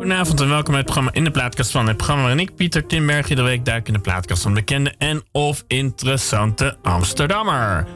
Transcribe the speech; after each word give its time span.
Goedenavond 0.00 0.40
en 0.40 0.48
welkom 0.48 0.66
bij 0.66 0.76
het 0.76 0.84
programma 0.84 1.12
In 1.12 1.24
de 1.24 1.30
Plaatkast 1.30 1.70
van. 1.70 1.86
Het 1.86 1.96
programma 1.96 2.22
waarin 2.22 2.40
ik, 2.40 2.54
Pieter 2.56 2.86
Timberg, 2.86 3.28
iedere 3.28 3.48
week 3.48 3.64
duik 3.64 3.86
in 3.86 3.92
de 3.92 3.98
plaatkast 3.98 4.42
van 4.42 4.54
bekende 4.54 4.94
en 4.98 5.22
of 5.32 5.64
interessante 5.66 6.76
Amsterdammer. 6.82 7.86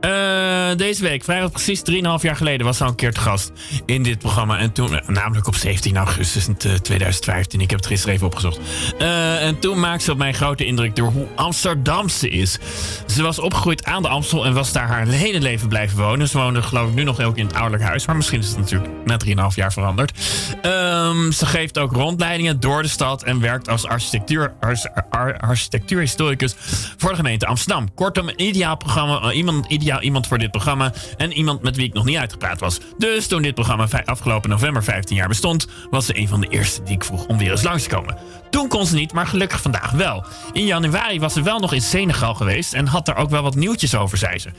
Uh, 0.00 0.76
deze 0.76 1.02
week, 1.02 1.24
vrijwel 1.24 1.50
precies 1.50 1.82
3,5 1.90 1.94
jaar 2.20 2.36
geleden, 2.36 2.66
was 2.66 2.80
al 2.80 2.88
een 2.88 2.94
keer 2.94 3.12
te 3.12 3.20
gast 3.20 3.52
in 3.86 4.02
dit 4.02 4.18
programma. 4.18 4.58
En 4.58 4.72
toen, 4.72 5.00
namelijk 5.06 5.46
op 5.46 5.54
17 5.54 5.96
augustus 5.96 6.48
2015. 6.82 7.60
Ik 7.60 7.70
heb 7.70 7.78
het 7.78 7.88
gisteren 7.88 8.14
even 8.14 8.26
opgezocht. 8.26 8.60
Uh, 8.98 9.46
en 9.46 9.58
toen 9.58 9.80
maakte 9.80 10.04
ze 10.04 10.12
op 10.12 10.18
mij 10.18 10.32
grote 10.32 10.64
indruk 10.64 10.96
door 10.96 11.10
hoe 11.12 11.26
Amsterdam 11.34 12.08
ze 12.08 12.28
is. 12.28 12.58
Ze 13.06 13.22
was 13.22 13.38
opgegroeid 13.38 13.84
aan 13.84 14.02
de 14.02 14.08
Amstel 14.08 14.44
en 14.44 14.54
was 14.54 14.72
daar 14.72 14.88
haar 14.88 15.06
hele 15.06 15.40
leven 15.40 15.68
blijven 15.68 15.98
wonen. 15.98 16.28
Ze 16.28 16.38
woonde 16.38 16.62
geloof 16.62 16.88
ik 16.88 16.94
nu 16.94 17.04
nog 17.04 17.20
ook 17.20 17.36
in 17.36 17.46
het 17.46 17.54
ouderlijk 17.54 17.82
huis. 17.82 18.06
Maar 18.06 18.16
misschien 18.16 18.40
is 18.40 18.48
het 18.48 18.58
natuurlijk 18.58 18.90
na 19.04 19.16
3,5 19.50 19.54
jaar 19.54 19.72
veranderd. 19.72 20.12
Um, 20.62 21.32
ze 21.32 21.46
geeft 21.46 21.78
ook 21.78 21.92
rondleidingen 21.92 22.60
door 22.60 22.82
de 22.82 22.88
stad 22.88 23.22
en 23.22 23.40
werkt 23.40 23.68
als 23.68 23.86
architectuur, 23.86 24.54
architectuurhistoricus 25.38 26.54
voor 26.96 27.10
de 27.10 27.16
gemeente 27.16 27.46
Amsterdam. 27.46 27.94
Kortom, 27.94 28.28
een 28.28 28.42
ideaal 28.42 28.76
programma. 28.76 29.32
Iemand 29.32 29.66
ideaal 29.66 29.87
ja, 29.88 30.00
iemand 30.00 30.26
voor 30.26 30.38
dit 30.38 30.50
programma 30.50 30.92
en 31.16 31.32
iemand 31.32 31.62
met 31.62 31.76
wie 31.76 31.86
ik 31.86 31.92
nog 31.92 32.04
niet 32.04 32.16
uitgepraat 32.16 32.60
was. 32.60 32.78
Dus 32.98 33.26
toen 33.26 33.42
dit 33.42 33.54
programma 33.54 33.88
afgelopen 34.04 34.50
november 34.50 34.84
15 34.84 35.16
jaar 35.16 35.28
bestond, 35.28 35.66
was 35.90 36.06
ze 36.06 36.18
een 36.18 36.28
van 36.28 36.40
de 36.40 36.48
eerste 36.48 36.82
die 36.82 36.94
ik 36.94 37.04
vroeg 37.04 37.26
om 37.26 37.38
weer 37.38 37.50
eens 37.50 37.62
langs 37.62 37.82
te 37.82 37.88
komen. 37.88 38.16
Toen 38.50 38.68
kon 38.68 38.86
ze 38.86 38.94
niet, 38.94 39.12
maar 39.12 39.26
gelukkig 39.26 39.60
vandaag 39.60 39.90
wel. 39.90 40.24
In 40.52 40.64
januari 40.64 41.20
was 41.20 41.32
ze 41.32 41.42
wel 41.42 41.58
nog 41.58 41.72
in 41.72 41.80
Senegal 41.80 42.34
geweest 42.34 42.72
en 42.72 42.86
had 42.86 43.06
daar 43.06 43.16
ook 43.16 43.30
wel 43.30 43.42
wat 43.42 43.54
nieuwtjes 43.54 43.94
over, 43.94 44.18
zei 44.18 44.38
ze. 44.38 44.50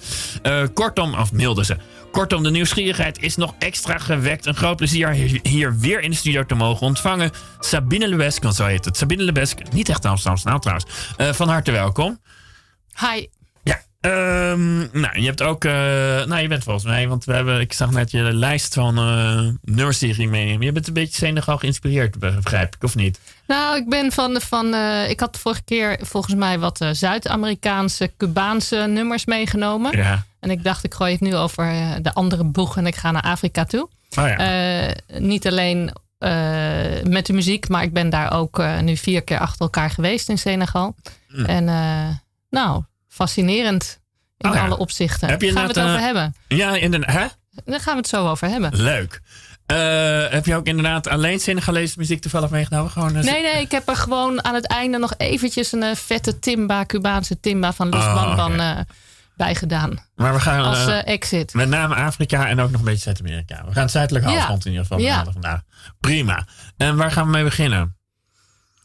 Uh, 0.44 0.68
kortom, 0.74 1.14
of 1.14 1.32
mailde 1.32 1.66
ze. 1.66 1.78
Kortom, 2.12 2.44
de 2.44 2.52
nieuwsgierigheid 2.52 3.22
is 3.22 3.36
nog 3.36 3.54
extra 3.60 3.98
gewekt. 3.98 4.46
Een 4.46 4.56
groot 4.56 4.76
plezier 4.76 5.10
hier 5.44 5.78
weer 5.78 6.02
in 6.02 6.10
de 6.10 6.16
studio 6.16 6.46
te 6.46 6.56
mogen 6.56 6.88
ontvangen. 6.88 7.32
Sabine 7.60 8.08
Lebesk, 8.08 8.44
want 8.44 8.56
zo 8.56 8.66
heet 8.66 8.86
het. 8.86 8.98
Sabine 8.98 9.24
Lebesk, 9.24 9.72
niet 9.72 9.90
echt 9.90 10.06
Amsterdamse 10.06 10.60
trouwens. 10.60 10.86
Uh, 11.18 11.34
van 11.34 11.50
harte 11.50 11.72
welkom. 11.72 12.20
Hi. 13.00 13.39
Um, 14.02 14.90
nou, 14.92 15.20
je 15.20 15.26
hebt 15.26 15.42
ook. 15.42 15.64
Uh, 15.64 15.72
nou, 16.26 16.38
je 16.38 16.48
bent 16.48 16.64
volgens 16.64 16.86
mij, 16.86 17.08
want 17.08 17.26
we 17.26 17.34
hebben. 17.34 17.60
Ik 17.60 17.74
zag 17.74 17.92
net 17.92 18.12
je 18.12 18.34
lijst 18.34 18.74
van 18.74 19.00
uh, 19.00 19.50
nummers 19.62 19.98
die 19.98 20.08
je 20.08 20.14
ging 20.14 20.32
meenemen. 20.32 20.66
Je 20.66 20.72
bent 20.72 20.88
een 20.88 20.94
beetje 20.94 21.16
Senegal 21.16 21.58
geïnspireerd, 21.58 22.20
begrijp 22.20 22.76
ik, 22.76 22.84
of 22.84 22.96
niet? 22.96 23.20
Nou, 23.48 23.78
ik 23.78 23.90
ben 23.90 24.12
van. 24.12 24.42
van 24.42 24.74
uh, 24.74 25.10
ik 25.10 25.20
had 25.20 25.34
de 25.34 25.40
vorige 25.40 25.62
keer 25.64 26.00
volgens 26.02 26.36
mij 26.36 26.60
wat 26.60 26.86
Zuid-Amerikaanse, 26.92 28.12
Cubaanse 28.18 28.76
nummers 28.76 29.26
meegenomen. 29.26 29.98
Ja. 29.98 30.26
En 30.40 30.50
ik 30.50 30.64
dacht, 30.64 30.84
ik 30.84 30.94
gooi 30.94 31.12
het 31.12 31.22
nu 31.22 31.36
over 31.36 31.66
de 32.02 32.14
andere 32.14 32.44
boeg 32.44 32.78
en 32.78 32.88
ik 32.88 32.96
ga 32.96 33.12
naar 33.12 33.22
Afrika 33.22 33.66
toe. 33.66 33.90
Oh 34.18 34.28
ja. 34.28 34.94
niet 35.08 35.48
alleen 35.48 35.94
met 37.04 37.26
de 37.26 37.34
muziek, 37.34 37.70
maar 37.70 37.84
ik 37.84 37.94
ben 37.94 38.10
daar 38.10 38.34
ook 38.34 38.64
nu 38.82 38.98
vier 38.98 39.24
keer 39.24 39.40
achter 39.40 39.62
elkaar 39.62 39.90
geweest 39.90 40.30
in 40.30 40.38
Senegal. 40.38 40.96
Mm. 41.28 41.46
En 41.46 41.66
nou, 42.50 42.84
fascinerend 43.20 44.00
in 44.38 44.50
oh 44.50 44.64
alle 44.64 44.78
opzichten. 44.78 45.30
Heb 45.30 45.42
je 45.42 45.52
gaan 45.52 45.62
we 45.62 45.68
het 45.68 45.80
over 45.80 45.96
eh, 45.96 46.02
hebben? 46.02 46.36
Ja, 46.48 46.76
inderdaad. 46.76 47.12
Hè? 47.12 47.26
Daar 47.66 47.80
gaan 47.80 47.94
we 47.94 48.00
het 48.00 48.08
zo 48.08 48.28
over 48.28 48.48
hebben. 48.48 48.76
Leuk. 48.76 49.22
Uh, 49.72 50.30
heb 50.30 50.46
je 50.46 50.56
ook 50.56 50.66
inderdaad 50.66 51.08
alleen 51.08 51.40
Senegalese 51.40 51.94
muziek 51.98 52.22
toevallig 52.22 52.50
meegenomen? 52.50 52.92
Gewoon, 52.92 53.18
uh, 53.18 53.24
nee, 53.24 53.42
nee, 53.42 53.62
ik 53.62 53.72
heb 53.72 53.88
er 53.88 53.96
gewoon 53.96 54.44
aan 54.44 54.54
het 54.54 54.68
einde 54.68 54.98
nog 54.98 55.14
eventjes 55.18 55.72
een 55.72 55.82
uh, 55.82 55.96
vette 55.96 56.40
timba, 56.40 56.86
Cubaanse 56.86 57.40
timba 57.40 57.74
van 57.74 57.90
Los 57.90 58.04
oh, 58.04 58.38
okay. 58.38 58.86
bij 59.36 59.56
gedaan. 59.56 60.06
Maar 60.16 60.34
we 60.34 60.40
gaan 60.40 60.64
als 60.64 60.88
exit. 60.88 61.54
Met 61.54 61.70
name 61.70 61.96
Afrika 61.96 62.48
en 62.48 62.60
ook 62.60 62.72
nog 62.72 62.80
een 62.80 62.86
beetje 62.86 63.02
Zuid-Amerika. 63.02 63.64
We 63.66 63.72
gaan 63.72 63.82
het 63.82 63.92
zuidelijk 63.92 64.26
halfrond 64.26 64.66
in 64.66 64.72
ieder 64.72 64.86
geval 64.86 65.04
ja. 65.04 65.26
vandaag. 65.32 65.62
Prima. 66.00 66.48
En 66.78 66.96
waar 66.96 67.12
gaan 67.12 67.26
we 67.26 67.32
mee 67.32 67.44
beginnen? 67.44 67.99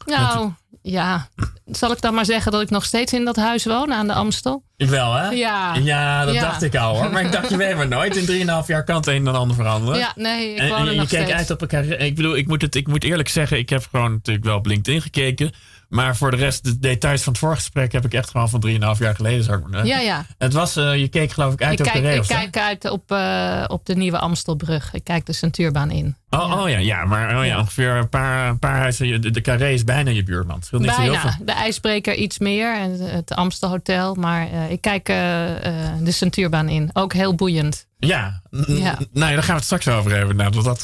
Nou, 0.05 0.51
ja, 0.81 1.29
zal 1.65 1.91
ik 1.91 2.01
dan 2.01 2.13
maar 2.13 2.25
zeggen 2.25 2.51
dat 2.51 2.61
ik 2.61 2.69
nog 2.69 2.85
steeds 2.85 3.13
in 3.13 3.25
dat 3.25 3.35
huis 3.35 3.65
woon 3.65 3.93
aan 3.93 4.07
de 4.07 4.13
Amstel? 4.13 4.63
Wel, 4.77 5.13
hè? 5.13 5.29
Ja. 5.29 5.75
Ja, 5.75 6.25
dat 6.25 6.35
dacht 6.35 6.61
ik 6.61 6.75
al 6.75 6.97
hoor. 6.97 7.11
Maar 7.11 7.25
ik 7.25 7.31
dacht, 7.31 7.49
je 7.49 7.57
weet 7.57 7.75
maar 7.75 7.87
nooit. 7.87 8.15
In 8.15 8.47
3,5 8.47 8.67
jaar 8.67 8.83
kan 8.83 8.95
het 8.95 9.07
een 9.07 9.27
en 9.27 9.35
ander 9.35 9.55
veranderen. 9.55 9.99
Ja, 9.99 10.13
nee, 10.15 10.53
ik 10.53 10.69
woon 10.69 10.79
en, 10.79 10.87
en, 10.87 10.93
je 10.93 11.07
keek 11.07 11.31
uit 11.31 11.51
op 11.51 11.61
elkaar. 11.61 11.85
Ik 11.85 12.15
bedoel, 12.15 12.35
ik 12.35 12.47
moet, 12.47 12.61
het, 12.61 12.75
ik 12.75 12.87
moet 12.87 13.03
eerlijk 13.03 13.29
zeggen, 13.29 13.57
ik 13.57 13.69
heb 13.69 13.87
gewoon 13.91 14.11
natuurlijk 14.11 14.45
wel 14.45 14.57
op 14.57 14.65
LinkedIn 14.65 15.01
gekeken. 15.01 15.51
Maar 15.95 16.15
voor 16.15 16.31
de 16.31 16.37
rest, 16.37 16.63
de 16.63 16.79
details 16.79 17.23
van 17.23 17.33
het 17.33 17.41
vorige 17.41 17.69
heb 17.73 18.05
ik 18.05 18.13
echt 18.13 18.29
gewoon 18.29 18.49
van 18.49 18.63
3,5 18.67 18.77
jaar 18.99 19.15
geleden, 19.15 19.43
zou 19.43 19.57
ik 19.57 19.67
maar 19.67 19.85
Ja, 19.85 19.99
ja. 19.99 20.25
Het 20.37 20.53
was, 20.53 20.77
uh, 20.77 20.95
je 20.95 21.07
keek 21.07 21.31
geloof 21.31 21.53
ik 21.53 21.63
uit 21.63 21.79
op 21.79 21.93
de 21.93 21.99
regels. 21.99 22.29
Ik 22.29 22.35
kijk 22.35 22.57
uit 22.57 22.89
op, 22.89 23.11
uh, 23.11 23.63
op 23.67 23.85
de 23.85 23.95
nieuwe 23.95 24.17
Amstelbrug. 24.17 24.93
Ik 24.93 25.03
kijk 25.03 25.25
de 25.25 25.33
Centuurbaan 25.33 25.91
in. 25.91 26.15
Oh 26.29 26.47
ja, 26.47 26.61
oh, 26.61 26.69
ja, 26.69 26.77
ja. 26.77 27.05
Maar 27.05 27.39
oh, 27.39 27.45
ja, 27.45 27.59
ongeveer 27.59 27.89
een 27.89 28.09
paar, 28.09 28.49
een 28.49 28.59
paar 28.59 28.77
huizen. 28.77 29.21
De, 29.21 29.31
de 29.31 29.41
carré 29.41 29.69
is 29.69 29.83
bijna 29.83 30.11
je 30.11 30.23
buurman. 30.23 30.55
Het 30.55 30.71
niet 30.71 30.81
bijna. 30.81 31.01
Heel 31.01 31.15
veel. 31.15 31.45
De 31.45 31.51
IJsbreker 31.51 32.15
iets 32.15 32.39
meer. 32.39 32.77
En 32.77 32.99
het 32.99 33.33
Amstelhotel. 33.33 34.15
Maar 34.15 34.51
uh, 34.51 34.71
ik 34.71 34.81
kijk 34.81 35.05
de 35.05 36.11
Centuurbaan 36.11 36.69
in. 36.69 36.89
Ook 36.93 37.13
heel 37.13 37.35
boeiend. 37.35 37.87
Ja, 37.97 38.41
ja. 38.67 38.97
nou 39.13 39.33
daar 39.33 39.43
gaan 39.43 39.45
we 39.45 39.53
het 39.53 39.63
straks 39.63 39.87
over 39.87 40.15
hebben. 40.15 40.35
Nou, 40.35 40.63
dat, 40.63 40.81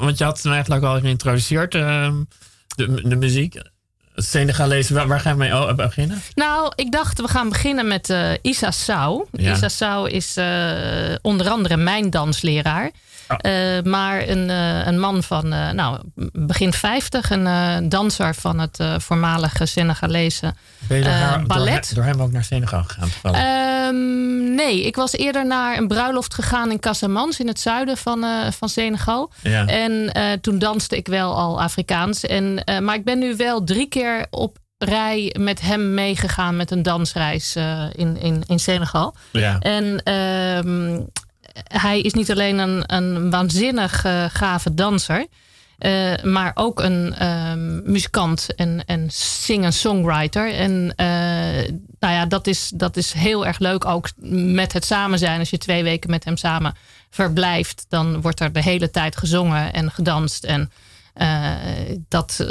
want 0.00 0.18
je 0.18 0.24
had 0.24 0.42
hem 0.42 0.52
eigenlijk 0.52 0.84
al 0.84 1.00
geïntroduceerd. 1.00 1.74
De, 2.76 3.08
de 3.08 3.16
muziek. 3.16 3.60
Senegalese, 4.14 4.94
waar, 4.94 5.08
waar 5.08 5.20
gaan 5.20 5.38
we 5.38 5.44
mee 5.44 5.74
beginnen? 5.74 6.22
Nou, 6.34 6.72
ik 6.74 6.92
dacht 6.92 7.20
we 7.20 7.28
gaan 7.28 7.48
beginnen 7.48 7.86
met 7.86 8.10
uh, 8.10 8.32
Isa 8.42 8.70
Sau. 8.70 9.26
Isa 9.36 9.68
Sau 9.68 10.08
is 10.08 10.36
uh, 10.36 11.14
onder 11.22 11.48
andere 11.48 11.76
mijn 11.76 12.10
dansleraar. 12.10 12.90
Uh, 13.30 13.82
maar 13.82 14.28
een, 14.28 14.48
uh, 14.48 14.86
een 14.86 14.98
man 14.98 15.22
van 15.22 15.52
uh, 15.52 15.70
nou, 15.70 16.00
begin 16.32 16.72
50, 16.72 17.30
een 17.30 17.88
danser 17.88 18.34
van 18.34 18.58
het 18.58 18.78
voormalige 18.98 19.66
Senegalese 19.66 20.54
ballet. 21.46 21.94
Door, 21.94 21.94
door, 21.94 22.04
hem 22.04 22.22
ook 22.22 22.32
naar 22.32 22.44
Senegal 22.44 22.84
gegaan? 22.86 23.88
Um, 23.88 24.54
nee, 24.54 24.86
ik 24.86 24.96
was 24.96 25.12
eerder 25.12 25.46
naar 25.46 25.78
een 25.78 25.88
bruiloft 25.88 26.34
gegaan 26.34 26.70
in 26.70 26.80
Casamance 26.80 27.40
in 27.40 27.48
het 27.48 27.60
zuiden 27.60 27.96
van, 27.96 28.24
van 28.52 28.68
Senegal. 28.68 29.32
Ja. 29.42 29.66
En 29.66 30.12
toen 30.40 30.58
danste 30.58 30.96
ik 30.96 31.06
wel 31.06 31.36
al 31.36 31.62
Afrikaans. 31.62 32.24
En, 32.24 32.64
maar 32.82 32.94
ik 32.94 33.04
ben 33.04 33.18
nu 33.18 33.36
wel 33.36 33.64
drie 33.64 33.88
keer 33.88 34.26
op 34.30 34.58
rij 34.78 35.34
met 35.38 35.60
hem 35.60 35.94
meegegaan 35.94 36.56
met 36.56 36.70
een 36.70 36.82
dansreis 36.82 37.56
in, 37.92 38.16
in, 38.16 38.42
in 38.46 38.58
Senegal. 38.58 39.14
Ja. 39.32 39.58
En 39.58 40.12
um, 40.66 41.08
hij 41.64 42.00
is 42.00 42.12
niet 42.12 42.30
alleen 42.30 42.58
een, 42.58 42.82
een 42.86 43.30
waanzinnig 43.30 44.04
uh, 44.04 44.24
gave 44.28 44.74
danser. 44.74 45.26
Uh, 45.78 46.22
maar 46.22 46.50
ook 46.54 46.80
een 46.80 47.26
um, 47.26 47.82
muzikant 47.92 48.54
en, 48.56 48.82
en 48.86 49.06
singer-songwriter. 49.10 50.54
En 50.54 50.72
uh, 50.72 51.06
nou 51.98 52.14
ja, 52.14 52.26
dat 52.26 52.46
is, 52.46 52.70
dat 52.74 52.96
is 52.96 53.12
heel 53.12 53.46
erg 53.46 53.58
leuk 53.58 53.84
ook 53.84 54.10
met 54.56 54.72
het 54.72 54.84
samen 54.84 55.18
zijn. 55.18 55.38
Als 55.38 55.50
je 55.50 55.58
twee 55.58 55.82
weken 55.82 56.10
met 56.10 56.24
hem 56.24 56.36
samen 56.36 56.74
verblijft, 57.10 57.86
dan 57.88 58.20
wordt 58.20 58.40
er 58.40 58.52
de 58.52 58.62
hele 58.62 58.90
tijd 58.90 59.16
gezongen 59.16 59.72
en 59.72 59.90
gedanst. 59.90 60.44
En 60.44 60.70
dat 62.08 62.46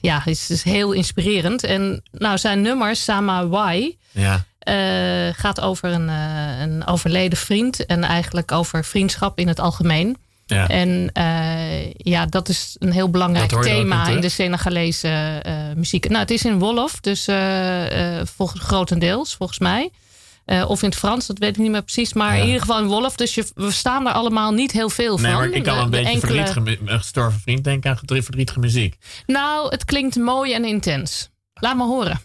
ja, 0.00 0.22
is, 0.24 0.50
is 0.50 0.62
heel 0.62 0.92
inspirerend. 0.92 1.64
En 1.64 2.02
nou, 2.12 2.38
zijn 2.38 2.60
nummers, 2.60 3.04
Sama 3.04 3.46
Wai, 3.46 3.98
ja. 4.10 4.44
Uh, 4.68 5.28
gaat 5.32 5.60
over 5.60 5.92
een, 5.92 6.08
uh, 6.08 6.60
een 6.60 6.86
overleden 6.86 7.38
vriend 7.38 7.86
en 7.86 8.04
eigenlijk 8.04 8.52
over 8.52 8.84
vriendschap 8.84 9.38
in 9.38 9.48
het 9.48 9.60
algemeen. 9.60 10.16
Ja. 10.46 10.68
En 10.68 11.10
uh, 11.18 11.92
ja, 11.92 12.26
dat 12.26 12.48
is 12.48 12.76
een 12.78 12.92
heel 12.92 13.10
belangrijk 13.10 13.62
thema 13.62 14.08
in 14.08 14.20
de 14.20 14.28
Senegalese 14.28 15.42
muziek. 15.76 16.08
Nou, 16.08 16.20
het 16.20 16.30
is 16.30 16.44
in 16.44 16.58
Wolof, 16.58 17.00
dus 17.00 17.28
volgens, 18.36 18.62
grotendeels, 18.62 19.34
volgens 19.34 19.58
mij. 19.58 19.90
of 20.66 20.82
in 20.82 20.88
het 20.88 20.98
Frans, 20.98 21.26
dat 21.26 21.38
weet 21.38 21.50
ik 21.50 21.56
niet 21.56 21.70
meer 21.70 21.82
precies. 21.82 22.12
Maar 22.12 22.38
in 22.38 22.46
ieder 22.46 22.60
geval 22.60 22.78
in 22.78 22.86
Wolof. 22.86 23.16
Dus 23.16 23.34
je, 23.34 23.46
we 23.54 23.70
staan 23.70 24.06
er 24.06 24.12
allemaal 24.12 24.52
niet 24.52 24.72
heel 24.72 24.90
veel 24.90 25.18
van. 25.18 25.28
Nee, 25.28 25.38
maar 25.38 25.50
ik 25.50 25.62
kan 25.62 25.78
een 25.78 25.90
beetje 25.90 26.12
enkele... 26.12 26.46
verdrietige, 26.46 26.98
gestorven 26.98 27.40
vriend 27.40 27.64
denken 27.64 27.90
aan 27.90 27.96
verdrietige 27.96 28.58
muziek. 28.58 28.96
Nou, 29.26 29.68
het 29.68 29.84
klinkt 29.84 30.16
mooi 30.16 30.52
en 30.52 30.64
intens. 30.64 31.30
Laat 31.54 31.76
me 31.76 31.84
horen. 31.84 32.20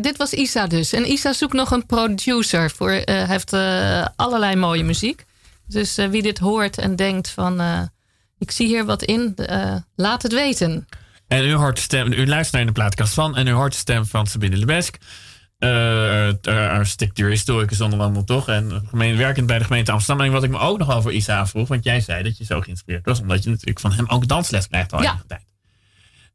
Dit 0.00 0.16
was 0.16 0.32
Isa 0.32 0.66
dus. 0.66 0.92
En 0.92 1.10
Isa 1.10 1.32
zoekt 1.32 1.52
nog 1.52 1.70
een 1.70 1.86
producer. 1.86 2.70
Voor, 2.70 2.92
uh, 2.92 3.02
hij 3.04 3.26
heeft 3.26 3.52
uh, 3.52 4.06
allerlei 4.16 4.56
mooie 4.56 4.84
muziek. 4.84 5.24
Dus 5.66 5.98
uh, 5.98 6.08
wie 6.08 6.22
dit 6.22 6.38
hoort 6.38 6.78
en 6.78 6.96
denkt 6.96 7.30
van... 7.30 7.60
ik 8.38 8.50
zie 8.50 8.66
hier 8.66 8.84
wat 8.84 9.02
in, 9.02 9.34
laat 9.94 10.22
het 10.22 10.32
weten. 10.32 10.88
En 11.28 11.44
u 11.44 11.52
hoort 11.52 11.78
stem, 11.78 12.12
u 12.12 12.26
luistert 12.26 12.56
naar 12.56 12.66
de 12.66 12.72
plaatkast 12.72 13.14
van... 13.14 13.36
en 13.36 13.46
u 13.46 13.50
hoort 13.50 13.72
de 13.72 13.78
stem 13.78 14.06
van 14.06 14.26
Sabine 14.26 14.56
Lebesk. 14.56 14.98
architectuur, 16.48 17.28
historicus 17.28 17.80
onder 17.80 18.00
andere 18.00 18.24
toch. 18.24 18.48
En 18.48 18.90
werkend 19.16 19.46
bij 19.46 19.58
de 19.58 19.64
gemeente 19.64 19.92
Amsterdam. 19.92 20.26
En 20.26 20.32
wat 20.32 20.44
ik 20.44 20.50
me 20.50 20.58
ook 20.58 20.78
nog 20.78 20.94
over 20.94 21.12
Isa 21.12 21.46
vroeg... 21.46 21.68
want 21.68 21.84
jij 21.84 22.00
zei 22.00 22.22
dat 22.22 22.38
je 22.38 22.44
zo 22.44 22.60
geïnspireerd 22.60 23.04
was... 23.04 23.20
omdat 23.20 23.42
je 23.42 23.50
natuurlijk 23.50 23.80
van 23.80 23.92
hem 23.92 24.08
ook 24.08 24.28
dansles 24.28 24.68
krijgt 24.68 24.92
al 24.92 25.02
ja. 25.02 25.22
tijd. 25.26 25.49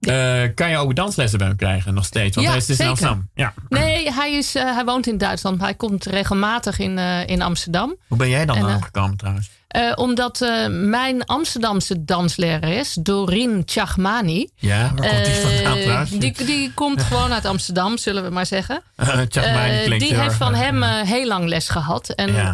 Uh, 0.07 0.43
kan 0.55 0.69
je 0.69 0.77
ook 0.77 0.95
danslessen 0.95 1.39
bij 1.39 1.47
hem 1.47 1.57
krijgen 1.57 1.93
nog 1.93 2.05
steeds? 2.05 2.35
Want 2.35 2.47
ja, 2.47 2.53
hij 2.53 2.61
is 2.61 2.65
dus 2.65 2.79
in 2.79 2.87
Amsterdam. 2.87 3.29
Ja. 3.33 3.53
Nee, 3.69 4.11
hij, 4.11 4.33
is, 4.33 4.55
uh, 4.55 4.73
hij 4.73 4.85
woont 4.85 5.07
in 5.07 5.17
Duitsland. 5.17 5.57
Maar 5.57 5.67
hij 5.67 5.75
komt 5.75 6.05
regelmatig 6.05 6.79
in, 6.79 6.97
uh, 6.97 7.27
in 7.27 7.41
Amsterdam. 7.41 7.95
Hoe 8.07 8.17
ben 8.17 8.29
jij 8.29 8.45
dan 8.45 8.67
en, 8.67 8.83
gekomen 8.83 9.17
trouwens? 9.17 9.49
omdat 9.95 10.39
mijn 10.69 11.25
Amsterdamse 11.25 12.05
danslerares, 12.05 12.93
Doreen 12.93 13.63
Chachmani. 13.65 14.49
Ja, 14.55 14.91
waar 14.95 15.09
komt 15.09 15.25
die 15.25 15.33
vandaan 15.33 15.79
trouwens? 15.79 16.09
Die, 16.09 16.45
die 16.45 16.73
komt 16.73 17.03
gewoon 17.09 17.33
uit 17.33 17.45
Amsterdam, 17.45 17.97
zullen 17.97 18.23
we 18.23 18.29
maar 18.29 18.45
zeggen. 18.45 18.81
Klinkt 19.05 19.99
Die 19.99 20.19
heeft 20.19 20.35
van 20.35 20.53
hem 20.53 20.83
heel 20.83 21.27
lang 21.27 21.47
les 21.47 21.69
gehad. 21.69 22.09
En 22.09 22.33
ja. 22.33 22.51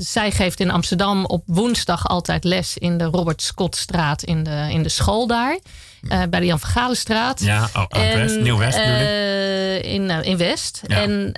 zij 0.00 0.30
geeft 0.30 0.60
in 0.60 0.70
Amsterdam 0.70 1.24
op 1.24 1.42
woensdag 1.46 2.08
altijd 2.08 2.44
les 2.44 2.78
in 2.78 2.98
de 2.98 3.04
Robert 3.04 3.42
Scottstraat 3.42 4.22
in 4.22 4.42
de, 4.42 4.66
in 4.70 4.82
de 4.82 4.88
school 4.88 5.26
daar. 5.26 5.58
Uh, 6.02 6.22
bij 6.30 6.40
de 6.40 6.46
Jan 6.46 6.60
van 6.60 6.70
Galenstraat. 6.70 7.40
Ja, 7.40 7.68
oh, 7.74 7.86
West, 7.88 8.40
Nieuw-West 8.40 8.78
uh, 8.78 9.82
in, 9.82 10.02
uh, 10.02 10.22
in 10.22 10.36
West. 10.36 10.82
Ja. 10.86 11.02
En 11.02 11.32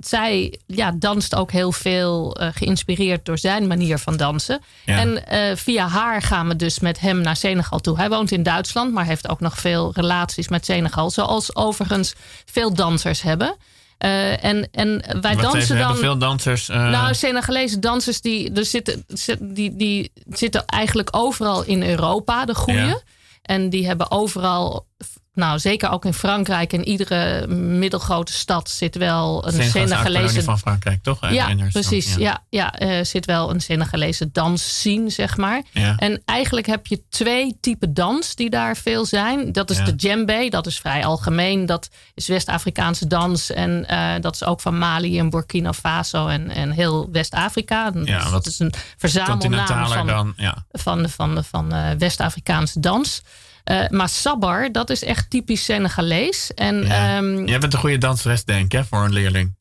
zij 0.00 0.58
ja, 0.66 0.92
danst 0.98 1.34
ook 1.34 1.52
heel 1.52 1.72
veel 1.72 2.36
geïnspireerd 2.54 3.24
door 3.24 3.38
zijn 3.38 3.66
manier 3.66 3.98
van 3.98 4.16
dansen. 4.16 4.60
Ja. 4.84 4.98
En 4.98 5.22
via 5.56 5.88
haar 5.88 6.22
gaan 6.22 6.48
we 6.48 6.56
dus 6.56 6.78
met 6.78 7.00
hem 7.00 7.20
naar 7.20 7.36
Senegal 7.36 7.80
toe. 7.80 7.96
Hij 7.96 8.08
woont 8.08 8.30
in 8.30 8.42
Duitsland, 8.42 8.92
maar 8.92 9.04
heeft 9.04 9.28
ook 9.28 9.40
nog 9.40 9.58
veel 9.58 9.92
relaties 9.94 10.48
met 10.48 10.64
Senegal. 10.64 11.10
Zoals 11.10 11.56
overigens 11.56 12.14
veel 12.44 12.74
dansers 12.74 13.22
hebben. 13.22 13.56
Uh, 13.98 14.44
en, 14.44 14.68
en 14.72 15.02
wij 15.20 15.34
Wat 15.34 15.52
dansen 15.52 15.78
dan. 15.78 15.96
veel 15.96 16.18
dansers. 16.18 16.68
Uh... 16.68 16.88
Nou, 16.88 17.14
Senegalese 17.14 17.78
dansers 17.78 18.20
die, 18.20 18.52
er 18.52 18.64
zitten, 18.64 19.04
die, 19.40 19.76
die 19.76 20.12
zitten 20.28 20.64
eigenlijk 20.66 21.08
overal 21.10 21.64
in 21.64 21.82
Europa, 21.82 22.44
de 22.44 22.54
goede. 22.54 22.80
Ja. 22.80 23.00
En 23.44 23.70
die 23.70 23.86
hebben 23.86 24.10
overal, 24.10 24.86
nou 25.34 25.58
zeker 25.58 25.90
ook 25.90 26.04
in 26.04 26.14
Frankrijk, 26.14 26.72
in 26.72 26.84
iedere 26.84 27.46
middelgrote 27.46 28.32
stad 28.32 28.70
zit 28.70 28.96
wel 28.96 29.46
een 29.46 29.62
Senegalese. 29.62 30.42
van 30.42 30.58
Frankrijk, 30.58 31.02
toch? 31.02 31.30
Ja, 31.30 31.54
precies. 31.72 32.14
Ja, 32.14 32.44
ja, 32.48 32.74
ja 32.78 32.98
uh, 32.98 33.04
zit 33.04 33.26
wel 33.26 33.50
een 33.50 33.60
Senegalese 33.60 34.30
dansscene, 34.32 35.10
zeg 35.10 35.36
maar. 35.36 35.62
Ja. 35.72 35.96
En 35.96 36.22
eigenlijk 36.24 36.66
heb 36.66 36.86
je 36.86 37.02
twee 37.08 37.56
typen 37.60 37.94
dans 37.94 38.34
die 38.34 38.50
daar 38.50 38.76
veel 38.76 39.04
zijn. 39.04 39.52
Dat 39.52 39.70
is 39.70 39.76
Ja. 39.78 39.84
de 39.84 39.96
djembe, 39.96 40.46
dat 40.50 40.66
is 40.66 40.78
vrij 40.78 41.04
algemeen. 41.04 41.66
Dat 41.66 41.88
is 42.14 42.28
West-Afrikaanse 42.28 43.06
dans. 43.06 43.50
En 43.50 43.88
eh, 43.88 44.12
dat 44.20 44.34
is 44.34 44.44
ook 44.44 44.60
van 44.60 44.78
Mali 44.78 45.18
en 45.18 45.30
Burkina 45.30 45.72
Faso 45.72 46.26
en, 46.26 46.50
en 46.50 46.70
heel 46.70 47.08
West-Afrika. 47.12 47.92
Ja, 48.04 48.30
dat 48.30 48.46
is 48.46 48.58
een 48.58 48.72
verzamelnaam 48.96 49.88
van, 50.06 50.32
ja. 50.36 50.64
van, 50.72 51.08
van, 51.08 51.44
van 51.44 51.72
eh, 51.72 51.90
West-Afrikaanse 51.98 52.80
dans. 52.80 53.22
Eh, 53.64 53.88
maar 53.88 54.08
Sabbar, 54.08 54.72
dat 54.72 54.90
is 54.90 55.04
echt 55.04 55.30
typisch 55.30 55.64
Senegalees. 55.64 56.54
En 56.54 56.86
Ja. 56.86 57.16
ehm, 57.16 57.44
Jij 57.46 57.58
bent 57.58 57.72
een 57.72 57.78
goede 57.78 57.98
danseres, 57.98 58.44
denk 58.44 58.64
ik, 58.64 58.72
hè, 58.72 58.84
voor 58.84 59.04
een 59.04 59.12
leerling. 59.12 59.54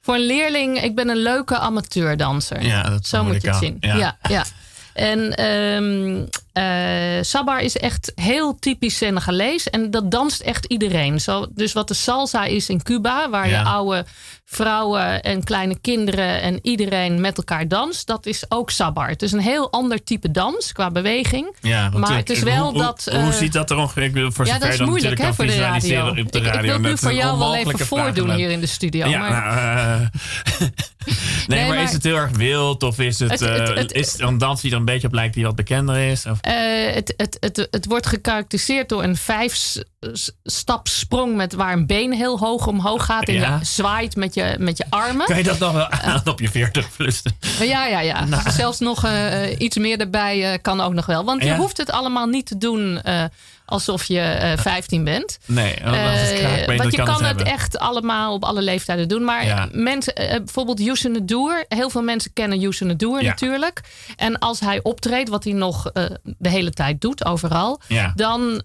voor 0.00 0.14
een 0.14 0.26
leerling, 0.26 0.82
ik 0.82 0.94
ben 0.94 1.08
een 1.08 1.22
leuke 1.22 1.58
amateurdanser. 1.58 2.62
Ja, 2.62 2.82
dat 2.82 3.06
Zo 3.06 3.24
moet 3.24 3.42
je 3.42 3.48
het 3.48 3.56
zien. 3.56 3.76
Ja. 3.80 3.96
Ja, 3.96 4.18
ja. 4.28 4.44
En 4.94 5.36
ehm 5.36 6.24
Sabbar 7.20 7.60
is 7.60 7.76
echt 7.76 8.12
heel 8.14 8.58
typisch 8.58 8.96
Senegalees. 8.96 9.70
En 9.70 9.90
dat 9.90 10.10
danst 10.10 10.40
echt 10.40 10.64
iedereen. 10.64 11.20
Zo, 11.20 11.46
dus 11.54 11.72
wat 11.72 11.88
de 11.88 11.94
salsa 11.94 12.44
is 12.44 12.68
in 12.68 12.82
Cuba, 12.82 13.30
waar 13.30 13.48
Ja. 13.48 13.58
je 13.60 13.64
oude 13.66 14.04
vrouwen 14.44 15.22
en 15.22 15.44
kleine 15.44 15.78
kinderen 15.80 16.40
en 16.42 16.58
iedereen 16.62 17.20
met 17.20 17.36
elkaar 17.36 17.68
danst, 17.68 18.06
dat 18.06 18.26
is 18.26 18.44
ook 18.48 18.70
Sabbar. 18.70 19.08
Het 19.08 19.22
is 19.22 19.32
een 19.32 19.40
heel 19.40 19.70
ander 19.72 20.04
type 20.04 20.30
dans 20.30 20.72
qua 20.72 20.90
beweging. 20.90 21.56
Ja, 21.60 21.88
Maar 21.88 22.16
het 22.16 22.30
is 22.30 22.42
wel 22.42 22.70
hoe, 22.72 22.82
dat, 22.82 23.08
Hoe, 23.10 23.20
eh, 23.20 23.28
ziet 23.30 23.52
dat 23.52 23.70
er 23.70 23.76
ongeveer? 23.76 24.32
Voor 24.32 24.46
ja, 24.46 24.58
dat 24.58 24.72
is 24.72 24.80
moeilijk 24.80 25.20
hè, 25.20 25.34
voor 25.34 25.46
de 25.46 25.56
radio. 25.56 25.74
visualiseren 25.80 26.24
op 26.26 26.32
de 26.32 26.38
Ik, 26.40 26.60
wil 26.60 26.78
nu 26.78 26.98
voor 26.98 27.12
jou 27.14 27.38
wel 27.38 27.56
even 27.56 27.78
voordoen 27.86 28.30
hier 28.34 28.50
in 28.50 28.60
de 28.60 28.66
studio. 28.66 29.08
Ja, 29.08 29.18
maar, 29.18 29.30
nou, 29.30 30.00
eh, 30.00 30.68
nee, 31.46 31.66
maar, 31.66 31.74
maar- 31.74 31.84
is 31.84 31.92
het 31.92 32.02
heel 32.02 32.16
erg 32.16 32.30
wild? 32.36 32.82
Of 32.82 32.98
is 32.98 33.18
het, 33.18 33.30
Het- 33.30 33.40
het- 33.40 33.78
het- 33.78 33.92
is 33.92 34.18
een 34.18 34.38
dans 34.38 34.60
die 34.60 34.70
er 34.70 34.76
een 34.76 34.84
beetje 34.84 35.06
op 35.06 35.12
lijkt 35.12 35.34
die 35.34 35.44
wat 35.44 35.56
bekender 35.56 35.96
is? 36.10 36.26
Of? 36.26 36.38
Eh, 36.46 36.94
het, 36.94 37.14
het, 37.16 37.36
het, 37.40 37.68
het 37.70 37.86
wordt 37.86 38.06
gekarakteriseerd 38.06 38.88
door 38.88 39.02
een 39.02 39.16
vijf-stap 39.16 40.88
sprong 40.88 41.34
met 41.36 41.52
waar 41.52 41.72
een 41.72 41.86
been 41.86 42.12
heel 42.12 42.38
hoog 42.38 42.66
omhoog 42.66 43.04
gaat. 43.04 43.28
En 43.28 43.34
Ja. 43.34 43.56
je 43.58 43.64
zwaait 43.64 44.16
met 44.16 44.34
je, 44.34 44.54
met 44.58 44.76
je 44.76 44.84
armen. 44.88 45.26
Kan 45.26 45.36
je 45.36 45.42
dat 45.42 45.58
nog 45.58 45.72
wel 45.72 45.88
aan 45.90 46.22
op 46.24 46.40
je 46.40 46.48
40 46.48 46.96
plus? 46.96 47.22
Ja, 47.60 47.86
ja, 47.86 48.00
ja. 48.00 48.24
Nou. 48.24 48.50
Zelfs 48.50 48.78
nog 48.78 49.04
eh, 49.04 49.58
iets 49.60 49.76
meer 49.76 50.00
erbij 50.00 50.52
eh, 50.52 50.58
kan 50.62 50.80
ook 50.80 50.92
nog 50.92 51.06
wel. 51.06 51.24
Want 51.24 51.42
je 51.42 51.54
hoeft 51.54 51.76
het 51.76 51.90
allemaal 51.90 52.26
niet 52.26 52.46
te 52.46 52.58
doen 52.58 53.00
alsof 53.66 54.04
je 54.04 54.20
eh 54.20 54.58
15 54.58 55.04
bent. 55.04 55.38
Nee, 55.46 55.74
ben 55.82 56.76
want 56.76 56.90
je 56.90 56.96
kan, 56.96 57.06
kan 57.06 57.24
het 57.24 57.42
echt 57.42 57.78
allemaal 57.78 58.34
op 58.34 58.44
alle 58.44 58.62
leeftijden 58.62 59.08
doen. 59.08 59.24
Maar 59.24 59.44
Ja. 59.46 59.68
mensen, 59.72 60.14
eh, 60.14 60.36
bijvoorbeeld 60.36 60.78
Youssou 60.78 61.18
N'Dour. 61.18 61.64
Heel 61.68 61.90
veel 61.90 62.02
mensen 62.02 62.32
kennen 62.32 62.58
Youssou 62.58 62.90
N'Dour 62.92 63.22
Ja. 63.22 63.28
natuurlijk. 63.28 63.80
En 64.16 64.38
als 64.38 64.60
hij 64.60 64.80
optreedt, 64.82 65.28
wat 65.28 65.44
hij 65.44 65.52
nog 65.52 65.90
de 66.22 66.48
hele 66.48 66.70
tijd 66.70 67.00
doet, 67.00 67.24
overal. 67.24 67.80
Ja. 67.88 68.12
Dan 68.14 68.62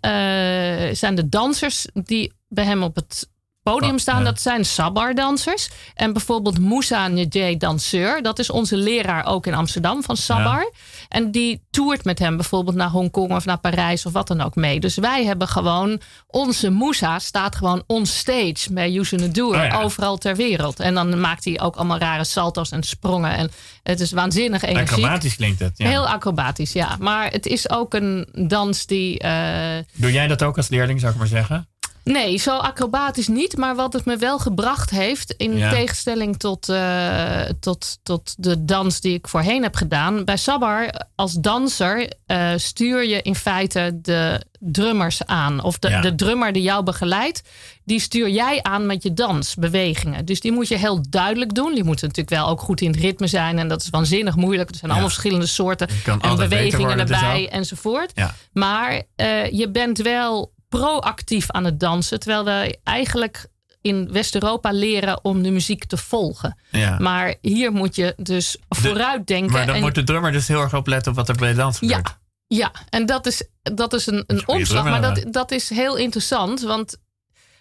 zijn 0.91 1.15
de 1.15 1.29
dansers 1.29 1.86
die 1.93 2.34
bij 2.50 2.65
hem 2.65 2.84
op 2.84 2.96
het 2.96 3.29
podium 3.63 4.00
staan, 4.00 4.17
ja. 4.17 4.24
dat 4.24 4.41
zijn 4.41 4.65
Sabbar-dansers. 4.65 5.70
En 5.96 6.13
bijvoorbeeld 6.13 6.60
Moussa 6.60 7.08
Njej 7.08 7.58
Danseur, 7.58 8.22
dat 8.22 8.39
is 8.39 8.50
onze 8.50 8.75
leraar 8.77 9.25
ook 9.25 9.48
in 9.48 9.53
Amsterdam 9.53 10.03
van 10.03 10.17
Sabbar. 10.17 10.72
En 11.11 11.31
die 11.31 11.63
toert 11.71 12.03
met 12.03 12.19
hem 12.19 12.35
bijvoorbeeld 12.35 12.75
naar 12.75 12.89
Hongkong 12.89 13.31
of 13.31 13.45
naar 13.45 13.57
Parijs 13.57 14.05
of 14.05 14.13
wat 14.13 14.27
dan 14.27 14.41
ook 14.41 14.55
mee. 14.55 14.79
Dus 14.79 14.95
wij 14.95 15.25
hebben 15.25 15.47
gewoon, 15.47 16.01
onze 16.27 16.69
Moussa 16.69 17.19
staat 17.19 17.55
gewoon 17.55 17.83
on 17.87 18.05
stage 18.05 18.67
bij 18.73 18.91
Youssou 18.91 19.21
N'Dour 19.21 19.55
Oh 19.57 19.63
ja. 19.63 19.81
overal 19.81 20.17
ter 20.17 20.35
wereld. 20.35 20.79
En 20.79 20.93
dan 20.93 21.19
maakt 21.19 21.45
hij 21.45 21.59
ook 21.61 21.75
allemaal 21.75 21.97
rare 21.97 22.23
salto's 22.23 22.71
en 22.71 22.83
sprongen. 22.83 23.37
En 23.37 23.51
het 23.83 23.99
is 23.99 24.11
waanzinnig 24.11 24.63
energiek. 24.63 24.89
Acrobatisch 24.91 25.35
klinkt 25.35 25.59
het. 25.59 25.71
Ja. 25.77 25.87
Heel 25.87 26.07
acrobatisch, 26.07 26.71
ja. 26.73 26.95
Maar 26.99 27.31
het 27.31 27.45
is 27.45 27.69
ook 27.69 27.93
een 27.93 28.27
dans 28.47 28.85
die. 28.85 29.19
eh, 29.19 29.83
Doe 29.93 30.11
jij 30.11 30.27
dat 30.27 30.43
ook 30.43 30.57
als 30.57 30.69
leerling, 30.69 30.99
zou 30.99 31.11
ik 31.11 31.17
maar 31.17 31.27
zeggen? 31.27 31.67
Nee, 32.03 32.38
zo 32.38 32.58
acrobatisch 32.58 33.27
niet. 33.27 33.58
Maar 33.58 33.75
wat 33.75 33.93
het 33.93 34.05
me 34.05 34.17
wel 34.17 34.39
gebracht 34.39 34.89
heeft, 34.89 35.31
in 35.38 35.58
Ja. 35.58 35.70
tegenstelling 35.70 36.38
tot, 36.38 36.70
eh, 36.70 37.39
tot, 37.60 38.00
tot 38.03 38.36
de 38.38 38.65
dans 38.65 39.01
die 39.01 39.13
ik 39.13 39.27
voorheen 39.27 39.63
heb 39.63 39.75
gedaan. 39.75 40.25
Bij 40.25 40.38
Sabbar 40.38 40.89
als 41.15 41.34
danser 41.34 42.12
eh, 42.25 42.50
stuur 42.55 43.08
je 43.08 43.22
in 43.22 43.36
feite 43.36 44.00
de 44.01 44.41
drummers 44.60 45.25
aan. 45.25 45.63
Of 45.63 45.79
de, 45.79 45.89
Ja. 45.89 46.01
de 46.01 46.15
drummer 46.15 46.51
die 46.53 46.62
jou 46.63 46.84
begeleidt, 46.84 47.41
die 47.86 48.00
stuur 48.00 48.29
jij 48.29 48.60
aan 48.63 48.86
met 48.86 49.03
je 49.03 49.13
dansbewegingen. 49.13 50.25
Dus 50.25 50.39
die 50.39 50.51
moet 50.51 50.67
je 50.67 50.77
heel 50.77 51.01
duidelijk 51.10 51.53
doen. 51.53 51.74
Die 51.74 51.84
moeten 51.84 52.08
natuurlijk 52.08 52.36
wel 52.36 52.48
ook 52.48 52.62
goed 52.62 52.81
in 52.81 52.91
het 52.91 53.00
ritme 53.00 53.27
zijn. 53.27 53.60
En 53.60 53.67
dat 53.67 53.81
is 53.81 53.89
waanzinnig 53.89 54.36
moeilijk. 54.36 54.70
Er 54.70 54.75
zijn 54.75 54.88
Ja. 54.88 54.91
allemaal 54.98 55.10
verschillende 55.13 55.46
soorten 55.48 55.88
en 56.22 56.36
bewegingen 56.36 57.00
erbij 57.00 57.50
enzovoort. 57.51 58.12
Maar 58.53 59.01
eh, 59.15 59.51
je 59.51 59.70
bent 59.70 59.98
wel 59.98 60.51
proactief 60.79 61.51
aan 61.51 61.65
het 61.65 61.79
dansen. 61.79 62.19
Terwijl 62.19 62.45
we 62.45 62.79
eigenlijk 62.83 63.45
in 63.81 64.11
West-Europa 64.11 64.71
leren 64.71 65.23
om 65.23 65.43
de 65.43 65.51
muziek 65.51 65.85
te 65.85 65.97
volgen. 65.97 66.57
Ja. 66.71 66.99
Maar 66.99 67.35
hier 67.41 67.71
moet 67.71 67.95
je 67.95 68.13
dus 68.17 68.57
vooruit 68.69 69.27
denken. 69.27 69.51
Maar 69.51 69.65
dan 69.65 69.75
en, 69.75 69.81
moet 69.81 69.95
de 69.95 70.03
drummer 70.03 70.31
dus 70.31 70.47
heel 70.47 70.61
erg 70.61 70.75
opletten 70.75 71.11
op 71.11 71.17
wat 71.17 71.29
er 71.29 71.35
bij 71.35 71.53
dans 71.53 71.77
gebeurt. 71.77 72.07
ja, 72.07 72.19
ja, 72.57 72.71
en 72.89 73.05
dat 73.05 73.25
is, 73.25 73.43
dat 73.61 73.93
is 73.93 74.07
een, 74.07 74.23
een 74.27 74.47
omslag. 74.47 74.83
Maar 74.83 75.01
dat, 75.01 75.33
dat 75.33 75.51
is 75.51 75.69
heel 75.69 75.97
interessant. 75.97 76.61
Want 76.61 76.97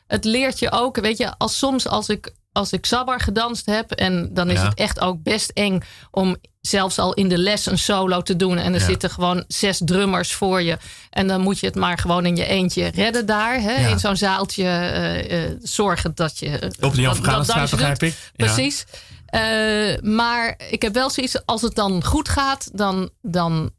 het 0.06 0.24
leert 0.24 0.58
je 0.58 0.70
ook, 0.70 1.00
weet 1.00 1.18
je, 1.18 1.38
als 1.38 1.58
soms 1.58 1.86
als 1.86 2.08
ik, 2.08 2.34
als 2.60 2.72
ik 2.72 2.86
Sabbar 2.86 3.20
gedanst 3.20 3.66
heb. 3.66 3.90
En 3.90 4.30
dan 4.34 4.50
is 4.50 4.58
Ja. 4.60 4.64
het 4.68 4.78
echt 4.78 5.00
ook 5.00 5.22
best 5.22 5.50
eng 5.50 5.80
om 6.10 6.36
zelfs 6.60 6.98
al 6.98 7.14
in 7.14 7.28
de 7.28 7.38
les 7.38 7.66
een 7.66 7.78
solo 7.78 8.20
te 8.22 8.36
doen. 8.36 8.56
En 8.58 8.74
er 8.74 8.80
Ja. 8.80 8.86
zitten 8.86 9.10
gewoon 9.10 9.44
zes 9.48 9.80
drummers 9.84 10.32
voor 10.32 10.62
je. 10.62 10.78
En 11.10 11.26
dan 11.26 11.40
moet 11.40 11.58
je 11.58 11.66
het 11.66 11.74
maar 11.74 11.98
gewoon 11.98 12.26
in 12.26 12.36
je 12.36 12.46
eentje 12.46 12.86
redden 12.86 13.26
daar. 13.26 13.60
Hè? 13.60 13.72
Ja. 13.80 13.88
In 13.88 13.98
zo'n 13.98 14.16
zaaltje 14.16 14.64
eh, 14.64 15.44
eh, 15.44 15.56
zorgen 15.62 16.12
dat 16.14 16.38
je... 16.38 16.46
eh, 16.58 16.68
Op 16.86 16.94
de 16.94 17.00
Jan 17.00 17.14
doet. 17.14 17.46
begrijp 17.70 18.02
ik. 18.02 18.14
Precies. 18.36 18.84
Maar 20.02 20.60
ik 20.70 20.82
heb 20.82 20.94
wel 20.94 21.10
zoiets, 21.10 21.46
als 21.46 21.62
het 21.62 21.74
dan 21.74 22.04
goed 22.04 22.28
gaat, 22.28 22.70
dan, 22.72 23.10
dan, 23.22 23.70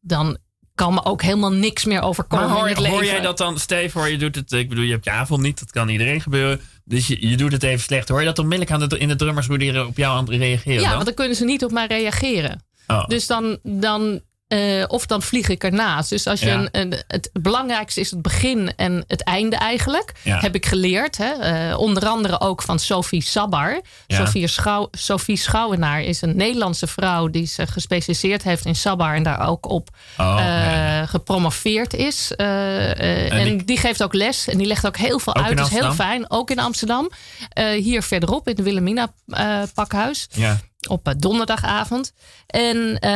dan 0.00 0.38
kan 0.74 0.94
me 0.94 1.04
ook 1.04 1.22
helemaal 1.22 1.52
niks 1.52 1.84
meer 1.84 2.02
overkomen. 2.02 2.46
Maar 2.48 2.56
hoor, 2.56 2.64
in 2.68 2.72
het 2.72 2.78
leven. 2.82 2.94
hoor 2.96 3.04
jij 3.04 3.20
dat 3.20 3.38
dan? 3.38 3.58
Stel 3.58 3.78
je 3.78 3.90
voor, 3.90 4.08
je 4.08 4.18
doet 4.18 4.34
het. 4.34 4.52
Ik 4.52 4.68
bedoel, 4.68 4.84
je 4.84 4.92
hebt 4.92 5.04
je 5.04 5.10
avond 5.10 5.42
niet. 5.42 5.58
Dat 5.58 5.70
kan 5.70 5.88
iedereen 5.88 6.20
gebeuren. 6.20 6.60
Dus 6.88 7.06
je, 7.06 7.28
je 7.28 7.36
doet 7.36 7.52
het 7.52 7.62
even 7.62 7.80
slecht. 7.80 8.08
Hoor 8.08 8.20
je 8.20 8.26
dat 8.26 8.38
onmiddellijk 8.38 8.82
aan 8.82 8.88
de, 8.88 8.98
in 8.98 9.08
de 9.08 9.16
drummers 9.16 9.46
hoe 9.46 9.58
die 9.58 9.86
op 9.86 9.96
jou 9.96 10.16
aan 10.16 10.30
reageren? 10.30 10.80
Ja, 10.80 10.80
dan? 10.80 10.92
want 10.92 11.04
dan 11.04 11.14
kunnen 11.14 11.36
ze 11.36 11.44
niet 11.44 11.64
op 11.64 11.70
mij 11.70 11.86
reageren. 11.86 12.62
Oh. 12.86 13.06
Dus 13.06 13.26
dan, 13.26 13.58
dan 13.62 14.20
uh, 14.48 14.84
of 14.86 15.06
dan 15.06 15.22
vlieg 15.22 15.48
ik 15.48 15.64
ernaast. 15.64 16.08
Dus 16.10 16.26
als 16.26 16.40
je 16.40 16.46
Ja. 16.46 16.54
een, 16.54 16.68
een- 16.72 17.02
het 17.06 17.30
belangrijkste 17.32 18.00
is 18.00 18.10
het 18.10 18.22
begin 18.22 18.72
en 18.76 19.04
het 19.06 19.22
einde 19.22 19.56
eigenlijk. 19.56 20.12
Ja. 20.22 20.38
Heb 20.40 20.54
ik 20.54 20.66
geleerd. 20.66 21.16
Hè? 21.16 21.30
Eh, 21.32 21.78
onder 21.78 22.06
andere 22.06 22.40
ook 22.40 22.62
van 22.62 22.78
Sophie 22.78 23.22
Sabbar. 23.22 23.80
Ja. 24.06 24.16
Sophie, 24.24 24.46
Schouw, 24.46 24.88
Sophie 24.90 25.36
Schouwenaar 25.36 26.02
is 26.02 26.22
een 26.22 26.36
Nederlandse 26.36 26.86
vrouw 26.86 27.28
die 27.28 27.46
zich 27.46 27.72
gespecialiseerd 27.72 28.42
heeft 28.42 28.64
in 28.64 28.76
Sabbar 28.76 29.14
en 29.14 29.22
daar 29.22 29.48
ook 29.48 29.68
op 29.68 29.88
Oh, 30.18 30.36
eh, 30.40 31.08
gepromoveerd 31.08 31.94
is. 31.94 32.32
Eh, 32.36 32.90
eh, 32.90 33.32
En 33.32 33.38
en 33.38 33.44
die- 33.56 33.64
die 33.64 33.76
geeft 33.78 34.02
ook 34.02 34.14
les 34.14 34.48
en 34.48 34.58
die 34.58 34.66
legt 34.66 34.86
ook 34.86 34.96
heel 34.96 35.18
veel 35.18 35.34
Ook 35.36 35.44
uit. 35.44 35.56
Dat 35.56 35.66
is 35.66 35.72
heel 35.78 35.92
fijn. 35.92 36.30
Ook 36.30 36.50
in 36.50 36.58
Amsterdam. 36.58 37.10
Eh, 37.52 37.66
hier 37.68 38.02
verderop 38.02 38.48
in 38.48 38.54
het 38.54 38.64
Wilhelmina 38.64 39.12
eh, 39.26 39.62
pakhuis 39.74 40.26
ja. 40.30 40.58
Op 40.88 41.08
eh, 41.08 41.14
donderdagavond. 41.18 42.12
En 42.46 42.98
eh, 42.98 43.10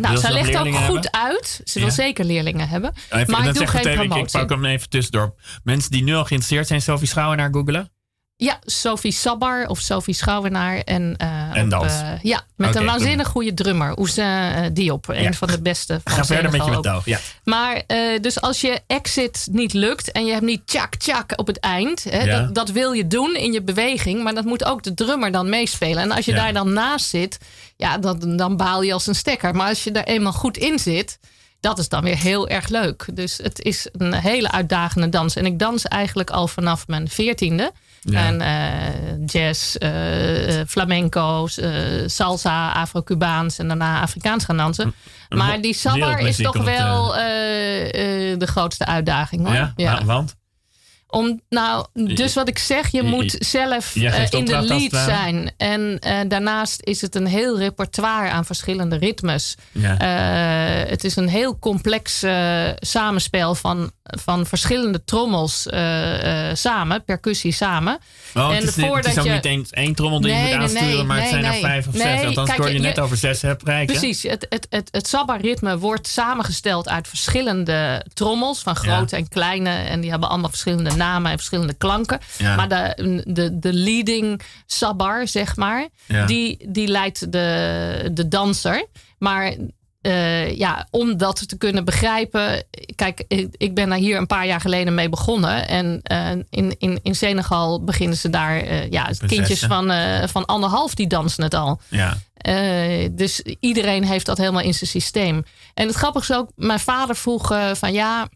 nou, 0.00 0.14
ze 0.14 0.20
zij 0.20 0.32
legt 0.32 0.56
ook 0.56 0.74
goed 0.74 0.78
hebben? 1.02 1.12
uit. 1.14 1.60
Ze 1.64 1.78
wil 1.78 1.88
Ja. 1.88 1.94
zeker 1.94 2.24
leerlingen 2.24 2.68
hebben. 2.68 2.92
Even, 3.10 3.30
maar 3.32 3.46
ik 3.46 3.54
doe 3.54 3.66
geen 3.66 3.84
meteen, 3.84 4.02
ik, 4.02 4.08
promotie. 4.08 4.38
pak 4.38 4.50
hem 4.50 4.64
even 4.64 4.88
tussendoor. 4.88 5.34
Mensen 5.62 5.90
die 5.90 6.02
nu 6.02 6.14
al 6.14 6.24
geïnteresseerd 6.24 6.66
zijn, 6.66 6.82
Sophie 6.82 7.08
Schouwenaar 7.08 7.48
googelen. 7.52 7.92
Ja, 8.36 8.58
Sophie 8.64 9.12
Sabbar 9.12 9.66
of 9.66 9.78
Sophie 9.80 10.14
Schouwenaar. 10.14 10.78
En, 10.78 11.14
eh, 11.16 11.56
En 11.56 11.64
op, 11.64 11.70
dans. 11.70 11.92
eh, 11.92 12.08
ja, 12.22 12.40
met 12.56 12.74
een 12.76 12.84
waanzinnig 12.84 13.28
goede 13.28 13.54
drummer. 13.54 13.98
Oezin 13.98 14.24
eh, 14.24 14.62
Diop. 14.72 15.08
Een 15.08 15.22
Ja. 15.22 15.32
van 15.32 15.48
de 15.48 15.62
beste 15.62 16.00
van 16.04 16.12
Ga 16.12 16.24
verder 16.24 16.50
met 16.50 16.64
je. 16.64 17.00
Ja. 17.04 17.18
Maar 17.44 17.82
dus 18.20 18.40
als 18.40 18.60
je 18.60 18.80
exit 18.86 19.48
niet 19.50 19.72
lukt 19.72 20.12
en 20.12 20.24
je 20.26 20.32
hebt 20.32 20.44
niet 20.44 20.66
tjak 20.66 20.94
tjak 20.96 21.32
op 21.36 21.46
het 21.46 21.58
eind, 21.60 22.04
hè, 22.04 22.22
Ja. 22.22 22.40
dat, 22.40 22.54
dat 22.54 22.70
wil 22.70 22.92
je 22.92 23.06
doen 23.06 23.34
in 23.36 23.52
je 23.52 23.62
beweging, 23.62 24.22
maar 24.22 24.34
dat 24.34 24.44
moet 24.44 24.64
ook 24.64 24.82
de 24.82 24.94
drummer 24.94 25.32
dan 25.32 25.48
meespelen. 25.48 26.02
En 26.02 26.10
als 26.10 26.24
je 26.24 26.30
Ja. 26.32 26.36
daar 26.42 26.52
dan 26.52 26.72
naast 26.72 27.06
zit, 27.08 27.38
ja, 27.76 27.98
dan, 27.98 28.36
dan 28.36 28.56
baal 28.56 28.82
je 28.82 28.92
als 28.92 29.06
een 29.06 29.14
stekker. 29.14 29.54
Maar 29.54 29.68
als 29.68 29.84
je 29.84 29.90
daar 29.90 30.04
eenmaal 30.04 30.32
goed 30.32 30.56
in 30.56 30.78
zit, 30.78 31.18
dat 31.60 31.78
is 31.78 31.88
dan 31.88 32.02
weer 32.04 32.18
heel 32.18 32.48
erg 32.48 32.68
leuk. 32.68 33.06
Dus 33.12 33.38
het 33.42 33.60
is 33.60 33.88
een 33.92 34.14
hele 34.14 34.50
uitdagende 34.50 35.08
dans. 35.08 35.36
En 35.36 35.46
ik 35.46 35.58
dans 35.58 35.84
eigenlijk 35.84 36.30
al 36.30 36.48
vanaf 36.48 36.86
mijn 36.86 37.08
veertiende. 37.08 37.72
Ja. 38.04 38.26
En 38.26 38.40
eh, 38.40 39.26
jazz, 39.26 39.74
eh, 39.74 40.60
eh, 40.60 40.66
flamenco's, 40.68 41.58
eh, 41.58 41.72
salsa, 42.06 42.72
Afro-Cubaans 42.72 43.58
en 43.58 43.68
daarna 43.68 44.00
Afrikaans 44.00 44.44
gaan 44.44 44.56
dansen. 44.56 44.94
Maar 45.28 45.60
die 45.60 45.74
sabbar 45.74 46.20
is 46.20 46.36
toch 46.36 46.64
wel 46.64 47.12
de 48.38 48.46
grootste 48.46 48.86
uitdaging 48.86 49.46
hoor. 49.46 49.72
Ja? 49.76 49.94
Ah, 49.94 50.04
want? 50.04 50.34
Om, 51.06 51.40
nou, 51.48 51.86
dus 51.92 52.34
wat 52.34 52.48
ik 52.48 52.58
zeg, 52.58 52.88
je 52.90 53.02
moet 53.02 53.36
zelf 53.38 53.94
in 53.94 54.44
de 54.44 54.62
lead 54.62 54.90
zijn. 54.90 55.52
En 55.56 55.98
daarnaast 56.28 56.80
is 56.82 57.00
het 57.00 57.14
een 57.14 57.26
heel 57.26 57.58
repertoire 57.58 58.30
aan 58.30 58.44
verschillende 58.44 58.96
ritmes. 58.96 59.56
Ja. 59.72 59.96
Het 60.88 61.04
is 61.04 61.16
een 61.16 61.28
heel 61.28 61.58
complex 61.58 62.24
samenspel 62.76 63.54
van, 63.54 63.90
van 64.04 64.46
verschillende 64.46 65.04
trommels 65.04 65.66
eh, 65.66 66.48
eh, 66.50 66.56
samen, 66.56 67.04
percussie 67.04 67.52
samen. 67.52 67.98
Oh, 68.34 68.48
en 68.48 68.54
het, 68.54 68.62
is, 68.64 68.76
het 68.76 68.84
voordat 68.84 69.10
is 69.12 69.18
ook 69.18 69.24
je- 69.24 69.30
niet 69.32 69.44
één, 69.44 69.66
één 69.70 69.94
trommel 69.94 70.20
die 70.20 70.30
je 70.30 70.34
Nee, 70.34 70.42
moet 70.42 70.52
nee, 70.52 70.62
aansturen, 70.62 70.88
nee, 70.96 71.04
maar 71.04 71.20
het 71.20 71.28
zijn 71.28 71.44
er 71.44 71.52
vijf 71.52 71.86
of 71.86 71.94
zes. 71.96 72.24
Althans 72.24 72.48
kijk, 72.48 72.58
scoor 72.60 72.68
je 72.68 72.74
je- 72.74 72.80
net 72.80 73.00
over 73.00 73.16
zes 73.16 73.42
hebt. 73.42 73.62
Precies, 73.64 74.22
het, 74.22 74.46
het, 74.48 74.66
het, 74.70 74.88
het 74.90 75.08
Sabba-ritme 75.08 75.78
wordt 75.78 76.08
samengesteld 76.08 76.88
uit 76.88 77.08
verschillende 77.08 78.04
trommels, 78.14 78.60
van 78.62 78.76
grote 78.76 79.16
en 79.16 79.28
kleine. 79.28 79.70
En 79.70 80.00
die 80.00 80.10
hebben 80.10 80.28
allemaal 80.28 80.50
verschillende 80.50 80.90
namen 80.96 81.30
en 81.30 81.36
verschillende 81.36 81.74
klanken. 81.74 82.18
Ja. 82.38 82.56
Maar 82.56 82.68
de, 82.68 83.22
de, 83.26 83.58
de 83.58 83.72
leading 83.72 84.40
Sabbar, 84.66 85.28
zeg 85.28 85.56
maar, 85.56 85.88
Ja. 86.06 86.26
die, 86.26 86.66
die 86.68 86.88
leidt 86.88 87.32
de, 87.32 88.10
de 88.12 88.28
danser. 88.28 88.86
Maar 89.18 89.54
eh, 90.04 90.56
ja, 90.56 90.86
om 90.90 91.16
dat 91.16 91.48
te 91.48 91.56
kunnen 91.58 91.84
begrijpen. 91.84 92.64
Kijk, 92.94 93.24
ik, 93.28 93.54
ik 93.56 93.74
ben 93.74 93.88
daar 93.88 93.98
hier 93.98 94.16
een 94.16 94.26
paar 94.26 94.46
jaar 94.46 94.60
geleden 94.60 94.94
mee 94.94 95.08
begonnen. 95.08 95.68
En 95.68 96.00
eh, 96.02 96.30
in, 96.50 96.74
in, 96.78 96.98
in 97.02 97.14
Senegal 97.14 97.84
beginnen 97.84 98.16
ze 98.16 98.30
daar. 98.30 98.56
eh, 98.56 98.90
ja, 98.90 99.10
kindjes 99.26 99.60
van, 99.60 99.92
van 100.28 100.44
anderhalf 100.46 100.94
die 100.94 101.06
dansen 101.06 101.42
het 101.42 101.54
al. 101.54 101.80
Ja. 101.88 102.16
Dus 103.10 103.40
iedereen 103.60 104.04
heeft 104.04 104.26
dat 104.26 104.38
helemaal 104.38 104.62
in 104.62 104.74
zijn 104.74 104.90
systeem. 104.90 105.44
En 105.74 105.86
het 105.86 105.96
grappige 105.96 106.32
is 106.32 106.38
ook, 106.38 106.50
mijn 106.56 106.80
vader 106.80 107.16
vroeg 107.16 107.54
van 107.72 107.92
ja. 107.92 108.28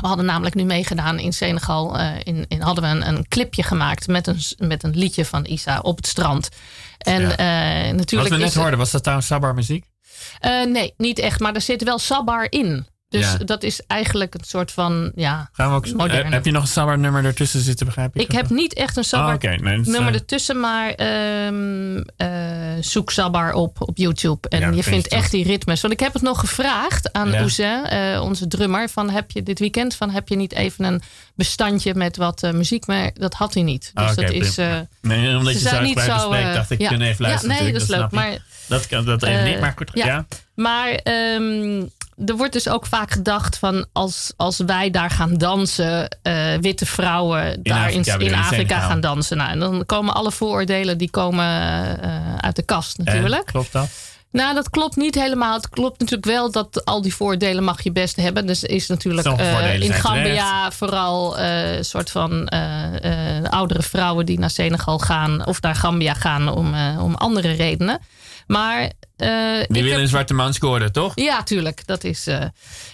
We 0.00 0.06
hadden 0.06 0.24
namelijk 0.26 0.54
nu 0.54 0.64
meegedaan 0.64 1.18
in 1.18 1.32
Senegal. 1.32 1.98
in, 2.22 2.44
in, 2.48 2.60
hadden 2.60 2.84
we 2.84 2.90
een, 2.90 3.08
een 3.16 3.28
clipje 3.28 3.62
gemaakt 3.62 4.06
met 4.08 4.26
een, 4.26 4.38
met 4.58 4.82
een 4.82 4.96
liedje 4.96 5.24
van 5.24 5.46
Isa 5.46 5.78
op 5.78 5.96
het 5.96 6.06
strand. 6.06 6.48
En 6.98 7.20
Ja. 7.22 7.36
eh, 7.36 7.86
Wat 7.86 7.96
natuurlijk. 7.96 8.30
we 8.30 8.36
net 8.36 8.54
hoorden, 8.54 8.78
was 8.78 8.90
dat 8.90 9.00
trouwens 9.02 9.28
Sabbar 9.28 9.54
muziek? 9.54 9.84
Eh, 10.40 10.62
nee, 10.64 10.94
niet 10.96 11.18
echt. 11.18 11.40
Maar 11.40 11.54
er 11.54 11.60
zit 11.60 11.84
wel 11.84 11.98
sabbar 11.98 12.46
in. 12.48 12.86
Dus 13.10 13.32
Ja. 13.32 13.36
dat 13.44 13.62
is 13.62 13.80
eigenlijk 13.86 14.34
een 14.34 14.44
soort 14.46 14.72
van. 14.72 15.12
Ja, 15.14 15.50
Gaan 15.52 15.68
we 15.70 15.74
ook, 15.76 15.92
Moderne. 15.92 16.30
heb 16.30 16.44
je 16.44 16.50
nog 16.50 16.62
een 16.62 16.68
Sabbar 16.68 16.98
nummer 16.98 17.24
ertussen 17.24 17.60
zitten, 17.60 17.86
begrijp 17.86 18.14
ik? 18.16 18.22
ik 18.22 18.32
heb 18.32 18.48
niet 18.50 18.74
echt 18.74 18.96
een 18.96 19.04
sabbar 19.04 19.28
Oh, 19.28 19.34
oké. 19.34 19.48
Nee, 19.48 19.76
dat 19.76 19.86
is, 19.86 19.92
nummer 19.92 20.12
eh, 20.12 20.18
ertussen, 20.18 20.60
maar 20.60 20.90
ehm, 20.94 22.02
eh, 22.16 22.28
zoek 22.80 23.10
Sabbar 23.10 23.52
op 23.52 23.80
op 23.88 23.96
YouTube. 23.96 24.48
En 24.48 24.60
Ja, 24.60 24.66
je 24.66 24.72
vind 24.72 24.84
je 24.84 24.90
vindt 24.90 25.08
echt 25.08 25.30
die 25.30 25.44
ritmes. 25.44 25.80
Want 25.80 25.92
ik 25.92 26.00
heb 26.00 26.12
het 26.12 26.22
nog 26.22 26.40
gevraagd 26.40 27.12
aan 27.12 27.30
Ja. 27.56 27.90
Eh, 28.14 28.22
onze 28.22 28.46
drummer. 28.48 28.88
Van 28.88 29.10
heb 29.10 29.30
je 29.30 29.42
dit 29.42 29.58
weekend 29.58 29.94
van 29.94 30.10
heb 30.10 30.28
je 30.28 30.36
niet 30.36 30.52
even 30.52 30.84
een 30.84 31.02
bestandje 31.34 31.94
met 31.94 32.16
wat 32.16 32.42
muziek? 32.52 32.86
Maar 32.86 33.10
dat 33.14 33.34
had 33.34 33.54
hij 33.54 33.62
niet. 33.62 33.90
Dus 33.94 34.04
Ah, 34.04 34.10
oké, 34.12 34.20
dat 34.22 34.30
is. 34.32 34.54
prima. 34.54 34.78
eh, 34.78 34.80
Nee, 35.00 35.36
omdat 35.36 35.52
ze 35.52 35.58
je 35.58 35.64
zo 35.64 35.68
zijn 35.68 35.82
niet 35.84 36.00
zo. 36.00 36.30
dacht 36.30 36.70
ik, 36.70 36.80
ja. 36.80 36.88
kunnen 36.88 37.08
even 37.08 37.24
luisteren. 37.24 37.56
Ja, 37.56 37.62
nee, 37.62 37.72
dat 37.72 37.82
is 37.82 37.88
leuk. 37.88 38.00
natuurlijk, 38.00 38.30
Maar. 38.30 38.42
Dat 38.68 38.86
kan 38.86 39.04
dat 39.04 39.22
even 39.22 39.44
niet, 39.44 39.60
maar 39.60 39.74
goed. 39.76 39.90
ja. 39.94 40.06
Ja. 40.06 40.26
Maar 40.54 40.88
ehm, 40.90 41.82
er 42.26 42.36
wordt 42.36 42.52
dus 42.52 42.68
ook 42.68 42.86
vaak 42.86 43.10
gedacht 43.10 43.58
van 43.58 43.86
als, 43.92 44.32
als 44.36 44.58
wij 44.58 44.90
daar 44.90 45.10
gaan 45.10 45.38
dansen, 45.38 46.18
eh, 46.22 46.54
witte 46.60 46.86
vrouwen 46.86 47.62
daar 47.62 47.86
Afrika 47.86 48.14
in, 48.14 48.20
in 48.20 48.26
in 48.26 48.34
Afrika 48.34 48.80
gaan 48.80 49.00
dansen. 49.00 49.36
Nou, 49.36 49.50
en 49.50 49.58
dan 49.58 49.86
komen 49.86 50.14
alle 50.14 50.32
vooroordelen 50.32 50.98
die 50.98 51.10
komen 51.10 51.44
eh, 52.02 52.36
uit 52.36 52.56
de 52.56 52.62
kast 52.62 52.98
natuurlijk. 52.98 53.46
klopt 53.46 53.72
dat? 53.72 53.88
Nou, 54.32 54.54
dat 54.54 54.70
klopt 54.70 54.96
niet 54.96 55.14
helemaal. 55.14 55.54
Het 55.54 55.68
klopt 55.68 56.00
natuurlijk 56.00 56.26
wel 56.26 56.50
dat 56.50 56.84
al 56.84 57.02
die 57.02 57.14
voordelen 57.14 57.64
mag 57.64 57.82
je 57.82 57.92
best 57.92 58.16
hebben. 58.16 58.46
Dus 58.46 58.64
is 58.64 58.86
natuurlijk 58.86 59.26
eh, 59.26 59.80
in 59.80 59.92
Gambia 59.92 60.70
vooral 60.70 61.38
een 61.38 61.84
soort 61.84 62.10
van 62.10 62.48
oudere 63.48 63.82
vrouwen 63.82 64.26
die 64.26 64.38
naar 64.38 64.50
Senegal 64.50 64.98
gaan 64.98 65.46
of 65.46 65.60
naar 65.60 65.74
Gambia 65.74 66.14
gaan 66.14 66.48
om, 66.48 66.74
om 66.98 67.14
andere 67.14 67.52
redenen. 67.52 68.00
Maar 68.50 68.80
eh, 68.80 68.88
Die 69.16 69.60
ik 69.60 69.66
willen 69.68 69.90
heb- 69.90 69.98
een 70.00 70.08
zwarte 70.08 70.34
man 70.34 70.54
scoren, 70.54 70.92
toch? 70.92 71.12
ja, 71.14 71.42
tuurlijk. 71.42 71.86
Dat 71.86 72.04
is. 72.04 72.26
eh, 72.26 72.36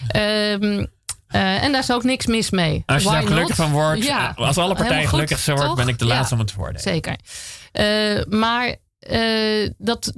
ehm, 0.07 0.85
eh, 1.27 1.63
en 1.63 1.71
daar 1.71 1.81
is 1.81 1.91
ook 1.91 2.03
niks 2.03 2.25
mis 2.25 2.49
mee. 2.49 2.83
Als 2.85 3.03
je 3.03 3.09
Why 3.09 3.17
daar 3.17 3.27
gelukkig 3.27 3.57
not? 3.57 3.67
van 3.67 3.71
wordt, 3.75 4.03
Ja, 4.05 4.33
als 4.35 4.57
alle 4.57 4.75
partijen 4.75 5.07
gelukkig 5.09 5.45
wordt, 5.45 5.61
toch? 5.61 5.75
ben 5.75 5.87
ik 5.87 5.99
de 5.99 6.05
Ja. 6.05 6.13
laatste 6.15 6.33
om 6.33 6.39
het 6.39 6.47
te 6.49 6.53
voordelen. 6.53 6.81
Zeker. 6.81 7.15
Eh, 7.71 8.23
maar 8.29 8.75
eh, 8.99 9.69
dat, 9.77 10.13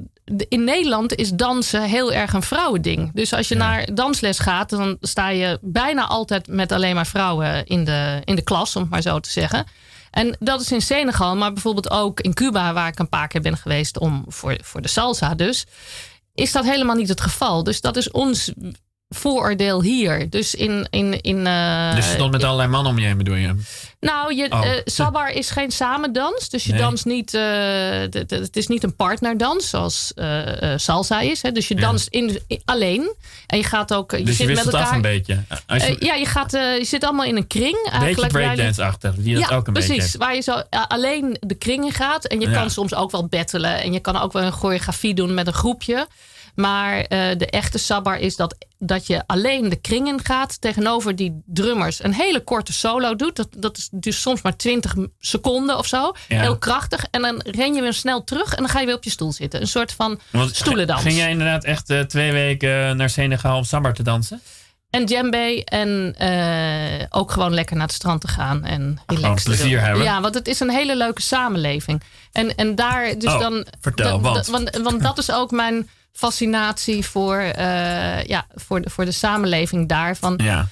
in 0.47 0.63
Nederland 0.63 1.15
is 1.15 1.30
dansen 1.30 1.84
heel 1.84 2.13
erg 2.13 2.34
een 2.34 2.41
vrouwending. 2.43 3.12
Dus 3.13 3.34
als 3.34 3.47
je 3.47 3.56
Ja. 3.56 3.62
naar 3.69 3.93
dansles 3.93 4.39
gaat, 4.39 4.69
dan 4.69 4.97
sta 5.02 5.30
je 5.30 5.58
bijna 5.62 6.06
altijd 6.08 6.47
met 6.47 6.71
alleen 6.71 6.95
maar 6.95 7.08
vrouwen 7.08 7.65
in 7.65 7.84
de, 7.86 8.21
in 8.23 8.36
de 8.36 8.41
klas, 8.43 8.75
om 8.75 8.82
het 8.82 8.91
maar 8.91 9.02
zo 9.02 9.19
te 9.19 9.30
zeggen. 9.32 9.65
En 10.12 10.38
dat 10.39 10.62
is 10.62 10.72
in 10.72 10.82
Senegal, 10.82 11.36
maar 11.36 11.54
bijvoorbeeld 11.54 11.89
ook 11.89 12.19
in 12.19 12.34
Cuba, 12.34 12.74
waar 12.74 12.88
ik 12.88 13.00
een 13.00 13.10
paar 13.10 13.28
keer 13.28 13.41
ben 13.41 13.58
geweest 13.58 14.00
om 14.00 14.26
voor, 14.28 14.58
voor 14.63 14.82
de 14.82 14.88
salsa 14.88 15.36
dus, 15.36 15.65
is 16.34 16.52
dat 16.52 16.65
helemaal 16.65 16.95
niet 16.95 17.10
het 17.10 17.22
geval. 17.22 17.63
Dus 17.63 17.82
dat 17.82 17.98
is 17.98 18.12
ons 18.12 18.52
vooroordeel 19.10 19.82
hier. 19.82 20.30
Dus 20.30 20.56
in. 20.56 20.88
in, 20.89 21.22
in 21.22 21.48
eh, 21.48 21.95
Dus 21.95 22.06
je 22.06 22.13
stond 22.13 22.32
met 22.32 22.43
allerlei 22.43 22.69
mannen 22.69 22.91
om 22.91 23.00
je 23.00 23.06
heen, 23.06 23.17
bedoel 23.17 23.36
je? 23.36 23.56
nou, 24.00 24.36
je, 24.36 24.52
Oh. 24.52 24.65
eh, 24.65 24.72
Sabbar 24.86 25.30
is 25.32 25.50
geen 25.50 25.72
samendans. 25.72 26.50
Dus 26.50 26.63
je 26.63 26.72
Nee. 26.72 26.82
danst 26.82 27.06
niet. 27.06 27.34
eh, 27.34 27.41
het 28.28 28.56
is 28.56 28.67
niet 28.67 28.84
een 28.84 28.95
partnerdans 28.95 29.69
zoals 29.69 30.12
eh, 30.15 30.74
eh, 30.74 30.80
salsa 30.80 31.19
is. 31.19 31.41
Hè? 31.41 31.52
Dus 31.52 31.67
je 31.67 31.76
Ja. 31.76 31.82
danst 31.82 32.08
in, 32.08 32.39
in- 32.48 32.62
alleen. 32.65 33.13
En 33.48 33.58
je 33.58 33.63
gaat 33.63 33.93
ook. 33.93 34.12
Je 34.12 34.17
Dus 34.24 34.38
je 34.38 34.45
zit 34.45 34.56
met 34.56 34.74
af 34.74 34.74
elkaar. 34.74 34.95
een 34.95 35.02
beetje. 35.02 35.34
Je, 35.67 35.74
Eh, 35.80 35.98
ja, 36.00 36.13
je, 36.13 36.26
gaat, 36.26 36.54
eh, 36.54 36.78
je 36.78 36.86
zit 36.86 37.04
allemaal 37.04 37.26
in 37.26 37.36
een 37.36 37.48
kring. 37.48 37.89
Eigenlijk 37.91 38.32
waar 38.32 38.41
je- 38.41 38.48
breakdance-achtig, 38.48 39.15
die 39.15 39.36
dat 39.39 39.50
ja, 39.50 39.56
ook 39.56 39.67
een 39.67 39.74
precies. 39.74 39.95
beetje. 39.98 40.17
Waar 40.17 40.36
je 40.36 40.41
zo 40.41 40.62
eh, 40.69 40.86
alleen 40.88 41.38
de 41.39 41.56
kring 41.56 41.86
in 41.86 41.91
gaat. 41.91 42.26
En 42.26 42.39
je 42.39 42.50
Ja. 42.50 42.54
kan 42.60 42.69
soms 42.69 42.95
ook 42.95 43.12
wel 43.12 43.26
battelen. 43.28 43.82
En 43.82 43.93
je 43.93 44.00
kan 44.00 44.17
ook 44.22 44.34
wel 44.34 44.43
een 44.43 44.52
choreografie 44.52 45.13
doen 45.13 45.34
met 45.34 45.48
een 45.48 45.54
groepje. 45.54 46.08
Maar 46.56 47.00
eh, 47.00 47.38
de 47.38 47.46
echte 47.46 47.78
sabbar 47.78 48.18
is 48.18 48.36
dat, 48.36 48.56
dat 48.78 49.08
je 49.08 49.24
alleen 49.26 49.70
de 49.70 49.76
kring 49.76 50.08
in 50.08 50.24
gaat. 50.24 50.62
Tegenover 50.62 51.16
die 51.16 51.42
drummers 51.46 52.04
een 52.04 52.14
hele 52.14 52.44
korte 52.44 52.74
solo 52.74 53.16
doet. 53.16 53.36
Dat, 53.36 53.48
dat 53.58 53.78
is 53.78 53.90
dus 53.92 54.22
soms 54.22 54.42
maar 54.42 54.56
20 54.56 54.96
seconden 55.20 55.78
of 55.78 55.86
zo. 55.86 56.16
Ja. 56.28 56.42
Heel 56.42 56.58
krachtig. 56.58 57.06
En 57.12 57.22
dan 57.22 57.42
ren 57.46 57.74
je 57.74 57.82
weer 57.82 57.94
snel 57.94 58.24
terug. 58.24 58.54
En 58.54 58.64
dan 58.64 58.70
ga 58.70 58.80
je 58.80 58.86
weer 58.86 58.96
op 58.96 59.04
je 59.04 59.10
stoel 59.10 59.32
zitten. 59.32 59.62
Een 59.62 59.68
soort 59.68 59.94
van 59.94 60.20
Want 60.32 60.56
stoelendans. 60.56 61.02
Ging 61.02 61.16
jij 61.18 61.30
inderdaad 61.30 61.64
echt 61.64 61.90
eh, 61.90 62.00
twee 62.00 62.32
weken 62.32 62.98
naar 62.98 63.10
Senegal 63.10 63.58
om 63.58 63.64
Sabbar 63.64 63.94
te 63.94 64.04
dansen? 64.04 64.42
En 64.90 65.06
djembe 65.06 65.64
en 65.64 66.16
uh, 66.22 67.06
ook 67.10 67.32
gewoon 67.32 67.54
lekker 67.54 67.76
naar 67.76 67.86
het 67.86 67.96
strand 67.96 68.22
te 68.22 68.28
gaan 68.28 68.66
en 68.66 69.00
relaxed 69.06 69.44
plezier 69.44 69.82
hebben. 69.82 70.04
Ja, 70.04 70.22
want 70.22 70.34
het 70.34 70.48
is 70.48 70.60
een 70.60 70.70
hele 70.70 70.96
leuke 70.96 71.22
samenleving. 71.22 72.02
En, 72.32 72.56
en 72.56 72.76
daar 72.76 73.18
dus 73.18 73.34
oh, 73.34 73.40
dan... 73.40 73.66
Vertel, 73.82 74.22
want. 74.22 74.48
want. 74.48 74.78
Want 74.84 75.04
dat 75.04 75.18
is 75.18 75.32
ook 75.32 75.52
mijn 75.52 75.90
fascinatie 76.12 77.06
voor, 77.06 77.41
uh, 77.41 78.24
ja, 78.24 78.48
voor, 78.56 78.82
de, 78.82 78.89
voor 78.89 79.06
de 79.06 79.12
samenleving 79.12 79.88
daar. 79.88 80.15
Van, 80.15 80.39
ja 80.43 80.67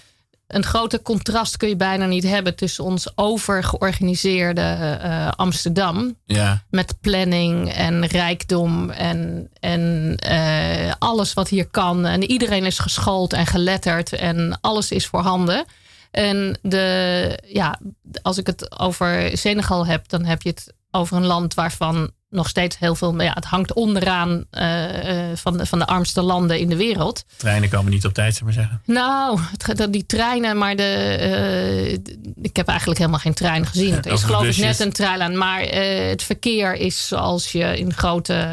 een 0.48 0.64
groter 0.64 1.02
contrast 1.02 1.58
kun 1.58 1.70
je 1.70 1.76
bijna 1.76 2.06
niet 2.06 2.24
hebben 2.24 2.56
tussen 2.56 2.84
ons 2.84 3.12
overgeorganiseerde 3.16 5.00
uh, 5.04 5.32
Amsterdam. 5.36 6.16
Ja. 6.26 6.64
Met 6.70 7.02
planning 7.02 7.74
en 7.74 8.06
rijkdom 8.06 8.90
en, 8.90 9.50
en 9.60 10.16
uh, 10.30 10.94
alles 11.00 11.34
wat 11.34 11.50
hier 11.50 11.68
kan. 11.68 12.06
En 12.06 12.24
iedereen 12.24 12.66
is 12.66 12.80
geschoold 12.80 13.34
en 13.34 13.46
geletterd 13.46 14.14
en 14.14 14.58
alles 14.62 14.92
is 14.92 15.08
voorhanden. 15.08 15.66
En 16.12 16.58
de, 16.62 17.40
ja, 17.46 17.80
als 18.22 18.38
ik 18.38 18.48
het 18.48 18.80
over 18.80 19.38
Senegal 19.38 19.86
heb, 19.86 20.10
dan 20.10 20.26
heb 20.26 20.42
je 20.42 20.50
het 20.50 20.74
over 20.92 21.18
een 21.18 21.26
land 21.26 21.54
waarvan 21.54 22.12
nog 22.30 22.50
steeds 22.50 22.80
heel 22.80 22.96
veel. 22.96 23.22
Ja, 23.22 23.34
het 23.34 23.46
hangt 23.46 23.74
onderaan 23.74 24.46
uh, 24.52 24.86
van, 25.34 25.58
de, 25.58 25.66
van 25.66 25.80
de 25.80 25.86
armste 25.86 26.22
landen 26.22 26.60
in 26.60 26.70
de 26.70 26.76
wereld. 26.76 27.24
Treinen 27.38 27.70
komen 27.70 27.92
niet 27.92 28.06
op 28.06 28.14
tijd, 28.14 28.34
zou 28.34 28.46
maar 28.46 28.54
zeggen. 28.54 28.82
Nou, 28.86 29.40
het, 29.58 29.94
die 29.94 30.06
treinen, 30.06 30.58
maar 30.58 30.76
de, 30.76 31.18
uh, 31.20 31.92
ik 32.42 32.56
heb 32.56 32.68
eigenlijk 32.68 33.00
helemaal 33.00 33.20
geen 33.20 33.34
trein 33.34 33.66
gezien. 33.66 33.96
Er 34.08 34.12
is 34.12 34.24
geloof 34.24 34.46
ik 34.46 34.58
net 34.58 34.80
een 34.80 34.92
trein. 34.92 35.38
Maar 35.38 35.62
het 35.62 36.24
verkeer 36.24 36.74
is 36.74 37.08
zoals 37.08 37.52
je 37.52 37.78
in 37.78 37.94
grote 37.94 38.46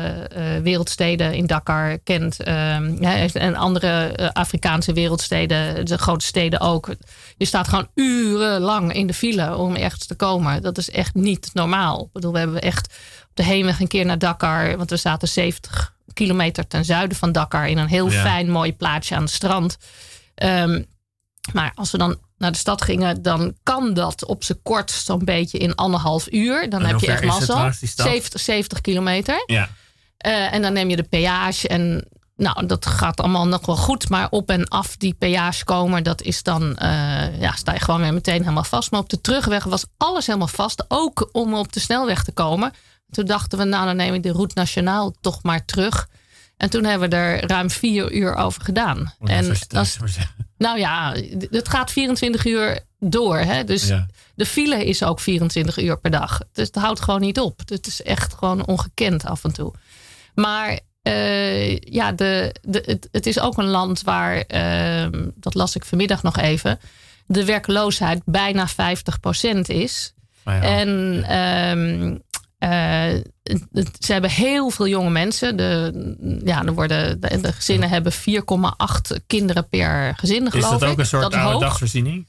wereldsteden 0.63 1.35
in 1.35 1.47
Dakar 1.47 1.99
kent. 1.99 2.43
en 2.43 3.55
andere 3.55 4.15
Afrikaanse 4.33 4.93
wereldsteden, 4.93 5.87
de 5.87 5.99
grote 5.99 6.25
steden 6.25 6.61
ook. 6.61 6.95
Je 7.37 7.45
staat 7.45 7.69
gewoon 7.69 7.89
urenlang 7.95 8.93
in 8.93 9.07
de 9.07 9.15
file 9.15 9.57
om 9.57 9.75
ergens 9.75 10.07
te 10.07 10.15
komen. 10.15 10.63
Dat 10.63 10.79
is 10.79 10.91
echt 10.91 11.15
niet 11.15 11.51
normaal. 11.53 12.03
Ik 12.05 12.13
bedoel, 12.13 12.33
we 12.33 12.39
hebben 12.39 12.63
echt 12.63 12.95
de 13.35 13.43
heenweg 13.43 13.81
een 13.81 13.89
keer 13.89 14.05
naar 14.05 14.19
Dakar. 14.19 14.77
Want 14.77 14.91
we 14.91 14.97
zaten 14.97 15.29
70 15.29 15.95
kilometer 16.13 16.67
ten 16.67 16.85
zuiden 16.85 17.17
van 17.17 17.33
Dakar. 17.33 17.69
In 17.69 17.79
een 17.79 17.89
heel 17.89 18.11
fijn 18.11 18.51
mooi 18.51 18.77
plaatsje 18.77 19.15
aan 19.15 19.23
het 19.23 19.31
strand. 19.31 19.77
Ehm, 20.35 20.83
maar 21.53 21.73
als 21.75 21.91
we 21.91 21.99
dan 21.99 22.19
naar 22.39 22.53
de 22.53 22.59
stad 22.59 22.83
gingen, 22.83 23.23
dan 23.23 23.55
kan 23.63 23.95
dat 23.95 24.25
op 24.25 24.45
zijn 24.45 24.63
kort 24.63 24.91
zo'n 24.91 25.25
beetje 25.25 25.59
in 25.59 25.75
anderhalf 25.75 26.33
uur. 26.33 26.71
Dan 26.71 26.85
heb 26.85 27.01
je 27.01 27.07
echt 27.07 27.25
mazzel. 27.25 27.73
70, 27.81 28.41
70 28.41 28.81
kilometer. 28.81 29.43
Ja. 29.47 29.69
Uh, 30.27 30.53
en 30.53 30.63
dan 30.63 30.73
neem 30.73 30.91
je 30.91 30.97
de 30.97 31.03
peage. 31.03 31.69
En 31.69 32.09
nou, 32.37 32.67
dat 32.67 32.87
gaat 32.87 33.21
allemaal 33.21 33.47
nog 33.47 33.67
wel 33.67 33.77
goed. 33.77 34.09
Maar 34.09 34.27
op 34.31 34.51
en 34.51 34.69
af 34.69 34.97
die 34.97 35.15
peage 35.15 35.65
komen, 35.65 36.03
dat 36.03 36.23
is 36.23 36.43
dan, 36.43 36.63
uh, 36.63 37.41
ja, 37.41 37.53
sta 37.53 37.73
je 37.73 37.81
gewoon 37.81 38.01
weer 38.01 38.15
meteen 38.15 38.41
helemaal 38.41 38.65
vast. 38.65 38.91
Maar 38.91 39.01
op 39.01 39.09
de 39.09 39.21
terugweg 39.21 39.65
was 39.65 39.85
alles 39.97 40.27
helemaal 40.27 40.49
vast. 40.49 40.85
Ook 40.89 41.29
om 41.33 41.55
op 41.55 41.73
de 41.73 41.81
snelweg 41.81 42.25
te 42.25 42.33
komen. 42.33 42.73
Toen 43.15 43.25
dachten 43.25 43.59
we, 43.59 43.65
nou 43.65 43.87
dan 43.87 43.97
neem 43.97 44.15
ik 44.15 44.23
de 44.23 44.33
route 44.33 44.55
nationaal 44.55 45.15
toch 45.21 45.43
maar 45.43 45.65
terug. 45.65 46.09
En 46.57 46.71
toen 46.71 46.85
hebben 46.85 47.11
we 47.11 47.17
er 47.17 47.47
ruim 47.47 47.71
vier 47.71 48.13
uur 48.13 48.35
over 48.35 48.63
gedaan. 48.63 49.15
en 49.25 49.57
als, 49.71 49.99
nou 50.59 50.79
ja, 50.79 51.15
het 51.51 51.69
gaat 51.69 51.91
24 51.91 52.47
uur 52.47 52.81
door. 52.99 53.39
Hè? 53.39 53.65
Dus 53.65 53.93
de 54.35 54.47
file 54.47 54.85
is 54.85 55.03
ook 55.03 55.21
24 55.21 55.79
uur 55.79 55.99
per 55.99 56.11
dag. 56.11 56.41
Dus 56.53 56.67
het 56.67 56.77
houdt 56.77 57.01
gewoon 57.01 57.21
niet 57.21 57.41
op. 57.41 57.61
Het 57.65 57.87
is 57.87 58.03
echt 58.03 58.35
gewoon 58.35 58.67
ongekend 58.67 59.25
af 59.25 59.45
en 59.45 59.53
toe. 59.53 59.73
Maar 60.35 60.79
uh, 61.03 61.79
ja, 61.79 62.13
de, 62.13 62.55
de, 62.63 62.83
het, 62.87 63.09
het, 63.11 63.27
is 63.27 63.41
ook 63.41 63.59
een 63.59 63.69
land 63.69 64.03
waar, 64.03 64.45
uh, 64.55 65.07
dat 65.35 65.55
las 65.55 65.77
ik 65.77 65.85
vanmiddag 65.85 66.23
nog 66.23 66.39
even, 66.39 66.79
de 67.27 67.45
werkloosheid 67.45 68.23
bijna 68.25 68.69
50% 68.69 68.73
is. 69.61 70.15
ja. 70.45 70.61
En 70.61 70.89
um, 71.79 72.23
uh, 72.65 73.61
ze 73.99 74.13
hebben 74.13 74.31
heel 74.31 74.71
veel 74.71 74.89
jonge 74.89 75.11
mensen. 75.11 75.57
De, 75.57 75.93
ja, 76.45 76.65
er 76.65 76.75
worden, 76.75 77.21
de, 77.21 77.53
gezinnen 77.53 77.89
hebben 77.89 78.13
4,8 78.13 79.25
kinderen 79.27 79.69
per 79.69 80.15
gezin, 80.17 80.51
geloof 80.51 80.67
ik. 80.67 80.73
Is 80.73 80.79
dat 80.81 80.91
ook 80.91 80.99
een 80.99 81.07
soort 81.07 81.35
oude 81.35 81.65
dagsvoorziening? 81.65 82.27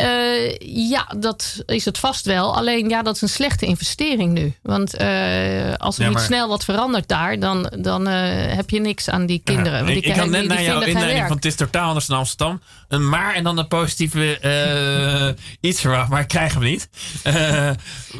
Uh, 0.00 0.56
ja, 0.90 1.06
dat 1.18 1.62
is 1.66 1.84
het 1.84 1.98
vast 1.98 2.26
wel. 2.26 2.56
Alleen 2.56 2.88
ja, 2.88 3.02
dat 3.02 3.14
is 3.14 3.22
een 3.22 3.28
slechte 3.28 3.66
investering 3.66 4.32
nu. 4.32 4.54
Want 4.62 5.00
uh, 5.00 5.74
als 5.76 5.98
er 5.98 6.08
niet 6.08 6.20
snel 6.20 6.48
wat 6.48 6.64
verandert 6.64 7.08
daar, 7.08 7.38
dan, 7.38 7.72
dan 7.78 8.08
uh, 8.08 8.14
heb 8.54 8.70
je 8.70 8.80
niks 8.80 9.08
aan 9.08 9.26
die 9.26 9.40
kinderen. 9.44 9.78
Ja, 9.78 9.84
Want 9.84 9.96
ik, 9.96 10.04
ik 10.04 10.16
had 10.16 10.28
net 10.28 10.46
naar 10.46 10.62
jouw 10.62 10.80
inleiding 10.80 11.26
van 11.26 11.36
het 11.36 11.44
is 11.44 11.54
totaal 11.54 11.88
anders 11.88 12.06
dan 12.06 12.18
Amsterdam. 12.18 12.60
Een 12.88 13.08
maar 13.08 13.34
en 13.34 13.44
dan 13.44 13.58
een 13.58 13.68
positieve 13.68 14.38
iets 15.60 15.80
verwacht, 15.80 16.08
maar 16.08 16.20
ik 16.20 16.28
krijg 16.28 16.52
hem 16.52 16.62
niet. 16.62 16.88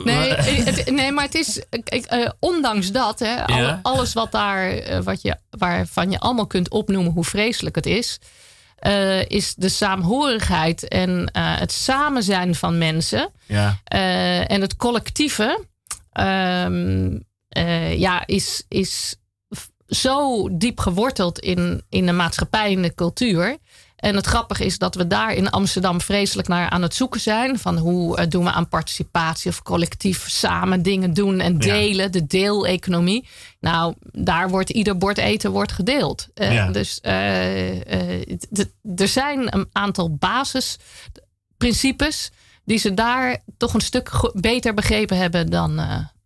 nee, 0.04 0.32
het, 0.32 0.90
nee, 0.90 1.12
maar 1.12 1.24
het 1.24 1.34
is, 1.34 1.62
ondanks 2.38 2.92
dat, 2.92 3.18
hè, 3.18 3.44
ja. 3.44 3.78
alles 3.82 4.12
wat 4.12 4.32
daar, 4.32 4.82
wat 5.02 5.22
je, 5.22 5.36
waarvan 5.50 6.10
je 6.10 6.18
allemaal 6.18 6.46
kunt 6.46 6.70
opnoemen 6.70 7.12
hoe 7.12 7.24
vreselijk 7.24 7.74
het 7.74 7.86
is 7.86 8.18
uh, 8.86 9.24
is 9.24 9.54
de 9.54 9.68
saamhorigheid 9.68 10.88
en 10.88 11.10
uh, 11.10 11.58
het 11.58 11.72
samen 11.72 12.22
zijn 12.22 12.54
van 12.54 12.78
mensen. 12.78 13.30
Ja. 13.46 13.80
Uh, 13.94 14.50
en 14.50 14.60
het 14.60 14.76
collectieve 14.76 15.64
um, 16.12 17.24
ja, 17.96 18.26
is, 18.26 18.64
is 18.68 19.16
zo 19.86 20.48
diep 20.56 20.78
geworteld 20.78 21.38
in, 21.38 21.82
in 21.88 22.06
de 22.06 22.12
maatschappij 22.12 22.72
en 22.72 22.82
de 22.82 22.94
cultuur. 22.94 23.56
En 24.00 24.16
het 24.16 24.26
grappige 24.26 24.64
is 24.64 24.78
dat 24.78 24.94
we 24.94 25.06
daar 25.06 25.32
in 25.32 25.50
Amsterdam 25.50 26.00
vreselijk 26.00 26.48
naar 26.48 26.70
aan 26.70 26.82
het 26.82 26.94
zoeken 26.94 27.20
zijn. 27.20 27.58
Van 27.58 27.78
hoe 27.78 28.18
uh, 28.18 28.24
doen 28.28 28.44
we 28.44 28.50
aan 28.50 28.68
participatie 28.68 29.50
of 29.50 29.62
collectief 29.62 30.28
samen 30.28 30.82
dingen 30.82 31.14
doen 31.14 31.40
en 31.40 31.58
delen. 31.58 32.12
De 32.12 32.26
deeleconomie. 32.26 33.28
Nou, 33.60 33.94
daar 34.12 34.50
wordt 34.50 34.70
ieder 34.70 34.96
bord 34.96 35.18
eten 35.18 35.50
wordt 35.50 35.72
gedeeld. 35.72 36.28
Uh, 36.34 36.54
ja. 36.54 36.70
Dus 36.70 36.98
uh, 37.02 37.80
er 38.96 39.08
zijn 39.08 39.54
een 39.54 39.68
aantal 39.72 40.14
basisprincipes 40.14 42.30
die 42.64 42.78
ze 42.78 42.94
daar 42.94 43.42
toch 43.56 43.74
een 43.74 43.80
stuk 43.80 44.30
beter 44.32 44.74
begrepen 44.74 45.16
hebben 45.16 45.50
dan, 45.50 45.80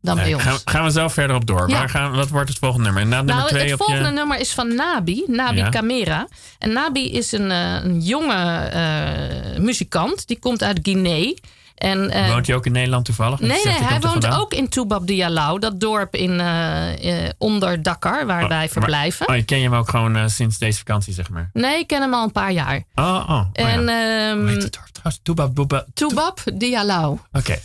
dan 0.05 0.17
bij 0.17 0.35
ons. 0.35 0.43
Gaan, 0.43 0.59
gaan, 0.65 0.85
we 0.85 0.91
zo 0.91 1.09
verder 1.09 1.37
op 1.37 1.47
door. 1.47 1.69
Ja. 1.69 1.87
gaan, 1.87 2.13
wat 2.13 2.29
wordt 2.29 2.49
het 2.49 2.59
volgende 2.59 2.85
nummer? 2.85 3.07
Na 3.07 3.17
nummer 3.17 3.35
nou, 3.35 3.49
twee 3.49 3.71
het 3.71 3.79
volgende 3.79 4.11
nummer 4.11 4.39
is 4.39 4.53
van 4.53 4.75
Nabi. 4.75 5.25
Nabi 5.27 5.57
ja. 5.57 5.69
Camera. 5.69 6.29
En 6.59 6.73
Nabi 6.73 7.13
is 7.13 7.33
een, 7.33 7.51
een 7.51 8.01
jonge 8.01 8.71
uh, 8.75 9.59
muzikant. 9.59 10.27
Die 10.27 10.39
komt 10.39 10.63
uit 10.63 10.79
Guinea. 10.83 11.35
En, 11.75 12.17
uh, 12.17 12.29
woont 12.29 12.47
hij 12.47 12.57
ook 12.57 12.67
in 12.67 12.73
Nederland 12.73 13.05
toevallig? 13.05 13.41
Nee, 13.41 13.65
nee 13.65 13.75
hij 13.75 14.01
woont 14.01 14.27
ook 14.27 14.55
in 14.55 14.69
Toubab 14.69 15.07
Dialaw. 15.07 15.61
Dat 15.61 15.81
dorp 15.81 16.15
in, 16.15 16.31
uh, 16.31 17.29
onder 17.39 17.83
Dakar, 17.83 18.27
waar 18.27 18.43
oh, 18.43 18.49
wij 18.49 18.69
verblijven. 18.69 19.27
Maar, 19.29 19.39
oh, 19.39 19.45
ken 19.45 19.59
je 19.59 19.65
hem 19.65 19.75
ook 19.75 19.89
gewoon 19.89 20.31
sinds 20.31 20.59
deze 20.59 20.79
vakantie, 20.79 21.13
zeg 21.13 21.31
maar? 21.31 21.51
Nee, 21.53 21.79
ik 21.79 21.87
ken 21.87 22.01
hem 22.01 22.15
al 22.15 22.25
een 22.25 22.33
paar 22.33 22.53
jaar. 22.53 22.83
Oh, 22.95 23.25
oh. 23.29 23.45
En, 23.53 23.79
oh 23.79 23.87
ja. 23.87 24.31
um, 24.31 24.41
Hoe 24.41 24.49
heet 24.49 24.63
het 24.63 24.73
dorp 24.73 24.89
trouwens? 24.93 25.21
Toubab, 25.23 25.87
Toubab 25.95 26.41
Dialaw. 26.55 27.13
Oké. 27.13 27.21
Okay. 27.33 27.61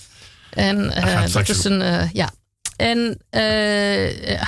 En 0.50 0.94
dat 1.32 1.50
is 1.50 1.64
een, 1.64 2.10
ja, 2.14 2.30
en 2.80 2.98
uh, 2.98 3.42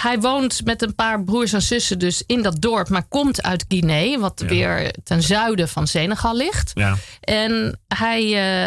hij 0.02 0.18
woont 0.20 0.66
met 0.66 0.82
een 0.82 0.96
paar 0.96 1.24
broers 1.24 1.54
en 1.54 1.62
zussen 1.62 2.00
dus 2.00 2.24
in 2.26 2.42
dat 2.42 2.62
dorp, 2.62 2.90
maar 2.90 3.04
komt 3.08 3.44
uit 3.44 3.66
Guinea, 3.68 4.20
wat 4.20 4.40
ja. 4.42 4.48
weer 4.48 4.96
ten 5.04 5.22
zuiden 5.22 5.70
van 5.70 5.88
Senegal 5.88 6.36
ligt. 6.36 6.72
Ja. 6.74 6.96
En 7.22 7.80
hij, 7.88 8.24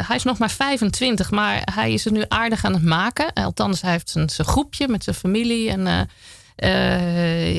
hij 0.07 0.16
is 0.16 0.23
nog 0.23 0.38
maar 0.38 0.51
25, 0.51 1.31
maar 1.31 1.62
hij 1.75 1.92
is 1.92 2.05
het 2.05 2.12
nu 2.12 2.25
aardig 2.29 2.64
aan 2.64 2.73
het 2.73 2.85
maken. 2.85 3.33
Althans, 3.33 3.81
hij 3.81 3.90
heeft 3.90 4.11
zijn, 4.11 4.29
zijn 4.31 4.47
groepje 4.47 4.88
met 4.88 5.05
zijn 5.05 5.16
familie 5.16 5.70
en 5.70 6.09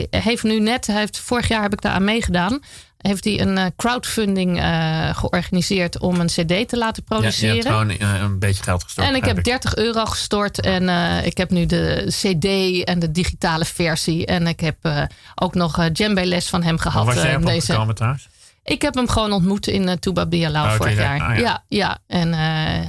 heeft 0.10 0.44
nu 0.44 0.60
net, 0.60 0.88
hij 0.88 1.00
heeft, 1.00 1.18
vorig 1.18 1.48
jaar 1.48 1.62
heb 1.62 1.74
ik 1.74 1.82
daar 1.82 1.94
aan 1.94 2.04
meegedaan 2.04 2.60
heeft 3.08 3.24
hij 3.24 3.40
een 3.40 3.58
uh, 3.58 3.66
crowdfunding 3.76 4.58
uh, 4.58 5.16
georganiseerd 5.16 6.00
om 6.00 6.20
een 6.20 6.28
CD 6.28 6.68
te 6.70 6.78
laten 6.78 7.04
produceren. 7.04 7.56
Ja, 7.56 7.62
je 7.62 7.88
hebt 7.88 8.00
gewoon 8.00 8.16
uh, 8.16 8.22
een 8.22 8.40
beetje 8.40 8.64
geld 8.64 8.84
gestort. 8.84 9.08
En 9.08 9.16
ik 9.16 9.26
heb 9.26 9.44
30 9.44 9.76
euro 9.76 10.06
gestort. 10.06 10.62
En 10.62 10.90
ik 11.26 11.38
heb 11.38 11.50
nu 11.50 11.66
de 11.66 12.06
CD 12.08 12.84
en 12.84 13.00
de 13.00 13.12
digitale 13.12 13.66
versie. 13.66 14.26
En 14.26 14.48
ik 14.48 14.60
heb 14.60 14.78
ook 15.36 15.54
nog 15.54 15.90
djembe 15.90 16.26
les 16.26 16.50
van 16.50 16.64
hem 16.64 16.78
gehad. 16.78 17.06
Waar 17.06 17.16
was 17.16 17.24
jij 17.24 17.36
op 17.36 17.46
deze... 17.46 17.72
gekomen 17.72 17.96
trouwens? 17.96 18.28
Ik 18.64 18.82
heb 18.82 18.96
hem 18.96 19.08
gewoon 19.08 19.32
ontmoet 19.32 19.68
in 19.68 19.88
uh, 19.88 19.92
Toubab 19.92 20.32
Dialaw 20.32 20.66
oh, 20.66 20.74
vorig 20.74 20.98
jaar. 20.98 21.22
Ah, 21.22 21.38
ja. 21.38 21.44
ja. 21.44 21.64
Ja, 21.68 21.98
En 22.08 22.34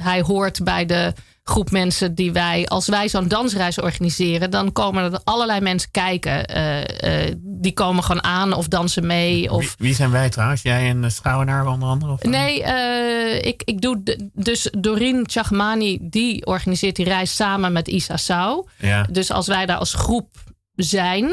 hij 0.01 0.21
hoort 0.21 0.63
bij 0.63 0.85
de 0.85 1.13
groep 1.49 1.71
mensen 1.71 2.15
die 2.15 2.31
wij, 2.31 2.67
als 2.67 2.87
wij 2.87 3.09
zo'n 3.09 3.27
dansreis 3.27 3.79
organiseren, 3.79 4.51
dan 4.51 4.71
komen 4.71 5.13
er 5.13 5.19
allerlei 5.23 5.61
mensen 5.61 5.91
kijken. 5.91 6.57
Uh, 6.57 7.27
uh, 7.27 7.35
die 7.41 7.73
komen 7.73 8.03
gewoon 8.03 8.23
aan 8.23 8.53
of 8.53 8.67
dansen 8.67 9.05
mee. 9.05 9.51
Of... 9.51 9.59
Wie, 9.59 9.87
wie 9.87 9.95
zijn 9.95 10.11
wij 10.11 10.29
trouwens? 10.29 10.61
Jij 10.61 10.89
en 10.89 11.11
Schouwenaar 11.11 11.67
onder 11.67 11.89
andere? 11.89 12.11
Of 12.11 12.23
nee, 12.23 12.61
uh, 12.61 13.35
ik, 13.41 13.61
ik 13.65 13.81
doe 13.81 14.17
dus 14.33 14.69
Doreen 14.77 15.23
Chagmani, 15.29 15.97
die 16.01 16.45
organiseert 16.45 16.95
die 16.95 17.05
reis 17.05 17.35
samen 17.35 17.71
met 17.71 17.87
Isa 17.87 18.17
Sau. 18.17 18.67
Ja. 18.77 19.07
Dus 19.11 19.31
als 19.31 19.47
wij 19.47 19.65
daar 19.65 19.77
als 19.77 19.93
groep 19.93 20.33
zijn 20.75 21.29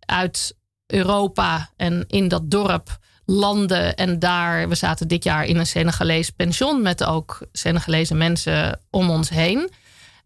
uit 0.00 0.56
Europa 0.86 1.70
en 1.76 2.04
in 2.06 2.28
dat 2.28 2.50
dorp 2.50 2.98
landen. 3.30 3.94
En 3.94 4.18
daar, 4.18 4.68
we 4.68 4.74
zaten 4.74 5.08
dit 5.08 5.24
jaar 5.24 5.44
in 5.44 5.56
een 5.56 5.66
Senegalees 5.66 6.30
pension 6.30 6.82
met 6.82 7.04
ook 7.04 7.40
Senegalese 7.52 8.14
mensen 8.14 8.80
om 8.90 9.10
ons 9.10 9.28
heen. 9.28 9.70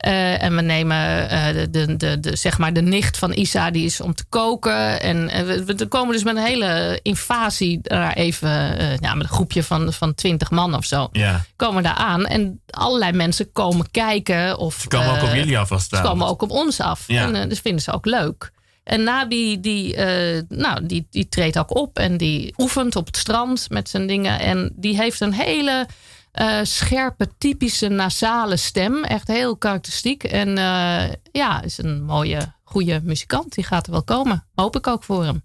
Uh, 0.06 0.42
en 0.42 0.56
we 0.56 0.62
nemen 0.62 1.24
uh, 1.32 1.46
de, 1.52 1.70
de, 1.70 1.96
de, 1.96 2.20
de, 2.20 2.36
zeg 2.36 2.58
maar 2.58 2.72
de 2.72 2.82
nicht 2.82 3.18
van 3.18 3.32
Isa, 3.32 3.70
die 3.70 3.84
is 3.84 4.00
om 4.00 4.14
te 4.14 4.24
koken. 4.28 5.00
En 5.00 5.26
we, 5.46 5.64
we, 5.64 5.86
komen 5.86 6.12
dus 6.12 6.24
met 6.24 6.36
een 6.36 6.42
hele 6.42 7.00
invasie 7.02 7.78
daar 7.82 8.12
even, 8.12 8.50
ja, 9.00 9.14
met 9.14 9.22
een 9.22 9.34
groepje 9.34 9.62
van, 9.62 9.92
van 9.92 10.14
twintig 10.14 10.50
man 10.50 10.74
of 10.74 10.84
zo. 10.84 11.08
Ja. 11.12 11.44
Komen 11.56 11.82
daar 11.82 11.94
aan. 11.94 12.26
En 12.26 12.60
allerlei 12.70 13.12
mensen 13.12 13.52
komen 13.52 13.90
kijken. 13.90 14.58
Of, 14.58 14.74
ze 14.80 14.88
komen 14.88 15.10
ook 15.10 15.22
op 15.22 15.34
jullie 15.34 15.58
af 15.58 15.72
als 15.72 15.88
Ze 15.88 16.00
komen 16.02 16.26
ook 16.26 16.42
op 16.42 16.50
ons 16.50 16.80
af. 16.80 17.04
Ja. 17.06 17.32
En 17.32 17.48
dus 17.48 17.60
vinden 17.60 17.82
ze 17.82 17.92
ook 17.92 18.06
leuk. 18.06 18.52
En 18.84 19.02
Nabi, 19.02 19.60
die, 19.60 19.96
nou, 20.48 20.86
die, 20.86 21.06
die 21.10 21.28
treedt 21.28 21.58
ook 21.58 21.76
op 21.76 21.98
en 21.98 22.16
die 22.16 22.54
oefent 22.56 22.96
op 22.96 23.06
het 23.06 23.16
strand 23.16 23.70
met 23.70 23.88
zijn 23.88 24.06
dingen. 24.06 24.38
En 24.38 24.72
die 24.76 24.96
heeft 24.96 25.20
een 25.20 25.32
hele 25.32 25.86
uh, 26.40 26.58
scherpe, 26.62 27.28
typische 27.38 27.88
nasale 27.88 28.56
stem. 28.56 29.04
Echt 29.04 29.28
heel 29.28 29.56
karakteristiek. 29.56 30.24
En 30.24 30.48
uh, 30.48 31.04
ja, 31.32 31.62
is 31.62 31.78
een 31.78 32.02
mooie, 32.02 32.52
goede 32.62 33.00
muzikant. 33.02 33.54
Die 33.54 33.64
gaat 33.64 33.86
er 33.86 33.92
wel 33.92 34.02
komen. 34.02 34.46
Hoop 34.54 34.76
ik 34.76 34.86
ook 34.86 35.04
voor 35.04 35.24
hem. 35.24 35.42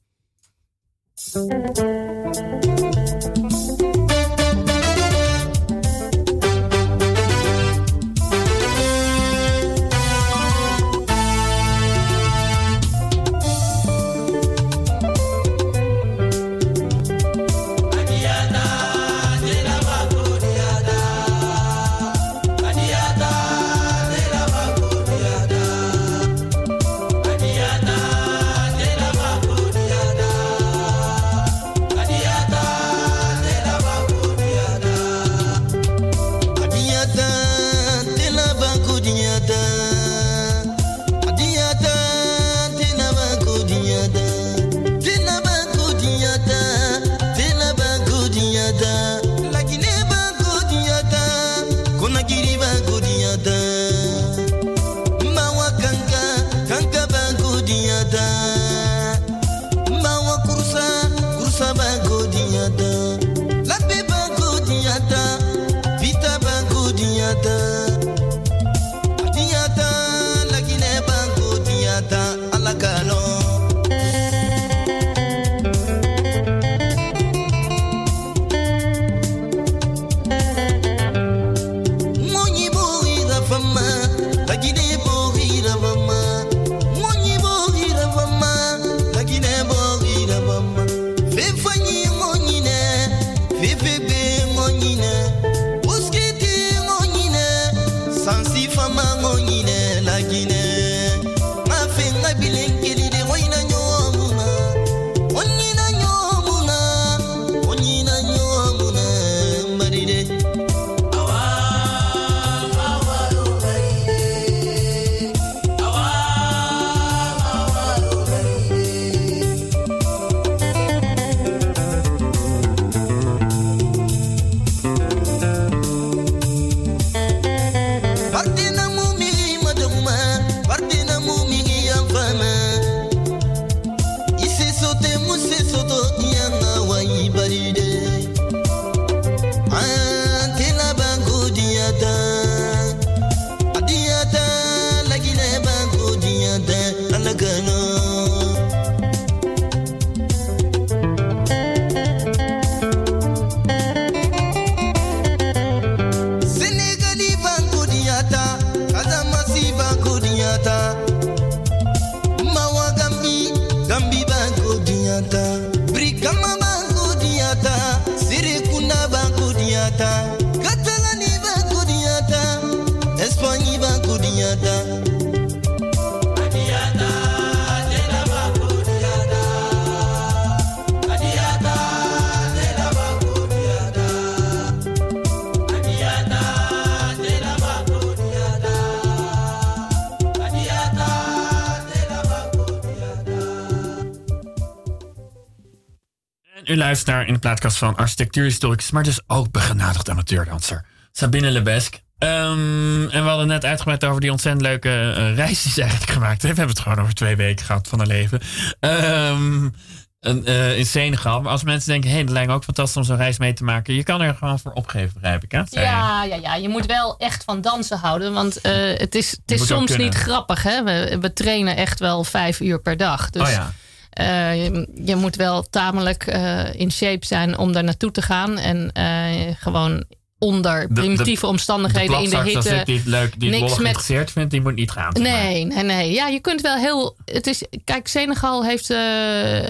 Naar 197.06 197.28
in 197.28 197.34
de 197.34 197.40
plaatkast 197.40 197.78
van 197.78 197.96
architectuurhistoricus, 197.96 198.92
maar 198.92 199.04
dus 199.04 199.20
ook 199.28 199.52
begenadigd 199.52 200.10
amateurdanser 200.10 200.86
Sabine 201.12 201.52
Lebesk. 201.52 202.02
Um, 202.20 203.10
en 203.10 203.24
we 203.24 203.30
hadden 203.30 203.48
net 203.48 203.66
uitgebreid 203.66 204.06
over 204.06 204.22
die 204.22 204.32
ontzettend 204.32 204.66
leuke 204.66 204.90
uh, 204.90 205.36
reis 205.36 205.64
die 205.64 205.72
ze 205.72 205.82
eigenlijk 205.82 206.12
gemaakt 206.12 206.42
heeft. 206.42 206.54
We 206.54 206.60
hebben 206.60 206.76
het 206.76 206.80
gewoon 206.80 207.00
over 207.00 207.14
twee 207.14 207.36
weken 207.36 207.66
gehad 207.66 207.88
van 207.88 208.00
haar 208.00 208.08
leven. 208.08 208.42
Um, 208.80 209.74
uh, 210.22 210.78
in 210.78 210.86
Senegal. 210.86 211.42
Maar 211.42 211.52
als 211.52 211.64
mensen 211.64 211.92
denken, 211.92 212.10
hé, 212.10 212.16
hey, 212.16 212.26
dat 212.26 212.34
lijkt 212.34 212.50
me 212.50 212.56
ook 212.56 212.64
fantastisch 212.64 212.98
om 212.98 213.04
zo'n 213.04 213.18
reis 213.18 213.38
mee 213.38 213.54
te 213.54 213.64
maken. 213.64 213.94
Je 213.94 214.04
kan 214.04 214.22
er 214.22 214.36
gewoon 214.36 214.60
voor 214.60 214.72
opgeven, 214.72 215.14
begrijp 215.14 215.44
ik. 215.44 215.52
Hè? 215.52 215.62
Ja, 215.70 216.24
ja, 216.24 216.36
ja, 216.36 216.56
je 216.56 216.70
moet 216.70 216.86
wel 216.86 217.18
echt 217.18 217.44
van 217.44 217.62
dansen 217.62 217.98
houden. 217.98 218.34
Want 218.34 218.66
uh, 218.66 218.72
het 218.98 219.16
is, 219.16 219.32
het 219.32 219.52
is 219.52 219.68
soms 219.68 219.98
niet 219.98 220.16
grappig. 220.16 220.64
Hè? 220.64 220.84
We, 220.84 221.18
we 221.22 221.34
trainen 221.34 221.76
echt 221.76 222.00
wel 222.00 222.24
vijf 222.24 222.60
uur 222.60 222.82
per 222.82 222.98
dag. 222.98 223.30
Dus 223.30 223.42
oh 223.42 223.50
ja. 223.50 223.72
Uh, 224.20 224.64
je, 224.64 224.88
je, 225.06 225.16
moet 225.16 225.36
wel 225.36 225.70
tamelijk 225.70 226.28
uh, 226.28 226.74
in 226.74 226.92
shape 226.92 227.26
zijn 227.26 227.58
om 227.58 227.72
daar 227.72 227.84
naartoe 227.84 228.12
te 228.12 228.22
gaan. 228.22 228.58
En 228.58 228.92
uh, 228.98 229.56
gewoon 229.60 230.04
onder 230.40 230.88
primitieve 230.88 231.42
de, 231.42 231.48
omstandigheden 231.48 232.18
de 232.18 232.24
in 232.24 232.30
de 232.30 232.42
hitte. 232.42 232.58
Als 232.58 232.68
ik 232.86 233.06
leuk, 233.06 233.40
die 233.40 233.52
het 233.52 233.62
met... 233.62 233.72
geïnteresseerd 233.72 234.32
vindt, 234.32 234.52
die 234.52 234.62
moet 234.62 234.76
niet 234.76 234.92
gaan. 234.92 235.14
Nee, 235.14 235.66
nee, 235.66 235.84
nee. 235.84 236.12
Ja, 236.12 236.28
je 236.28 236.40
kunt 236.40 236.62
wel 236.62 236.76
heel. 236.76 237.16
Het 237.26 237.48
is, 237.48 237.64
kijk, 237.84 238.08
Senegal 238.08 238.66
heeft 238.66 238.90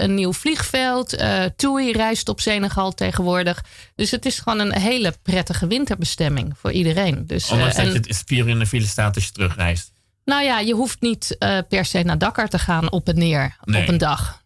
een 0.00 0.14
nieuw 0.14 0.32
vliegveld. 0.32 1.24
TUI 1.56 1.92
reist 1.92 2.28
op 2.28 2.40
Senegal 2.40 2.94
tegenwoordig. 2.94 3.64
Dus 3.94 4.10
het 4.10 4.26
is 4.26 4.38
gewoon 4.38 4.58
een 4.58 4.78
hele 4.78 5.14
prettige 5.22 5.66
winterbestemming 5.66 6.52
voor 6.56 6.72
iedereen. 6.72 7.26
Dus, 7.26 7.50
Ondanks 7.50 7.76
dat 7.76 7.84
je 7.86 7.92
het 7.92 8.22
vier 8.26 8.44
uur 8.44 8.48
in 8.48 8.58
de 8.58 8.66
file 8.66 8.86
staat 8.86 9.14
als 9.14 9.24
je 9.24 9.32
terugreist. 9.32 9.92
Nou 10.28 10.42
ja, 10.42 10.58
je 10.58 10.74
hoeft 10.74 11.00
niet 11.00 11.36
uh, 11.38 11.58
per 11.68 11.84
se 11.84 12.02
naar 12.02 12.18
Dakar 12.18 12.48
te 12.48 12.58
gaan 12.58 12.90
op 12.90 13.08
en 13.08 13.18
neer 13.18 13.56
nee. 13.64 13.82
op 13.82 13.88
een 13.88 13.98
dag. 13.98 14.42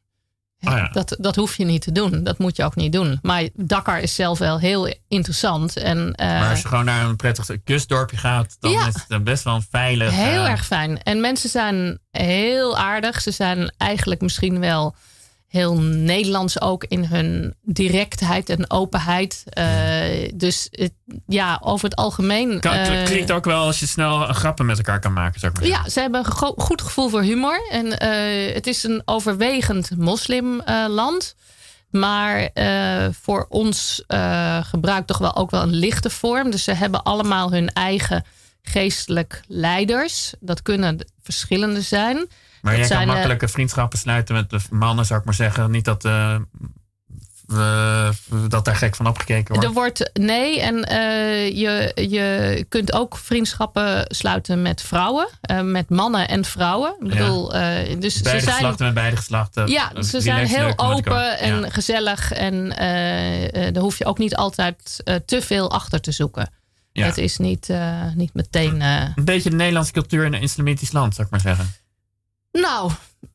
Oh 0.61 0.93
dat, 0.93 1.17
dat 1.19 1.37
hoef 1.37 1.57
je 1.57 1.65
niet 1.65 1.83
te 1.83 1.93
doen. 1.93 2.25
Dat 2.25 2.39
moet 2.39 2.57
je 2.57 2.65
ook 2.65 2.75
niet 2.75 2.93
doen. 2.93 3.19
Maar 3.23 3.49
Dakar 3.55 4.01
is 4.01 4.15
zelf 4.15 4.39
wel 4.39 4.59
heel 4.59 4.95
interessant. 5.09 5.77
En, 5.77 5.99
uh, 5.99 6.27
maar 6.27 6.51
als 6.51 6.63
je 6.63 6.69
gewoon 6.69 6.85
naar 6.85 7.05
een 7.05 7.17
prettig 7.17 7.49
kustdorpje 7.65 8.17
gaat, 8.17 8.57
dan 8.61 8.73
is 8.73 8.95
het 9.09 9.25
best 9.25 9.45
wel 9.45 9.63
veilig. 9.71 10.11
Heel 10.11 10.45
uh, 10.45 10.51
erg 10.51 10.67
fijn. 10.67 11.03
En 11.03 11.21
mensen 11.21 11.51
zijn 11.51 11.99
heel 12.11 12.77
aardig. 12.77 13.21
Ze 13.21 13.31
zijn 13.31 13.73
eigenlijk 13.77 14.21
misschien 14.21 14.61
wel 14.61 14.95
heel 15.53 15.81
Nederlands 15.81 16.61
ook 16.61 16.85
in 16.89 17.05
hun 17.05 17.55
directheid 17.63 18.49
en 18.49 18.71
openheid. 18.71 19.45
Uh, 19.59 20.31
dus 20.35 20.69
het, 20.71 20.93
ja, 21.27 21.59
over 21.63 21.85
het 21.89 21.97
algemeen. 21.97 22.61
Kan, 22.61 22.73
het 22.73 22.89
uh, 22.89 23.05
klinkt 23.05 23.31
ook 23.31 23.45
wel 23.45 23.65
als 23.65 23.81
je 23.81 23.87
snel 23.87 24.19
grappen 24.19 24.67
met 24.67 24.77
elkaar 24.77 25.01
kan 25.01 25.13
maken, 25.13 25.41
zeg 25.41 25.53
maar 25.53 25.67
Ja, 25.67 25.89
ze 25.89 26.01
hebben 26.01 26.21
een 26.25 26.33
goed 26.57 26.83
gevoel 26.83 27.09
voor 27.09 27.23
humor. 27.23 27.69
En 27.71 27.87
uh, 27.87 28.55
het 28.55 28.67
is 28.67 28.83
een 28.83 29.03
overwegend 29.05 29.91
moslimland. 29.97 31.35
maar 31.91 32.51
voor 33.23 33.47
ons 33.49 34.05
gebruikt 34.63 35.07
toch 35.07 35.19
wel 35.19 35.37
ook 35.37 35.51
wel 35.51 35.63
een 35.63 35.75
lichte 35.75 36.11
vorm. 36.11 36.51
Dus 36.51 36.65
ze 36.65 36.73
hebben 36.73 37.03
allemaal 37.03 37.53
hun 37.53 37.73
eigen 37.73 38.25
geestelijk 38.63 39.43
leiders. 39.47 40.33
Dat 40.41 40.63
kunnen 40.63 40.99
verschillende 41.23 41.81
zijn. 41.81 42.29
Maar 42.63 42.79
jij 42.79 42.89
kan 42.89 43.01
eh, 43.01 43.07
makkelijke 43.07 43.49
vriendschappen 43.49 43.99
sluiten 43.99 44.35
met 44.35 44.51
de 44.51 44.61
mannen, 44.71 45.07
zou 45.07 45.19
ik 45.19 45.25
maar 45.25 45.35
zeggen. 45.35 45.71
Niet 45.71 45.85
dat, 45.85 46.05
uh, 46.05 46.37
dat 48.49 48.65
daar 48.65 48.77
gek 48.77 48.97
van 48.97 49.07
opgekeken 49.07 49.55
wordt. 49.55 49.69
Er 49.69 49.73
wordt 49.73 50.11
nee. 50.13 50.61
En 50.61 50.75
uh, 50.75 51.49
je, 51.49 51.93
je 52.09 52.67
kunt 52.69 52.93
ook 52.93 53.17
vriendschappen 53.17 54.05
sluiten 54.09 54.63
met 54.63 54.83
vrouwen. 54.83 55.29
Uh, 55.51 55.61
met 55.61 55.91
mannen 55.91 56.29
en 56.29 56.45
vrouwen. 56.45 56.95
Ik 57.01 57.09
bedoel, 57.09 57.49
dus 57.49 57.53
beide 57.91 58.11
ze 58.11 58.23
zijn, 58.23 58.41
geslachten 58.41 58.85
met 58.85 58.95
beide 58.95 59.17
geslachten. 59.17 59.69
Ja, 59.69 60.03
ze 60.03 60.21
zijn 60.21 60.47
heel 60.47 60.73
open 60.79 61.39
en 61.39 61.61
ja. 61.61 61.71
gezellig. 61.71 62.33
En 62.33 62.69
daar 63.73 63.83
hoef 63.83 63.99
je 63.99 64.05
ook 64.05 64.19
niet 64.19 64.37
altijd 64.37 65.03
te 65.27 65.43
veel 65.43 65.71
achter 65.71 66.01
te 66.01 66.13
zoeken. 66.13 66.51
Ja. 66.93 67.07
Het 67.07 67.19
is 67.19 67.39
niet, 67.39 67.69
niet 68.15 68.35
meteen. 68.35 68.81
Een 68.81 69.25
beetje 69.25 69.51
de 69.51 69.57
Nederlandse 69.57 69.93
cultuur 69.93 70.25
in 70.25 70.35
een 70.35 70.43
islamitisch 70.43 70.93
land, 70.93 71.15
zou 71.15 71.27
ik 71.27 71.33
maar 71.33 71.55
zeggen. 71.55 71.82
Nou, 72.53 72.91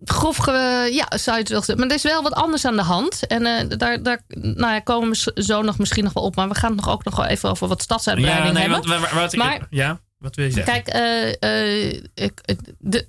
grof, 0.06 0.46
ja, 0.92 1.08
zou 1.18 1.36
je 1.36 1.42
het 1.42 1.50
wel 1.50 1.62
zeggen. 1.62 1.78
Maar 1.78 1.88
er 1.88 1.96
is 1.96 2.04
wel 2.04 2.24
wat 2.24 2.34
anders 2.34 2.66
aan 2.66 2.76
de 2.76 2.82
hand. 2.82 3.28
En 3.28 3.46
uh, 3.46 3.78
daar, 3.78 4.04
daar 4.04 4.22
nou 4.28 4.74
ja, 4.74 4.80
komen 4.80 5.10
we 5.10 5.44
zo 5.44 5.62
nog 5.62 5.78
misschien 5.78 6.04
nog 6.04 6.14
wel 6.14 6.24
op. 6.24 6.36
Maar 6.36 6.48
we 6.48 6.56
gaan 6.56 6.72
het 6.72 6.86
nog 6.86 6.94
ook 6.94 7.04
nog 7.04 7.16
wel 7.16 7.26
even 7.26 7.50
over 7.50 7.68
wat 7.68 7.82
stadsuitbreiding 7.82 8.48
ja, 8.48 8.54
nee, 8.54 8.62
hebben. 8.62 9.02
Wat, 9.02 9.12
wat, 9.12 9.36
maar, 9.36 9.68
ja, 9.70 10.00
wat 10.18 10.36
wil 10.36 10.46
je 10.46 10.52
zeggen? 10.52 10.74
Kijk, 10.74 10.96
uh, 10.96 11.50
uh, 11.50 12.30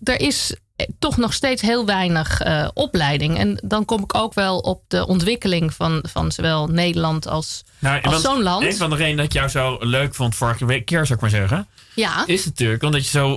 er 0.02 0.20
is 0.20 0.54
toch 0.98 1.16
nog 1.16 1.32
steeds 1.32 1.62
heel 1.62 1.86
weinig 1.86 2.46
uh, 2.46 2.68
opleiding. 2.74 3.38
En 3.38 3.60
dan 3.64 3.84
kom 3.84 4.02
ik 4.02 4.14
ook 4.14 4.34
wel 4.34 4.58
op 4.58 4.82
de 4.88 5.06
ontwikkeling 5.06 5.74
van, 5.74 6.04
van 6.08 6.32
zowel 6.32 6.66
Nederland 6.66 7.28
als, 7.28 7.64
nou, 7.78 8.02
als 8.02 8.22
zo'n 8.22 8.42
land. 8.42 8.64
Een 8.64 8.76
van 8.76 8.90
de 8.90 8.96
redenen 8.96 9.16
dat 9.16 9.26
ik 9.26 9.32
jou 9.32 9.48
zo 9.48 9.76
leuk 9.80 10.14
vond 10.14 10.34
vorige 10.34 10.66
week, 10.66 10.86
keer, 10.86 11.06
zou 11.06 11.14
ik 11.14 11.20
maar 11.20 11.30
zeggen. 11.30 11.66
Ja. 11.98 12.26
Is 12.26 12.44
natuurlijk 12.44 12.82
omdat 12.82 13.04
je 13.04 13.10
zo 13.10 13.30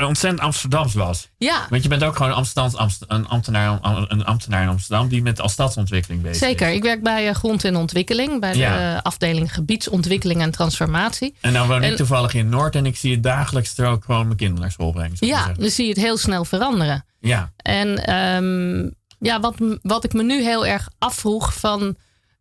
ontzettend 0.00 0.40
Amsterdams 0.40 0.94
was. 0.94 1.28
Ja. 1.38 1.66
Want 1.70 1.82
je 1.82 1.88
bent 1.88 2.02
ook 2.04 2.16
gewoon 2.16 2.34
Amsterdam, 2.34 2.90
een, 3.06 3.28
ambtenaar, 3.28 3.78
een 4.08 4.24
ambtenaar 4.24 4.62
in 4.62 4.68
Amsterdam 4.68 5.08
die 5.08 5.22
met 5.22 5.40
als 5.40 5.52
stadsontwikkeling 5.52 6.22
bezig 6.22 6.48
Zeker. 6.48 6.68
is. 6.68 6.76
Ik 6.76 6.82
werk 6.82 7.02
bij 7.02 7.28
uh, 7.28 7.34
Grond 7.34 7.64
en 7.64 7.76
Ontwikkeling, 7.76 8.40
bij 8.40 8.52
de 8.52 9.00
afdeling 9.02 9.54
gebiedsontwikkeling 9.54 10.40
en 10.40 10.50
transformatie. 10.50 11.34
En 11.40 11.52
dan 11.52 11.68
woon 11.68 11.82
ik 11.82 11.96
toevallig 11.96 12.34
in 12.34 12.48
Noord 12.48 12.74
en 12.74 12.86
ik 12.86 12.96
zie 12.96 13.12
het 13.12 13.22
dagelijks 13.22 13.78
er 13.78 13.86
ook 13.86 14.04
gewoon 14.04 14.24
mijn 14.24 14.36
kinderen 14.36 14.62
naar 14.62 14.72
school 14.72 14.92
brengen. 14.92 15.16
Ja, 15.18 15.52
dan 15.58 15.70
zie 15.70 15.84
je 15.84 15.92
het 15.92 16.00
heel 16.00 16.16
snel 16.16 16.44
veranderen. 16.44 17.04
Ja. 17.20 17.52
En 17.56 18.14
um, 18.14 18.94
ja, 19.18 19.40
wat, 19.40 19.54
wat 19.82 20.04
ik 20.04 20.12
me 20.12 20.22
nu 20.22 20.42
heel 20.42 20.66
erg 20.66 20.88
afvroeg 20.98 21.54
van... 21.54 21.96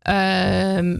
Uh, 0.09 0.97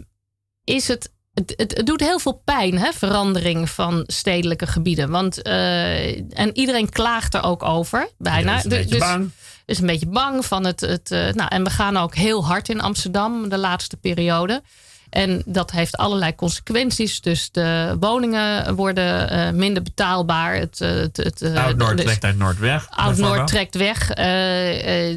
is 0.64 0.88
het 0.88 1.12
het, 1.42 1.54
het, 1.58 1.78
het, 1.78 1.86
doet 1.86 2.00
heel 2.00 2.20
veel 2.20 2.42
pijn, 2.46 2.78
hè, 2.78 2.92
verandering 2.94 3.70
van 3.70 4.04
stedelijke 4.08 4.68
gebieden. 4.68 5.10
Want, 5.10 5.48
uh, 5.48 6.40
en 6.40 6.50
iedereen 6.54 6.90
klaagt 6.90 7.34
er 7.34 7.44
ook 7.44 7.64
over, 7.64 8.10
bijna. 8.18 8.58
is 8.58 8.64
een 8.64 8.70
beetje 8.70 8.90
dus, 8.90 9.00
bang. 9.00 9.30
Is 9.66 9.80
een 9.80 9.88
beetje 9.88 10.08
bang 10.08 10.46
van 10.46 10.66
het. 10.66 10.80
het 10.80 11.12
uh, 11.12 11.32
nou, 11.32 11.50
en 11.50 11.64
we 11.64 11.70
gaan 11.70 11.98
ook 11.98 12.16
heel 12.16 12.46
hard 12.46 12.70
in 12.70 12.82
Amsterdam 12.82 13.50
de 13.50 13.58
laatste 13.58 13.98
periode. 13.98 14.62
En 15.10 15.42
dat 15.46 15.72
heeft 15.72 15.98
allerlei 15.98 16.36
consequenties. 16.36 17.22
Dus 17.22 17.52
de 17.52 17.98
woningen 18.00 18.76
worden 18.76 19.34
uh, 19.34 19.50
minder 19.50 19.84
betaalbaar. 19.84 20.56
Het, 20.56 20.80
het, 20.80 21.18
het, 21.18 21.42
Oud-Noord 21.56 21.98
dus, 21.98 22.06
trekt 22.06 22.24
uit 22.24 22.38
Noord 22.38 22.60
weg. 22.60 22.88
Oud-Noord 22.90 23.48
trekt 23.48 23.76
weg. 23.76 24.08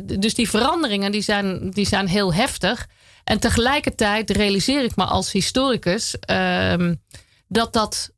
dus 0.03 0.35
die 0.35 0.51
veranderingen 0.51 1.13
die 1.13 1.23
zijn, 1.23 1.71
die 1.71 1.87
zijn 1.87 2.07
heel 2.07 2.35
heftig. 2.35 2.87
En 3.25 3.41
tegelijkertijd 3.41 4.31
realiseer 4.31 4.85
ik 4.85 4.97
me 4.97 5.05
als 5.05 5.33
historicus 5.33 6.17
um, 6.31 7.03
dat 7.49 7.73
dat 7.73 8.11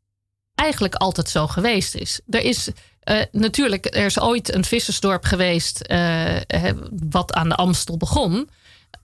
eigenlijk 0.55 0.95
altijd 0.95 1.29
zo 1.29 1.47
geweest 1.47 1.95
is. 1.95 2.21
Er 2.29 2.43
is 2.43 2.69
uh, 3.05 3.23
natuurlijk, 3.33 3.85
er 3.85 4.05
is 4.05 4.21
ooit 4.21 4.55
een 4.55 4.65
vissersdorp 4.65 5.25
geweest 5.25 5.85
uh, 5.91 6.37
wat 7.09 7.33
aan 7.33 7.49
de 7.49 7.55
Amstel 7.55 7.97
begon. 7.97 8.49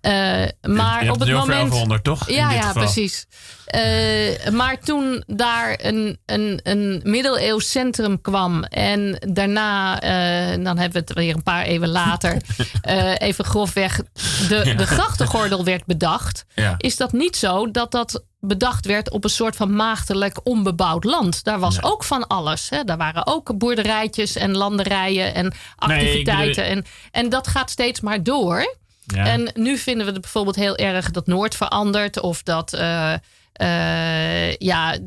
Uh, 0.02 0.44
maar 0.60 1.10
op 1.10 1.20
het 1.20 1.32
moment. 1.32 1.72
100, 1.72 2.04
toch? 2.04 2.30
Ja, 2.30 2.52
ja, 2.52 2.72
precies. 2.72 3.26
Uh, 3.74 4.48
maar 4.52 4.78
toen 4.78 5.22
daar 5.26 5.78
een, 5.82 6.18
een, 6.26 6.60
een 6.62 7.00
middeleeuws 7.04 7.70
centrum 7.70 8.20
kwam 8.20 8.64
en 8.64 9.18
daarna, 9.32 10.02
uh, 10.02 10.64
dan 10.64 10.78
hebben 10.78 10.92
we 10.92 10.98
het 10.98 11.12
weer 11.12 11.34
een 11.34 11.42
paar 11.42 11.64
eeuwen 11.64 11.88
later, 11.88 12.36
even 13.18 13.44
grofweg, 13.44 14.00
de, 14.48 14.60
ja. 14.64 14.74
de 14.74 14.86
grachtengordel 14.86 15.64
werd 15.64 15.84
bedacht, 15.86 16.44
ja. 16.54 16.74
is 16.78 16.96
dat 16.96 17.12
niet 17.12 17.36
zo 17.36 17.70
dat 17.70 17.90
dat 17.90 18.24
bedacht 18.44 18.86
werd 18.86 19.10
op 19.10 19.24
een 19.24 19.30
soort 19.30 19.56
van 19.56 19.76
maagdelijk 19.76 20.40
onbebouwd 20.42 21.04
land. 21.04 21.44
Daar 21.44 21.58
was 21.58 21.82
ook 21.82 22.04
van 22.04 22.26
alles. 22.26 22.70
Hè. 22.70 22.84
Daar 22.84 22.96
waren 22.96 23.26
ook 23.26 23.58
boerderijtjes 23.58 24.36
en 24.36 24.56
landerijen 24.56 25.34
en 25.34 25.52
activiteiten. 25.76 26.62
Nee, 26.62 26.72
en, 26.72 26.84
en 27.10 27.28
dat 27.28 27.46
gaat 27.46 27.70
steeds 27.70 28.00
maar 28.00 28.22
door. 28.22 28.76
Ja. 29.06 29.26
En 29.26 29.52
nu 29.54 29.78
vinden 29.78 30.06
we 30.06 30.12
het 30.12 30.20
bijvoorbeeld 30.20 30.56
heel 30.56 30.76
erg 30.76 31.10
dat 31.10 31.26
Noord 31.26 31.56
verandert. 31.56 32.20
Of 32.20 32.42
dat 32.42 32.74
uh, 32.74 33.14
uh, 33.60 34.54
ja, 34.56 34.98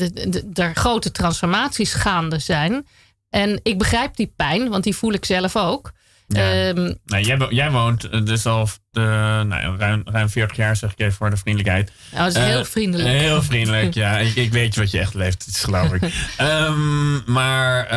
er 0.53 0.75
grote 0.75 1.11
transformaties 1.11 1.93
gaande 1.93 2.39
zijn. 2.39 2.87
En 3.29 3.59
ik 3.63 3.77
begrijp 3.77 4.15
die 4.15 4.33
pijn, 4.35 4.69
want 4.69 4.83
die 4.83 4.95
voel 4.95 5.13
ik 5.13 5.25
zelf 5.25 5.55
ook. 5.55 5.93
Ja. 6.27 6.67
Um, 6.67 6.97
nou, 7.05 7.23
jij, 7.23 7.47
jij, 7.49 7.71
woont 7.71 8.25
dus 8.27 8.45
al 8.45 8.67
uh, 8.91 9.03
nou, 9.41 9.77
ruim, 9.77 10.01
ruim 10.05 10.29
40 10.29 10.57
jaar, 10.57 10.75
zeg 10.75 10.91
ik 10.91 10.99
even 10.99 11.13
voor 11.13 11.29
de 11.29 11.37
vriendelijkheid. 11.37 11.91
Nou, 12.11 12.33
dat 12.33 12.43
is 12.43 12.49
heel 12.49 12.65
vriendelijk. 12.65 13.09
Heel 13.09 13.41
vriendelijk, 13.41 13.93
ja. 13.93 14.17
Ik, 14.25 14.35
ik, 14.35 14.51
weet 14.51 14.75
wat 14.75 14.91
je 14.91 14.99
echt 14.99 15.13
leeft, 15.13 15.47
is, 15.47 15.63
geloof 15.63 15.93
ik. 15.93 16.01
um, 16.41 17.23
maar 17.33 17.95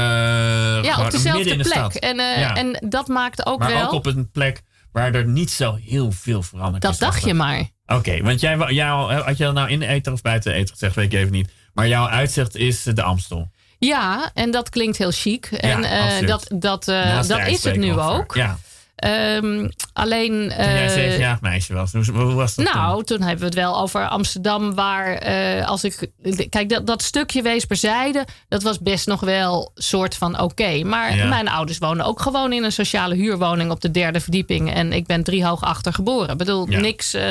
ja, 0.82 1.04
op 1.04 1.10
dezelfde 1.10 1.50
in 1.50 1.58
de 1.58 1.64
plek. 1.64 1.76
Stad. 1.76 1.94
En, 1.94 2.16
ja. 2.16 2.54
en 2.54 2.86
dat 2.88 3.08
maakt 3.08 3.46
ook 3.46 3.58
maar 3.58 3.72
wel. 3.72 3.86
ook 3.86 3.92
op 3.92 4.06
een 4.06 4.30
plek 4.30 4.62
waar 4.92 5.14
er 5.14 5.26
niet 5.26 5.50
zo 5.50 5.74
heel 5.74 6.12
veel 6.12 6.42
veranderd 6.42 6.82
dat 6.82 6.92
is. 6.92 6.98
Dat 6.98 7.10
dacht 7.10 7.24
je 7.24 7.34
maar. 7.34 7.58
Oké, 7.58 7.94
okay, 7.94 8.22
want 8.22 8.40
jij, 8.40 8.56
jou, 8.56 9.12
had 9.12 9.36
je 9.36 9.44
dat 9.44 9.54
nou 9.54 9.70
in 9.70 9.78
de 9.78 9.86
eter 9.86 10.12
of 10.12 10.22
buiten 10.22 10.52
de 10.52 10.58
eter 10.58 10.72
gezegd, 10.72 10.94
weet 10.94 11.12
ik 11.12 11.18
even 11.18 11.32
niet. 11.32 11.50
Maar 11.72 11.88
jouw 11.88 12.08
uitzicht 12.08 12.56
is 12.56 12.82
de 12.82 13.02
Amstel. 13.02 13.50
Ja, 13.78 14.30
en 14.34 14.50
dat 14.50 14.68
klinkt 14.68 14.98
heel 14.98 15.10
chic. 15.10 15.46
En 15.46 15.82
ja, 15.82 16.20
uh, 16.20 16.28
dat, 16.28 16.46
dat, 16.54 16.88
uh, 16.88 17.22
dat 17.22 17.46
is 17.46 17.64
het 17.64 17.76
nu 17.76 17.98
ook. 17.98 18.34
Ja. 18.34 18.58
Um, 19.06 19.68
alleen. 19.92 20.30
Toen 20.30 20.56
jij 20.56 21.18
uh, 21.18 21.34
meisje 21.40 21.74
was, 21.74 21.92
hoe, 21.92 22.04
hoe 22.04 22.34
was 22.34 22.54
dat? 22.54 22.72
Nou, 22.74 22.94
toen? 22.94 23.04
toen? 23.04 23.20
hebben 23.20 23.38
we 23.38 23.44
het 23.44 23.54
wel 23.54 23.80
over 23.80 24.08
Amsterdam, 24.08 24.74
waar 24.74 25.28
uh, 25.28 25.68
als 25.68 25.84
ik. 25.84 26.10
Kijk, 26.48 26.68
dat, 26.68 26.86
dat 26.86 27.02
stukje 27.02 27.42
Weesperzijde, 27.42 28.26
dat 28.48 28.62
was 28.62 28.78
best 28.78 29.06
nog 29.06 29.20
wel 29.20 29.70
soort 29.74 30.14
van 30.14 30.34
oké. 30.34 30.42
Okay. 30.42 30.82
Maar 30.82 31.16
ja. 31.16 31.28
mijn 31.28 31.48
ouders 31.48 31.78
wonen 31.78 32.06
ook 32.06 32.20
gewoon 32.20 32.52
in 32.52 32.64
een 32.64 32.72
sociale 32.72 33.14
huurwoning 33.14 33.70
op 33.70 33.80
de 33.80 33.90
derde 33.90 34.20
verdieping. 34.20 34.72
En 34.72 34.92
ik 34.92 35.06
ben 35.06 35.24
drie 35.24 35.44
hoog 35.44 35.62
achter 35.62 35.92
geboren. 35.92 36.30
Ik 36.30 36.38
bedoel, 36.38 36.70
ja. 36.70 36.80
niks, 36.80 37.14
uh, 37.14 37.22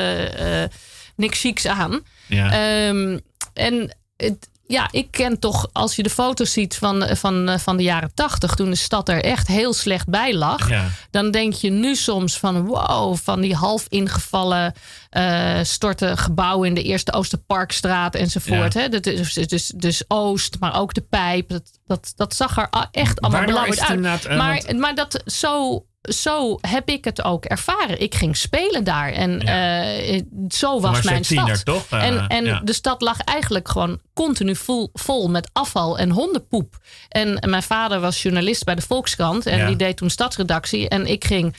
niks 1.16 1.40
chics 1.40 1.66
aan. 1.66 2.00
Ja. 2.26 2.86
Um, 2.88 3.20
en 3.54 3.96
het, 4.16 4.48
ja, 4.68 4.88
ik 4.90 5.10
ken 5.10 5.38
toch, 5.38 5.68
als 5.72 5.96
je 5.96 6.02
de 6.02 6.10
foto's 6.10 6.52
ziet 6.52 6.76
van, 6.76 7.08
van, 7.16 7.60
van 7.60 7.76
de 7.76 7.82
jaren 7.82 8.10
tachtig, 8.14 8.54
toen 8.54 8.70
de 8.70 8.76
stad 8.76 9.08
er 9.08 9.24
echt 9.24 9.46
heel 9.46 9.72
slecht 9.72 10.08
bij 10.08 10.34
lag, 10.34 10.68
ja. 10.68 10.88
dan 11.10 11.30
denk 11.30 11.52
je 11.52 11.70
nu 11.70 11.94
soms 11.94 12.38
van 12.38 12.66
wow, 12.66 13.16
van 13.16 13.40
die 13.40 13.54
half 13.54 13.86
ingevallen 13.88 14.74
uh, 15.10 15.58
storten 15.62 16.18
gebouwen 16.18 16.68
in 16.68 16.74
de 16.74 16.82
Eerste 16.82 17.12
Oosterparkstraat 17.12 18.14
enzovoort. 18.14 18.72
Ja. 18.72 18.80
Hè? 18.80 18.88
Dat 18.88 19.06
is, 19.06 19.32
dus, 19.32 19.72
dus 19.76 20.04
Oost, 20.08 20.56
maar 20.60 20.80
ook 20.80 20.94
de 20.94 21.00
Pijp. 21.00 21.48
Dat, 21.48 21.62
dat, 21.86 22.12
dat 22.16 22.34
zag 22.34 22.56
er 22.56 22.68
echt 22.90 23.20
allemaal 23.20 23.44
belangrijk 23.44 23.80
uit. 23.80 24.26
Uh, 24.26 24.36
maar, 24.36 24.62
maar 24.76 24.94
dat 24.94 25.22
zo 25.26 25.84
zo 26.08 26.58
heb 26.60 26.88
ik 26.88 27.04
het 27.04 27.24
ook 27.24 27.44
ervaren. 27.44 28.00
Ik 28.00 28.14
ging 28.14 28.36
spelen 28.36 28.84
daar. 28.84 29.12
En 29.12 29.40
ja. 29.40 30.20
zo 30.48 30.80
was, 30.80 31.02
mijn 31.02 31.24
stad. 31.24 31.64
toch? 31.64 31.86
en 31.90 32.26
en 32.26 32.60
de 32.64 32.72
stad 32.72 33.00
lag 33.00 33.20
eigenlijk 33.20 33.68
gewoon 33.68 34.00
continu 34.12 34.56
vol, 34.56 34.90
vol 34.92 35.28
met 35.28 35.50
afval 35.52 35.98
en 35.98 36.10
hondenpoep. 36.10 36.76
En 37.08 37.44
mijn 37.48 37.62
vader 37.62 38.00
was 38.00 38.22
journalist 38.22 38.64
bij 38.64 38.74
de 38.74 38.82
Volkskrant. 38.82 39.46
En 39.46 39.66
die 39.66 39.76
deed 39.76 39.96
toen 39.96 40.10
stadsredactie. 40.10 40.88
En 40.88 41.06
ik 41.06 41.24
ging 41.24 41.54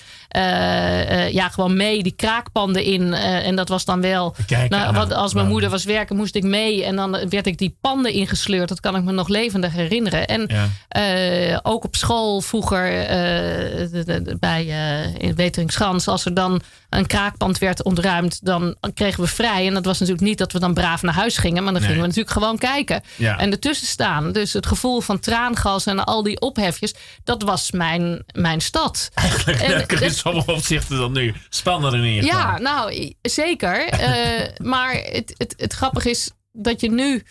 ja, 1.32 1.50
gewoon 1.50 1.76
mee 1.76 2.04
die 2.04 2.12
kraakpanden 2.12 2.84
in. 2.84 3.02
Uh, 3.02 3.48
en 3.48 3.56
dat 3.56 3.70
was 3.70 3.86
dan 3.86 4.02
wel. 4.02 4.36
nou, 4.70 4.94
wat, 4.94 5.14
als 5.14 5.34
mijn 5.34 5.48
moeder 5.48 5.70
was 5.70 5.84
werken, 5.84 6.16
moest 6.16 6.36
ik 6.36 6.44
mee. 6.44 6.86
En 6.86 6.96
dan 6.96 7.12
werd 7.30 7.48
ik 7.48 7.58
die 7.58 7.78
panden 7.82 8.14
ingesleurd. 8.14 8.70
Dat 8.70 8.80
kan 8.80 8.96
ik 8.96 9.04
me 9.04 9.12
nog 9.12 9.28
levendig 9.28 9.74
herinneren. 9.74 10.28
En 10.28 10.50
ja. 10.92 11.60
ook 11.64 11.84
op 11.84 11.96
school 11.96 12.42
vroeger 12.42 12.90
de, 13.92 14.04
de, 14.06 14.38
bij 14.40 14.66
in 15.18 15.36
Weteringschans, 15.36 16.08
als 16.08 16.26
er 16.26 16.34
dan 16.34 16.62
een 16.90 17.08
kraakpand 17.08 17.58
werd 17.58 17.84
ontruimd, 17.84 18.46
dan 18.46 18.76
kregen 18.94 19.24
we 19.24 19.30
vrij. 19.30 19.68
En 19.68 19.74
dat 19.74 19.86
was 19.86 20.00
natuurlijk 20.00 20.28
niet 20.28 20.38
dat 20.38 20.52
we 20.52 20.60
dan 20.60 20.74
braaf 20.74 21.02
naar 21.02 21.14
huis 21.14 21.38
gingen, 21.38 21.64
maar 21.64 21.74
dan 21.74 21.82
gingen 21.82 22.00
we 22.00 22.08
natuurlijk 22.08 22.34
gewoon 22.34 22.58
kijken. 22.58 23.02
En 23.18 23.52
ertussen 23.52 23.88
staan. 23.88 24.32
Dus 24.32 24.54
het 24.54 24.66
gevoel 24.66 25.02
van 25.02 25.20
traangas 25.20 25.86
en 25.86 26.04
al 26.06 26.24
die 26.24 26.42
ophefjes, 26.42 26.94
dat 27.24 27.44
was 27.44 27.72
mijn, 27.72 28.24
mijn 28.34 28.62
stad. 28.62 29.10
Eigenlijk 29.14 29.92
sommige 30.26 30.52
opzichten 30.52 30.98
dan 30.98 31.12
nu. 31.12 31.34
Spannender 31.50 32.00
in 32.00 32.06
ieder 32.06 32.30
geval. 32.30 32.40
Ja, 32.40 32.58
nou, 32.58 33.14
zeker. 33.22 33.94
uh, 33.94 34.48
maar 34.74 34.94
het, 34.94 35.34
het, 35.38 35.54
het 35.58 35.74
grappige 35.74 36.10
is 36.10 36.32
dat 36.52 36.82
je 36.82 36.92
nu 36.92 37.24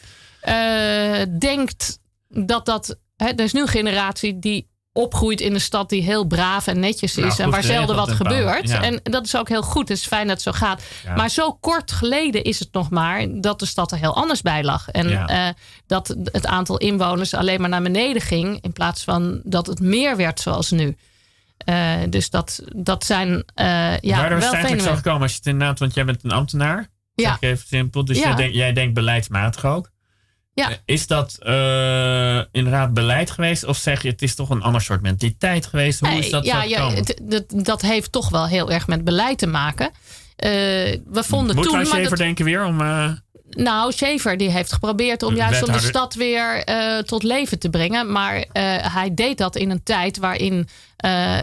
uh, 0.49 1.39
denkt 1.39 1.99
dat 2.29 2.67
dat. 2.67 2.99
Hè, 3.17 3.27
er 3.27 3.41
is 3.41 3.53
nu 3.53 3.61
een 3.61 3.69
generatie 3.69 4.39
die 4.39 4.69
opgroeit 4.93 5.41
in 5.41 5.55
een 5.55 5.61
stad 5.61 5.89
die 5.89 6.03
heel 6.03 6.25
braaf 6.25 6.67
en 6.67 6.81
netjes 6.81 7.17
is. 7.17 7.25
Nou, 7.25 7.43
en 7.43 7.51
waar 7.51 7.63
zelden 7.63 7.97
wat 7.97 8.11
gebeurt. 8.11 8.71
En 8.71 9.01
dat 9.03 9.25
is 9.25 9.37
ook 9.37 9.49
heel 9.49 9.63
goed. 9.63 9.89
Het 9.89 9.99
is 9.99 10.07
fijn 10.07 10.27
dat 10.27 10.45
het 10.45 10.55
zo 10.55 10.67
gaat. 10.67 10.83
Maar 11.17 11.29
zo 11.31 11.53
kort 11.53 11.93
geleden 11.93 12.45
is 12.45 12.59
het 12.59 12.73
nog 12.73 12.91
maar 12.91 13.41
dat 13.41 13.59
de 13.59 13.67
stad 13.67 13.93
er 13.93 13.99
heel 13.99 14.15
anders 14.15 14.43
bij 14.43 14.65
lag. 14.65 14.89
En 14.89 15.11
uh, 15.11 15.49
dat 15.87 16.17
het 16.25 16.47
aantal 16.47 16.77
inwoners 16.77 17.35
alleen 17.35 17.61
maar 17.61 17.69
naar 17.69 17.83
beneden 17.83 18.23
ging. 18.23 18.59
In 18.61 18.73
plaats 18.73 19.05
van 19.05 19.41
dat 19.45 19.67
het 19.67 19.81
meer 19.81 20.17
werd 20.17 20.41
zoals 20.41 20.71
nu. 20.71 20.97
Uh, 21.67 21.95
dus 22.09 22.31
dat, 22.31 22.63
dat 22.77 23.05
zijn 23.05 23.29
uh, 23.31 23.99
ja, 23.99 24.19
Waardoor 24.19 24.39
wel 24.39 24.47
het 24.47 24.53
eigenlijk 24.53 24.83
zo 24.83 24.95
gekomen 24.95 25.23
als 25.23 25.31
je 25.31 25.37
het 25.37 25.47
inderdaad... 25.47 25.79
Want 25.79 25.95
jij 25.95 26.05
bent 26.05 26.25
een 26.25 26.31
ambtenaar. 26.31 26.89
Ja. 27.15 27.37
Even 27.41 27.67
simpel. 27.67 28.05
Dus 28.05 28.19
jij, 28.19 28.35
denk, 28.35 28.55
jij 28.55 28.73
denkt 28.73 28.95
beleidsmatig 28.95 29.65
ook. 29.65 29.91
Ja. 30.59 30.71
Eh, 30.71 30.77
is 30.85 31.07
dat 31.07 31.39
uh, 31.43 32.41
inderdaad 32.53 32.95
beleid 32.95 33.31
geweest? 33.31 33.65
Of 33.65 33.77
zeg 33.77 34.03
je 34.03 34.09
het 34.09 34.23
is 34.23 34.35
toch 34.35 34.51
een 34.51 34.63
ander 34.63 34.81
soort 34.81 35.03
mentaliteit 35.03 35.67
geweest? 35.67 36.01
Hoe 36.01 36.09
is 36.09 36.31
dat 36.31 36.45
ja, 36.45 36.63
ja 36.63 36.91
dat, 37.23 37.45
dat 37.49 37.83
heeft 37.83 38.13
toch 38.13 38.29
wel 38.29 38.47
heel 38.47 38.71
erg 38.71 38.87
met 38.87 39.05
beleid 39.05 39.39
te 39.39 39.47
maken. 39.47 39.87
Uh, 39.87 39.93
we 40.41 41.01
vonden 41.13 41.57
Moet 41.57 41.65
toen. 41.65 41.79
Moet 41.79 41.87
Schaefer 41.87 42.17
denken 42.17 42.45
weer 42.45 42.65
om. 42.65 42.81
Uh... 42.81 43.11
Nou, 43.51 43.93
Schaefer 43.93 44.37
die 44.37 44.51
heeft 44.51 44.73
geprobeerd 44.73 45.23
om 45.23 45.35
juist 45.35 45.63
om 45.63 45.73
de 45.73 45.79
stad 45.79 46.15
weer 46.15 46.69
uh, 46.69 46.99
tot 46.99 47.23
leven 47.23 47.59
te 47.59 47.71
brengen. 47.71 48.13
Maar 48.13 48.37
uh, 48.37 48.43
hij 48.93 49.15
deed 49.15 49.39
dat 49.39 49.57
in 49.57 49.71
een 49.71 49.83
tijd 49.83 50.19
waarin 50.19 50.55
uh, 50.55 51.39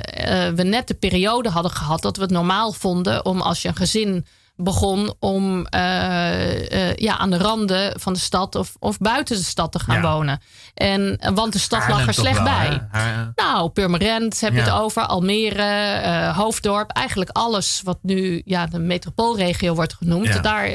we 0.55 0.63
net 0.63 0.87
de 0.87 0.93
periode 0.93 1.49
hadden 1.49 1.71
gehad 1.71 2.01
dat 2.01 2.15
we 2.15 2.21
het 2.21 2.31
normaal 2.31 2.71
vonden 2.71 3.25
om 3.25 3.41
als 3.41 3.61
je 3.61 3.67
een 3.67 3.75
gezin 3.75 4.25
begon 4.57 5.13
om 5.19 5.67
uh, 5.75 6.71
uh, 6.71 6.95
ja, 6.95 7.17
aan 7.17 7.29
de 7.29 7.37
randen 7.37 7.99
van 7.99 8.13
de 8.13 8.19
stad 8.19 8.55
of, 8.55 8.75
of 8.79 8.97
buiten 8.97 9.35
de 9.35 9.43
stad 9.43 9.71
te 9.71 9.79
gaan 9.79 10.01
wonen. 10.01 10.41
En, 10.73 11.19
want 11.33 11.53
de 11.53 11.59
stad 11.59 11.87
lag 11.87 12.07
er 12.07 12.13
slecht 12.13 12.43
bij. 12.43 12.87
Nou, 13.35 13.69
Purmerend 13.69 14.41
heb 14.41 14.53
je 14.53 14.61
het 14.61 14.71
over, 14.71 15.05
Almere, 15.05 16.01
uh, 16.03 16.37
Hoofddorp. 16.37 16.91
Eigenlijk 16.91 17.29
alles 17.29 17.81
wat 17.83 17.97
nu 18.01 18.41
ja, 18.45 18.65
de 18.65 18.79
metropoolregio 18.79 19.75
wordt 19.75 19.93
genoemd. 19.93 20.43
Daar 20.43 20.67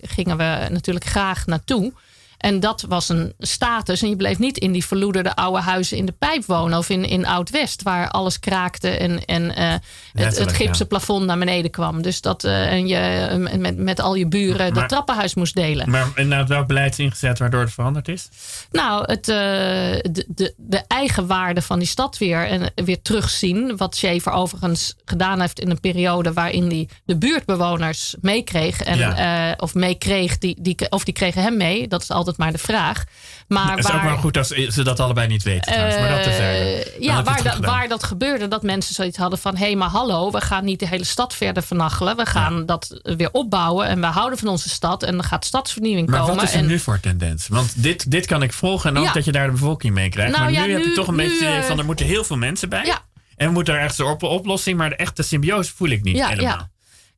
gingen 0.00 0.36
we 0.36 0.66
natuurlijk 0.70 1.04
graag 1.04 1.46
naartoe. 1.46 1.92
En 2.38 2.60
dat 2.60 2.84
was 2.88 3.08
een 3.08 3.32
status. 3.38 4.02
En 4.02 4.08
je 4.08 4.16
bleef 4.16 4.38
niet 4.38 4.58
in 4.58 4.72
die 4.72 4.86
verloederde 4.86 5.36
oude 5.36 5.60
huizen 5.60 5.96
in 5.96 6.06
de 6.06 6.12
pijp 6.12 6.44
wonen. 6.44 6.78
Of 6.78 6.88
in, 6.88 7.04
in 7.04 7.26
Oud-West, 7.26 7.82
waar 7.82 8.10
alles 8.10 8.38
kraakte 8.38 8.88
en, 8.88 9.24
en 9.24 9.42
uh, 9.42 9.74
het, 10.12 10.38
het 10.38 10.52
gipsen 10.52 10.86
plafond 10.86 11.26
naar 11.26 11.38
beneden 11.38 11.70
kwam. 11.70 12.02
Dus 12.02 12.20
dat 12.20 12.44
uh, 12.44 12.72
en 12.72 12.86
je 12.86 12.96
eh, 12.96 13.58
met, 13.58 13.76
met 13.76 14.00
al 14.00 14.14
je 14.14 14.26
buren 14.26 14.74
dat 14.74 14.88
trappenhuis 14.88 15.34
moest 15.34 15.54
delen. 15.54 15.90
Maar 15.90 16.06
en 16.14 16.28
nou, 16.28 16.46
welk 16.46 16.66
beleid 16.66 16.92
is 16.92 16.98
ingezet 16.98 17.38
waardoor 17.38 17.60
het 17.60 17.72
veranderd 17.72 18.08
is? 18.08 18.28
Nou, 18.70 19.04
het, 19.06 19.28
uh, 19.28 19.36
de, 19.36 20.24
de, 20.28 20.54
de 20.56 20.82
eigen 20.88 21.26
waarde 21.26 21.62
van 21.62 21.78
die 21.78 21.88
stad 21.88 22.18
weer, 22.18 22.46
en 22.46 22.72
weer 22.74 23.02
terugzien. 23.02 23.76
Wat 23.76 23.96
Schaefer 23.96 24.32
overigens 24.32 24.94
gedaan 25.04 25.40
heeft 25.40 25.60
in 25.60 25.70
een 25.70 25.80
periode 25.80 26.32
waarin 26.32 26.68
hij 26.68 26.88
de 27.04 27.16
buurtbewoners 27.16 28.14
meekreeg. 28.20 28.82
En, 28.82 28.98
ja. 28.98 29.54
of 29.58 29.74
meekreeg, 29.74 30.38
die, 30.38 30.56
die, 30.60 30.76
of 30.90 31.04
die 31.04 31.14
kregen 31.14 31.42
hem 31.42 31.56
mee. 31.56 31.88
Dat 31.88 32.02
is 32.02 32.10
altijd 32.10 32.25
maar 32.36 32.52
de 32.52 32.58
vraag. 32.58 33.04
Maar 33.48 33.70
het 33.70 33.78
is 33.78 33.84
waar, 33.84 33.94
ook 33.94 34.02
maar 34.02 34.18
goed 34.18 34.36
als 34.36 34.48
ze 34.48 34.84
dat 34.84 35.00
allebei 35.00 35.26
niet 35.26 35.42
weten. 35.42 35.72
Uh, 35.72 35.78
maar 35.78 36.08
dat 36.08 36.26
uh, 36.26 37.00
ja, 37.00 37.22
waar, 37.22 37.42
da, 37.42 37.60
waar, 37.60 37.88
dat 37.88 38.04
gebeurde, 38.04 38.48
dat 38.48 38.62
mensen 38.62 38.94
zoiets 38.94 39.16
hadden 39.16 39.38
van: 39.38 39.56
hé, 39.56 39.64
hey, 39.64 39.76
maar 39.76 39.88
hallo, 39.88 40.30
we 40.30 40.40
gaan 40.40 40.64
niet 40.64 40.80
de 40.80 40.88
hele 40.88 41.04
stad 41.04 41.34
verder 41.34 41.62
vernachelen. 41.62 42.16
We 42.16 42.26
gaan 42.26 42.66
dat 42.66 43.00
weer 43.02 43.32
opbouwen 43.32 43.86
en 43.86 44.00
we 44.00 44.06
houden 44.06 44.38
van 44.38 44.48
onze 44.48 44.68
stad 44.68 45.02
en 45.02 45.18
er 45.18 45.24
gaat 45.24 45.44
stadsvernieuwing 45.44 46.08
maar 46.08 46.18
komen. 46.18 46.34
Maar 46.34 46.44
wat 46.44 46.52
is 46.52 46.58
er 46.58 46.64
en, 46.64 46.70
nu 46.70 46.78
voor 46.78 47.00
tendens? 47.00 47.48
Want 47.48 47.82
dit, 47.82 48.10
dit 48.10 48.26
kan 48.26 48.42
ik 48.42 48.52
volgen 48.52 48.96
en 48.96 49.02
ook 49.02 49.14
dat 49.14 49.24
je 49.24 49.32
daar 49.32 49.46
de 49.46 49.52
bevolking 49.52 49.94
mee 49.94 50.08
krijgt. 50.08 50.32
Nou, 50.32 50.52
maar 50.52 50.60
nu, 50.60 50.66
nu, 50.66 50.72
heb 50.72 50.84
je 50.84 50.92
toch 50.92 51.08
een 51.08 51.14
nu, 51.14 51.28
beetje 51.28 51.56
uh, 51.56 51.62
van: 51.62 51.78
er 51.78 51.84
moeten 51.84 52.06
heel 52.06 52.24
veel 52.24 52.36
mensen 52.36 52.68
bij. 52.68 52.94
En 53.36 53.46
we 53.46 53.52
moeten 53.52 53.74
er 53.74 53.80
echt 53.80 53.98
een 53.98 54.06
oplossing, 54.20 54.78
maar 54.78 54.88
de 54.88 54.96
echte 54.96 55.22
symbiose 55.22 55.74
voel 55.74 55.88
ik 55.88 56.02
niet 56.02 56.26
helemaal. 56.26 56.68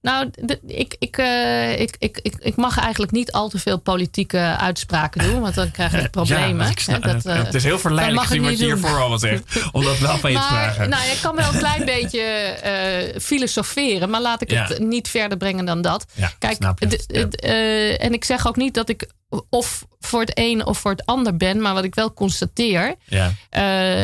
Nou, 0.03 0.31
ik, 0.67 0.97
ik, 0.99 1.19
uh, 1.19 1.81
ik, 1.81 1.97
ik, 1.99 2.19
ik, 2.23 2.35
ik 2.39 2.57
mag 2.57 2.79
eigenlijk 2.79 3.13
niet 3.13 3.33
al 3.33 3.49
te 3.49 3.59
veel 3.59 3.79
politieke 3.79 4.39
uitspraken 4.39 5.23
doen, 5.23 5.41
want 5.41 5.55
dan 5.55 5.71
krijg 5.71 5.93
ik 5.93 6.11
problemen. 6.21 6.65
Ja, 6.65 6.71
ik 6.71 6.81
snap, 6.81 7.03
dat, 7.03 7.27
uh, 7.27 7.45
het 7.45 7.55
is 7.55 7.65
heel 7.65 7.79
verleidelijk 7.79 8.27
gezien 8.27 8.43
wat 8.43 8.59
je 8.59 8.65
hiervoor 8.65 8.99
al 9.01 9.19
zegt, 9.19 9.45
om 9.73 9.85
dat 9.85 9.99
wel 9.99 10.19
van 10.19 10.31
je 10.31 10.37
te 10.37 10.43
vragen. 10.43 10.89
Nou, 10.89 11.03
ik 11.11 11.19
kan 11.23 11.37
wel 11.37 11.53
een 11.53 11.59
klein 11.67 11.85
beetje 11.85 12.57
uh, 13.15 13.21
filosoferen, 13.21 14.11
maar 14.11 14.21
laat 14.21 14.43
ik 14.43 14.51
ja. 14.51 14.67
het 14.67 14.79
niet 14.79 15.09
verder 15.09 15.39
brengen 15.39 15.65
dan 15.65 15.83
dat. 15.83 16.07
Ja, 16.15 16.33
Kijk, 16.39 16.59
en 18.01 18.13
ik 18.13 18.25
zeg 18.25 18.47
ook 18.47 18.57
niet 18.57 18.75
dat 18.75 18.89
ik 18.89 19.11
of 19.51 19.87
voor 20.01 20.21
het 20.21 20.33
een 20.35 20.67
of 20.67 20.79
voor 20.79 20.91
het 20.91 21.07
ander 21.07 21.37
ben, 21.37 21.61
maar 21.61 21.75
wat 21.75 21.85
ik 21.85 21.95
wel 21.95 22.13
constateer. 22.13 22.95
Ja. 23.05 23.33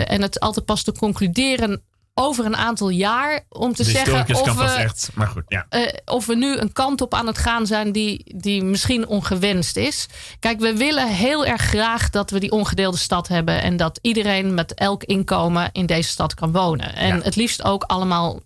en 0.05 0.23
het 0.23 0.41
altijd 0.41 0.65
pas 0.65 0.83
te 0.83 0.93
concluderen 0.93 1.83
over 2.15 2.45
een 2.45 2.57
aantal 2.57 2.89
jaar 2.89 3.45
om 3.49 3.75
te 3.75 3.85
zeggen 3.85 4.21
of 4.37 4.57
we, 4.57 4.65
echt, 4.65 5.11
maar 5.15 5.27
goed, 5.27 5.43
ja. 5.49 5.67
uh, 5.71 5.89
of 6.05 6.27
we 6.27 6.37
nu 6.37 6.57
een 6.57 6.73
kant 6.73 7.01
op 7.01 7.15
aan 7.15 7.27
het 7.27 7.39
gaan 7.39 7.67
zijn 7.67 7.93
die, 7.93 8.35
die 8.37 8.65
misschien 8.65 9.07
ongewenst 9.07 9.77
is. 9.77 10.07
Kijk, 10.41 10.61
we 10.61 10.77
willen 10.77 11.09
heel 11.09 11.47
erg 11.47 11.62
graag 11.62 12.11
dat 12.11 12.31
we 12.31 12.41
die 12.41 12.51
ongedeelde 12.51 12.97
stad 12.97 13.29
hebben 13.29 13.62
en 13.62 13.77
dat 13.77 13.99
iedereen 14.03 14.55
met 14.55 14.75
elk 14.75 15.05
inkomen 15.05 15.69
in 15.73 15.87
deze 15.87 16.09
stad 16.09 16.35
kan 16.35 16.53
wonen. 16.53 16.95
En 16.95 17.17
ja. 17.17 17.23
het 17.23 17.37
liefst 17.37 17.62
ook 17.62 17.83
allemaal 17.83 18.41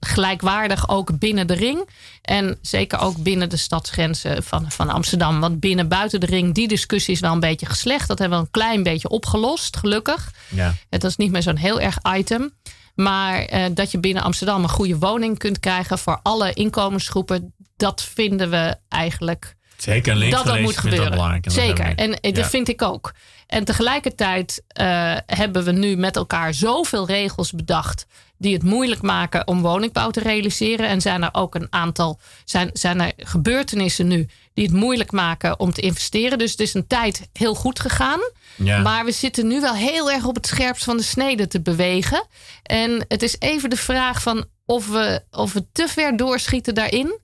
gelijkwaardig 0.00 0.88
ook 0.88 1.18
binnen 1.18 1.46
de 1.46 1.54
ring. 1.54 1.88
En 2.22 2.58
zeker 2.62 2.98
ook 2.98 3.16
binnen 3.16 3.48
de 3.48 3.56
stadsgrenzen 3.56 4.42
van, 4.42 4.70
van 4.70 4.90
Amsterdam. 4.90 5.40
Want 5.40 5.60
binnen 5.60 5.88
buiten 5.88 6.20
de 6.20 6.26
ring, 6.26 6.54
die 6.54 6.68
discussie 6.68 7.14
is 7.14 7.20
wel 7.20 7.32
een 7.32 7.40
beetje 7.40 7.66
geslecht. 7.66 8.08
Dat 8.08 8.18
hebben 8.18 8.38
we 8.38 8.44
een 8.44 8.50
klein 8.50 8.82
beetje 8.82 9.08
opgelost, 9.08 9.76
gelukkig. 9.76 10.32
Ja. 10.48 10.74
Het 10.90 11.04
is 11.04 11.16
niet 11.16 11.30
meer 11.30 11.42
zo'n 11.42 11.56
heel 11.56 11.80
erg 11.80 11.98
item. 12.16 12.52
Maar 12.94 13.38
eh, 13.44 13.64
dat 13.74 13.90
je 13.90 13.98
binnen 13.98 14.22
Amsterdam 14.22 14.62
een 14.62 14.68
goede 14.68 14.98
woning 14.98 15.38
kunt 15.38 15.60
krijgen 15.60 15.98
voor 15.98 16.20
alle 16.22 16.52
inkomensgroepen, 16.52 17.54
dat 17.76 18.02
vinden 18.02 18.50
we 18.50 18.76
eigenlijk. 18.88 19.55
Zeker 19.76 20.14
links 20.16 20.36
dat 20.36 20.46
dat 20.46 20.60
moet 20.60 20.76
gebeuren. 20.76 21.42
Dat 21.42 21.52
Zeker. 21.52 21.94
En 21.94 22.18
ja. 22.20 22.30
dat 22.30 22.46
vind 22.46 22.68
ik 22.68 22.82
ook. 22.82 23.12
En 23.46 23.64
tegelijkertijd 23.64 24.62
uh, 24.80 25.16
hebben 25.26 25.64
we 25.64 25.72
nu 25.72 25.96
met 25.96 26.16
elkaar 26.16 26.54
zoveel 26.54 27.06
regels 27.06 27.52
bedacht 27.52 28.06
die 28.38 28.52
het 28.52 28.62
moeilijk 28.62 29.02
maken 29.02 29.46
om 29.46 29.62
woningbouw 29.62 30.10
te 30.10 30.20
realiseren. 30.20 30.88
En 30.88 31.00
zijn 31.00 31.22
er 31.22 31.28
ook 31.32 31.54
een 31.54 31.66
aantal 31.70 32.20
zijn, 32.44 32.70
zijn 32.72 33.00
er 33.00 33.12
gebeurtenissen 33.16 34.06
nu 34.06 34.28
die 34.54 34.64
het 34.64 34.74
moeilijk 34.74 35.12
maken 35.12 35.60
om 35.60 35.72
te 35.72 35.80
investeren. 35.80 36.38
Dus 36.38 36.50
het 36.50 36.60
is 36.60 36.74
een 36.74 36.86
tijd 36.86 37.28
heel 37.32 37.54
goed 37.54 37.80
gegaan. 37.80 38.20
Ja. 38.56 38.80
Maar 38.80 39.04
we 39.04 39.12
zitten 39.12 39.46
nu 39.46 39.60
wel 39.60 39.74
heel 39.74 40.10
erg 40.10 40.24
op 40.24 40.34
het 40.34 40.46
scherpst 40.46 40.84
van 40.84 40.96
de 40.96 41.02
snede 41.02 41.46
te 41.46 41.60
bewegen. 41.60 42.26
En 42.62 43.04
het 43.08 43.22
is 43.22 43.36
even 43.38 43.70
de 43.70 43.76
vraag 43.76 44.22
van 44.22 44.44
of 44.64 44.88
we, 44.88 45.22
of 45.30 45.52
we 45.52 45.66
te 45.72 45.88
ver 45.88 46.16
doorschieten 46.16 46.74
daarin. 46.74 47.18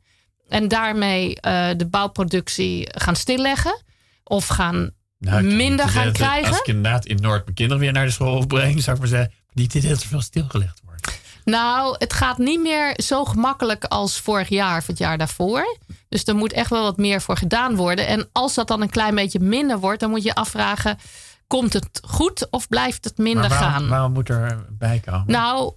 En 0.52 0.68
daarmee 0.68 1.28
uh, 1.28 1.68
de 1.76 1.86
bouwproductie 1.86 2.88
gaan 2.90 3.16
stilleggen. 3.16 3.82
Of 4.24 4.46
gaan 4.46 4.90
nou, 5.18 5.42
minder 5.42 5.88
gaan 5.88 6.12
krijgen. 6.12 6.48
Als 6.48 6.58
ik 6.58 6.66
inderdaad 6.66 7.06
in 7.06 7.16
Noord 7.20 7.44
mijn 7.44 7.54
kinderen 7.54 7.82
weer 7.82 7.92
naar 7.92 8.04
de 8.04 8.10
school 8.10 8.46
breng, 8.46 8.82
zou 8.82 8.96
ik 8.96 9.02
maar 9.02 9.10
zeggen, 9.10 9.32
niet 9.52 9.72
dit 9.72 9.82
heel 9.82 9.96
te 9.96 10.08
veel 10.08 10.20
stilgelegd 10.20 10.80
wordt. 10.84 11.20
Nou, 11.44 11.96
het 11.98 12.12
gaat 12.12 12.38
niet 12.38 12.60
meer 12.60 12.94
zo 13.02 13.24
gemakkelijk 13.24 13.84
als 13.84 14.20
vorig 14.20 14.48
jaar 14.48 14.78
of 14.78 14.86
het 14.86 14.98
jaar 14.98 15.18
daarvoor. 15.18 15.78
Dus 16.08 16.24
er 16.24 16.36
moet 16.36 16.52
echt 16.52 16.70
wel 16.70 16.82
wat 16.82 16.96
meer 16.96 17.20
voor 17.20 17.36
gedaan 17.36 17.76
worden. 17.76 18.06
En 18.06 18.28
als 18.32 18.54
dat 18.54 18.68
dan 18.68 18.82
een 18.82 18.90
klein 18.90 19.14
beetje 19.14 19.40
minder 19.40 19.78
wordt, 19.78 20.00
dan 20.00 20.10
moet 20.10 20.22
je 20.22 20.34
afvragen: 20.34 20.98
komt 21.46 21.72
het 21.72 22.00
goed 22.06 22.50
of 22.50 22.68
blijft 22.68 23.04
het 23.04 23.18
minder 23.18 23.48
waarom, 23.48 23.68
gaan? 23.68 23.88
Waarom 23.88 24.12
moet 24.12 24.28
er 24.28 24.66
bij 24.70 25.02
komen? 25.04 25.24
Nou, 25.26 25.72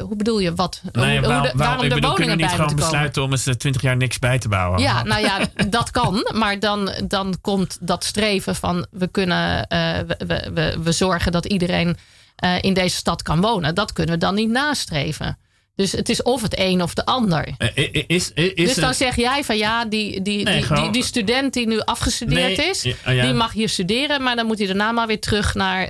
hoe 0.00 0.14
bedoel 0.16 0.38
je? 0.38 0.54
Wat? 0.54 0.80
Nee, 0.92 1.18
hoe, 1.18 1.26
waarom, 1.28 1.50
waarom 1.56 1.88
de 1.88 1.94
bedoel, 1.94 2.10
woningen 2.10 2.36
niet 2.36 2.50
gewoon 2.50 2.74
besluiten 2.74 3.22
om 3.22 3.30
eens 3.30 3.48
20 3.58 3.82
jaar 3.82 3.96
niks 3.96 4.18
bij 4.18 4.38
te 4.38 4.48
bouwen? 4.48 4.80
Ja, 4.80 5.02
nou 5.02 5.20
ja, 5.20 5.38
dat 5.78 5.90
kan. 5.90 6.30
Maar 6.34 6.60
dan, 6.60 6.90
dan 7.08 7.38
komt 7.40 7.78
dat 7.80 8.04
streven 8.04 8.54
van 8.56 8.86
we 8.90 9.06
kunnen, 9.06 9.66
we, 9.68 10.16
we, 10.26 10.50
we, 10.54 10.78
we 10.82 10.92
zorgen 10.92 11.32
dat 11.32 11.44
iedereen 11.44 11.96
in 12.60 12.74
deze 12.74 12.96
stad 12.96 13.22
kan 13.22 13.40
wonen. 13.40 13.74
Dat 13.74 13.92
kunnen 13.92 14.14
we 14.14 14.20
dan 14.20 14.34
niet 14.34 14.50
nastreven. 14.50 15.38
Dus 15.76 15.92
het 15.92 16.08
is 16.08 16.22
of 16.22 16.42
het 16.42 16.58
een 16.58 16.82
of 16.82 16.94
de 16.94 17.04
ander. 17.04 17.48
Is, 17.74 18.06
is, 18.06 18.32
is, 18.34 18.54
dus 18.54 18.74
dan 18.74 18.94
zeg 18.94 19.16
jij 19.16 19.44
van 19.44 19.56
ja, 19.56 19.84
die, 19.84 20.22
die, 20.22 20.44
die, 20.44 20.74
die, 20.74 20.90
die, 20.90 21.04
student 21.04 21.52
die 21.52 21.66
nu 21.66 21.80
afgestudeerd 21.80 22.58
is, 22.58 22.86
oh 23.06 23.22
die 23.22 23.32
mag 23.32 23.52
hier 23.52 23.68
studeren, 23.68 24.22
maar 24.22 24.36
dan 24.36 24.46
moet 24.46 24.58
hij 24.58 24.66
daarna 24.66 24.92
maar 24.92 25.06
weer 25.06 25.20
terug 25.20 25.54
naar 25.54 25.82
uh, 25.82 25.88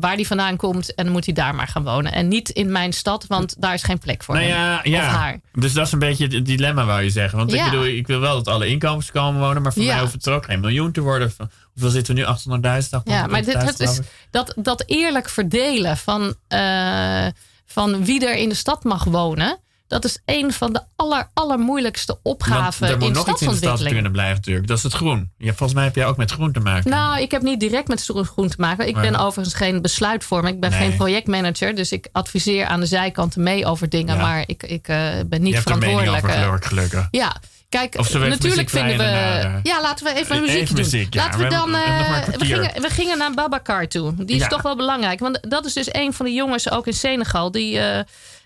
waar 0.00 0.14
hij 0.14 0.24
vandaan 0.24 0.56
komt 0.56 0.94
en 0.94 1.04
dan 1.04 1.12
moet 1.12 1.24
hij 1.24 1.34
daar 1.34 1.54
maar 1.54 1.68
gaan 1.68 1.84
wonen. 1.84 2.12
En 2.12 2.28
niet 2.28 2.48
in 2.48 2.72
mijn 2.72 2.92
stad, 2.92 3.24
want 3.28 3.54
daar 3.58 3.74
is 3.74 3.82
geen 3.82 3.98
plek 3.98 4.22
voor 4.22 4.34
nou 4.34 4.46
hem 4.46 4.56
ja, 4.56 4.80
ja. 4.82 4.98
of 4.98 5.06
haar. 5.06 5.40
Dus 5.52 5.72
dat 5.72 5.86
is 5.86 5.92
een 5.92 5.98
beetje 5.98 6.26
het 6.26 6.46
dilemma, 6.46 6.84
wou 6.84 7.02
je 7.02 7.10
zeggen. 7.10 7.38
Want 7.38 7.52
ik 7.52 7.64
bedoel, 7.64 7.86
ik 7.86 8.06
wil 8.06 8.20
wel 8.20 8.34
dat 8.34 8.54
alle 8.54 8.66
inkomens 8.66 9.10
komen 9.10 9.40
wonen, 9.40 9.62
maar 9.62 9.72
voor 9.72 9.84
mij 9.84 10.00
hoeft 10.00 10.12
het 10.12 10.26
er 10.26 10.34
ook 10.34 10.44
geen 10.44 10.60
miljoen 10.60 10.92
te 10.92 11.00
worden. 11.00 11.32
Hoeveel 11.72 11.90
zitten 11.90 12.14
we 12.14 12.20
nu? 12.20 12.60
800.000? 12.82 12.88
Ja, 13.04 13.26
maar 13.26 13.44
dit, 13.44 13.62
het 13.62 13.80
is 13.80 14.00
dat, 14.30 14.54
dat 14.56 14.82
eerlijk 14.86 15.28
verdelen 15.28 15.96
van. 15.96 16.34
Uh, 16.48 17.26
van 17.72 18.04
wie 18.04 18.26
er 18.26 18.36
in 18.36 18.48
de 18.48 18.54
stad 18.54 18.84
mag 18.84 19.04
wonen. 19.04 19.60
Dat 19.86 20.04
is 20.04 20.18
een 20.24 20.52
van 20.52 20.72
de 20.72 20.82
aller, 20.96 21.30
allermoeilijkste 21.34 22.18
opgaven 22.22 22.88
er 22.88 22.98
moet 22.98 23.06
in 23.06 23.12
nog 23.12 23.28
iets 23.28 23.42
in 23.42 23.48
de 23.48 23.56
stad 23.56 23.82
kunnen 23.82 24.12
blijven 24.12 24.36
natuurlijk. 24.36 24.66
Dat 24.66 24.76
is 24.76 24.82
het 24.82 24.92
groen. 24.92 25.30
Ja, 25.38 25.48
volgens 25.48 25.74
mij 25.74 25.84
heb 25.84 25.94
jij 25.94 26.06
ook 26.06 26.16
met 26.16 26.30
groen 26.30 26.52
te 26.52 26.60
maken. 26.60 26.90
Nou, 26.90 27.20
ik 27.20 27.30
heb 27.30 27.42
niet 27.42 27.60
direct 27.60 27.88
met 27.88 28.10
groen 28.12 28.48
te 28.48 28.56
maken. 28.58 28.88
Ik 28.88 28.94
ben 28.94 29.16
overigens 29.16 29.54
geen 29.54 29.82
besluitvormer. 29.82 30.50
Ik 30.50 30.60
ben 30.60 30.72
geen 30.72 30.96
projectmanager. 30.96 31.74
Dus 31.74 31.92
ik 31.92 32.08
adviseer 32.12 32.66
aan 32.66 32.80
de 32.80 32.86
zijkanten 32.86 33.42
mee 33.42 33.66
over 33.66 33.88
dingen. 33.88 34.16
Maar 34.16 34.44
ik, 34.46 34.62
ik 34.62 34.88
uh, 34.88 34.96
ben 35.26 35.42
niet 35.42 35.54
je 35.54 35.60
verantwoordelijk. 35.60 36.26
Hebt 36.26 36.42
er 36.42 36.46
over, 36.46 36.62
gelukkig. 36.62 37.08
Ja, 37.10 37.36
Kijk, 37.72 37.94
natuurlijk 38.12 38.70
vinden 38.70 38.96
we. 38.96 39.60
Ja, 39.62 39.80
laten 39.80 40.04
we 40.04 40.14
even 40.14 40.40
muziek 40.40 40.66
doen. 40.66 40.76
Muziek, 40.76 41.14
ja. 41.14 41.22
Laten 41.22 41.40
we 41.40 41.46
dan. 41.46 41.74
Uh, 41.74 42.24
we, 42.24 42.44
gingen, 42.44 42.82
we 42.82 42.90
gingen 42.90 43.18
naar 43.18 43.34
Babacar 43.34 43.88
toe. 43.88 44.24
Die 44.24 44.40
is 44.40 44.48
toch 44.48 44.62
wel 44.62 44.76
belangrijk. 44.76 45.20
Want 45.20 45.38
dat 45.48 45.64
is 45.64 45.72
dus 45.72 45.94
een 45.94 46.12
van 46.12 46.26
de 46.26 46.32
jongens 46.32 46.70
ook 46.70 46.86
in 46.86 46.92
Senegal. 46.92 47.50
Die, 47.50 47.76
uh, 47.76 47.98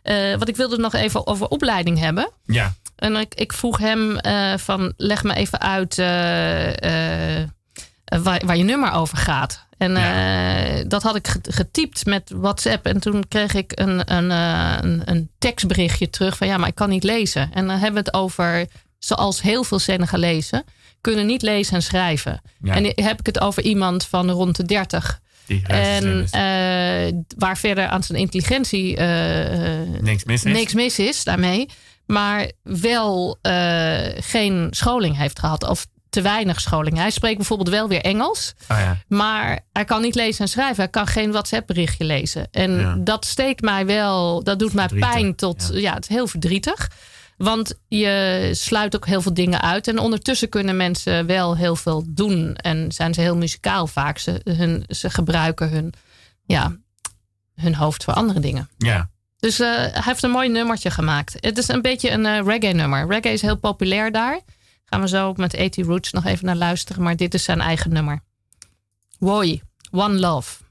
uh, 0.05 0.39
wat 0.39 0.49
ik 0.49 0.57
wilde 0.57 0.77
nog 0.77 0.95
even 0.95 1.27
over 1.27 1.49
opleiding 1.49 1.99
hebben. 1.99 2.31
Ja. 2.45 2.75
En 2.97 3.17
ik, 3.17 3.35
ik 3.35 3.53
vroeg 3.53 3.79
hem 3.79 4.19
van 4.59 4.93
leg 4.97 5.23
me 5.23 5.35
even 5.35 5.61
uit 5.61 5.97
waar, 8.23 8.43
waar 8.45 8.57
je 8.57 8.65
nummer 8.65 8.93
over 8.93 9.17
gaat. 9.17 9.65
En 9.79 9.93
ja. 9.93 10.85
dat 10.85 11.03
had 11.03 11.17
ik 11.17 11.37
getypt 11.43 12.07
met 12.07 12.33
WhatsApp. 12.35 12.87
En 12.87 13.01
toen 13.01 13.29
kreeg 13.29 13.55
ik 13.55 13.73
een, 13.75 14.15
een, 14.15 14.31
een, 14.31 15.03
een 15.05 15.31
tekstberichtje 15.39 16.11
terug 16.11 16.37
van 16.37 16.47
ja, 16.47 16.57
maar 16.57 16.69
ik 16.69 16.75
kan 16.75 16.89
niet 16.89 17.05
lezen. 17.05 17.51
En 17.53 17.67
dan 17.67 17.79
hebben 17.79 17.93
we 17.93 18.11
het 18.11 18.15
over 18.15 18.67
zoals 19.07 19.43
heel 19.43 19.65
veel 19.65 19.79
Senegalezen, 19.79 20.65
kunnen 21.01 21.27
niet 21.27 21.43
lezen 21.43 21.75
en 21.75 21.83
schrijven. 21.83 22.41
En 22.63 22.85
heb 22.85 23.19
ik 23.19 23.27
het 23.27 23.41
over 23.41 23.63
iemand 23.63 24.05
van 24.05 24.31
rond 24.31 24.57
de 24.57 24.65
30. 24.65 25.21
en 25.67 26.05
uh, 26.07 27.21
waar 27.39 27.59
verder 27.59 27.87
aan 27.87 28.03
zijn 28.03 28.19
intelligentie 28.19 28.97
uh, 28.99 29.01
niks, 30.01 30.25
mis 30.25 30.45
is. 30.45 30.53
niks 30.53 30.75
mis 30.75 30.99
is 30.99 31.25
daarmee. 31.25 31.69
Maar 32.07 32.51
wel 32.63 33.39
uh, 33.43 33.97
geen 34.17 34.69
scholing 34.71 35.17
heeft 35.17 35.39
gehad. 35.39 35.69
Of 35.69 35.87
te 36.11 36.23
weinig 36.23 36.61
scholing. 36.61 36.97
Hij 36.97 37.11
spreekt 37.11 37.37
bijvoorbeeld 37.37 37.69
wel 37.69 37.89
weer 37.89 38.01
Engels. 38.01 38.55
Oh 38.69 38.79
ja. 38.79 38.97
Maar 39.09 39.61
hij 39.73 39.85
kan 39.85 40.03
niet 40.03 40.15
lezen 40.15 40.41
en 40.41 40.49
schrijven. 40.49 40.77
Hij 40.77 40.89
kan 40.89 41.07
geen 41.07 41.31
WhatsApp 41.31 41.67
berichtje 41.67 42.05
lezen. 42.05 42.49
En 42.51 42.79
ja. 42.79 42.97
dat 42.99 43.25
steekt 43.25 43.61
mij 43.61 43.87
wel. 43.87 44.43
Dat 44.43 44.59
doet 44.59 44.73
mij 44.73 44.89
pijn 44.99 45.35
tot. 45.35 45.69
Ja. 45.73 45.79
ja, 45.79 45.95
het 45.95 46.03
is 46.03 46.17
heel 46.17 46.27
verdrietig. 46.27 46.91
Want 47.37 47.79
je 47.89 48.49
sluit 48.53 48.97
ook 48.97 49.07
heel 49.07 49.23
veel 49.23 49.35
dingen 49.35 49.61
uit. 49.61 49.89
En 49.89 49.99
ondertussen 49.99 50.49
kunnen 50.49 50.77
mensen 50.77 51.27
wel 51.27 51.57
heel 51.57 51.77
veel 51.77 52.05
doen. 52.07 52.57
En 52.57 52.93
zijn 52.93 53.15
ze 53.15 53.21
heel 53.21 53.37
muzikaal 53.37 53.87
vaak. 53.87 54.19
Ze, 54.19 54.41
hun, 54.45 54.85
ze 54.89 55.11
gebruiken 55.11 55.71
hun, 55.71 55.93
ja, 56.43 56.77
hun 57.55 57.75
hoofd 57.75 58.05
voor 58.05 58.15
andere 58.15 58.41
dingen. 58.41 58.69
Ja. 58.79 59.11
Dus 59.39 59.61
uh, 59.61 59.67
hij 59.75 60.03
heeft 60.03 60.23
een 60.23 60.31
mooi 60.31 60.49
nummertje 60.49 60.91
gemaakt. 60.91 61.37
Het 61.41 61.59
is 61.59 61.69
een 61.69 61.83
beetje 61.83 62.11
een 62.11 62.25
uh, 62.25 62.41
reggae 62.45 62.73
nummer. 62.73 63.07
Reggae 63.09 63.33
is 63.33 63.43
heel 63.43 63.57
populair 63.57 64.13
daar. 64.13 64.41
Gaan 64.85 65.01
we 65.01 65.09
zo 65.09 65.33
met 65.37 65.51
80 65.51 65.87
Roots 65.87 66.13
nog 66.13 66.25
even 66.25 66.47
naar 66.47 66.57
luisteren. 66.57 67.03
Maar 67.03 67.17
dit 67.17 67.35
is 67.35 67.45
zijn 67.45 67.61
eigen 67.61 67.93
nummer. 67.93 68.21
Woi, 69.19 69.63
One 69.91 70.19
Love. 70.19 70.65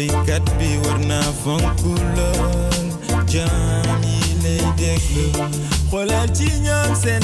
Wéykat 0.00 0.42
bi 0.58 0.68
war 0.84 0.98
naa 1.08 1.30
fonk 1.42 1.80
lool. 2.16 2.86
Jaam 3.32 4.00
yi 4.08 4.20
lay 4.42 4.62
déglu. 4.80 5.26
Xoolal 5.90 6.28
ci 6.36 6.48
ñoom 6.64 6.90
seen 7.02 7.22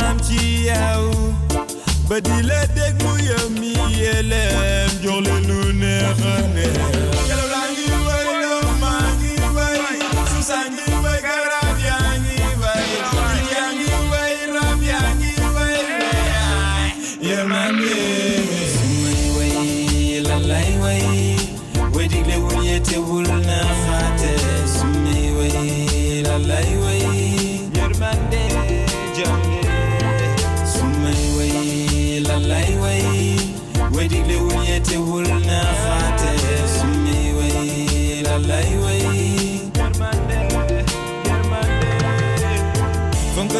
am 0.00 0.16
ci 0.26 0.40
yow. 0.68 1.04
Ba 2.08 2.16
di 2.26 2.36
la 2.48 2.60
déglu 2.76 3.12
yow 3.28 3.46
mi 3.60 3.70
yeleem 4.00 4.90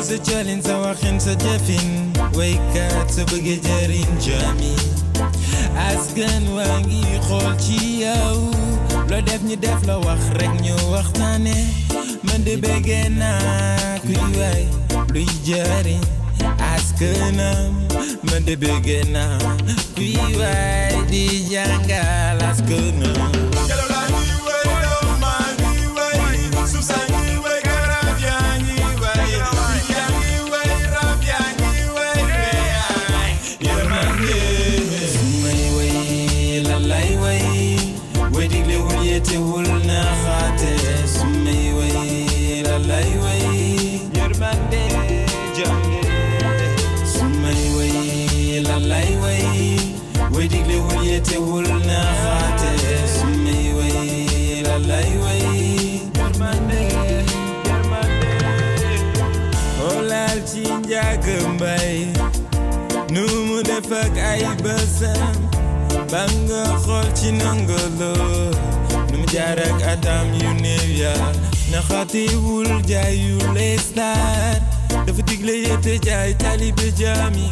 sa 0.06 0.14
colin 0.22 0.62
sa 0.62 0.78
waxin 0.86 1.18
sa 1.18 1.34
jëfin 1.34 2.14
waykat 2.38 3.10
sa 3.10 3.26
bëgge 3.26 3.58
jëriñ 3.58 4.06
jami 4.22 4.70
askan 5.90 6.46
waa 6.54 6.78
ngi 6.86 7.02
xool 7.26 7.50
ci 7.58 8.06
yow 8.06 8.38
loo 9.10 9.22
def 9.26 9.42
ñu 9.42 9.56
def 9.58 9.80
la 9.88 9.98
wax 10.06 10.22
rek 10.38 10.54
ñu 10.62 10.74
waxtaane 10.94 11.56
man 12.26 12.40
de 12.46 12.54
bëggee 12.62 13.08
naa 13.18 13.98
kuy 14.06 14.22
waay 14.38 14.64
luy 15.12 15.26
jëriñ 15.46 16.02
askanam 16.74 17.74
man 18.30 18.42
de 18.46 18.54
bëggee 18.62 19.02
naa 19.10 19.38
kuy 19.98 20.14
di 21.10 21.24
jàngal 21.50 22.38
askanam 22.50 23.25
قولنا 39.46 40.02
خات 40.24 40.62
اسمي 41.04 41.72
ويل 41.72 42.66
الله 42.66 43.00
يوي 43.00 44.00
يرمان 44.16 44.58
دي 44.70 44.84
جنبي 45.56 46.00
سمي 47.04 47.74
ويل 47.76 48.66
الله 48.70 49.00
يوي 49.10 49.76
ويديك 50.34 50.66
لي 50.68 50.76
وليتي 50.78 51.36
قولنا 51.36 52.00
خات 52.22 52.60
اسمي 53.04 53.72
ويل 53.74 54.66
الله 54.66 55.00
يوي 55.00 55.40
يرمان 56.18 56.68
دي 56.70 56.82
يرمان 57.70 58.10
دي 58.20 58.96
قولال 59.80 60.44
تنجا 60.44 61.14
جنبي 61.14 62.12
نوم 63.10 63.60
دفك 63.60 64.18
أي 64.18 64.46
بسام. 64.64 65.36
بانغا 66.12 66.76
خالتي 66.78 67.30
نانغلو 67.30 68.50
jarak 69.36 69.80
adam 69.92 70.28
yu 70.40 70.50
na 70.64 70.74
yaa 71.00 71.28
wul 72.44 72.70
jaay 72.88 73.16
yu 73.26 73.36
lees 73.56 73.86
naan 73.98 74.60
dafa 75.06 75.22
digle 75.28 75.52
yéete 75.64 75.94
jaay 76.06 76.32
taalibe 76.42 76.86
jaami 77.00 77.44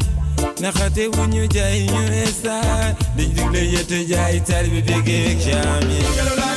naxaate 0.63 1.05
wu 1.15 1.23
ñu 1.35 1.43
jaay 1.57 1.79
ñu 1.93 2.01
ees 2.23 2.39
naan 2.49 2.91
dañ 3.17 3.29
digle 3.37 3.61
yéete 3.73 3.99
jaay 4.11 4.37
taalibe 4.49 4.81
bégee 4.89 5.21
ak 5.33 6.54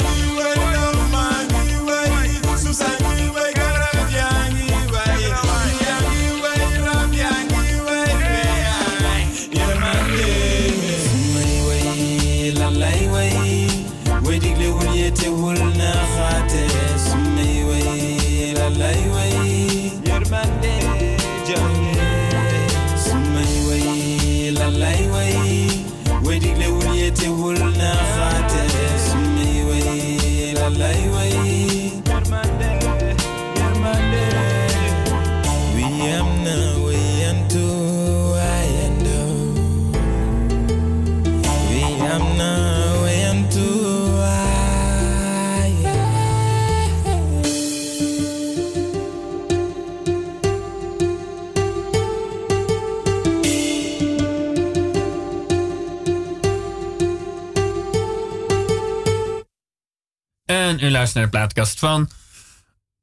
Naar 61.14 61.24
de 61.24 61.30
plaatkast 61.30 61.80
van. 61.80 62.10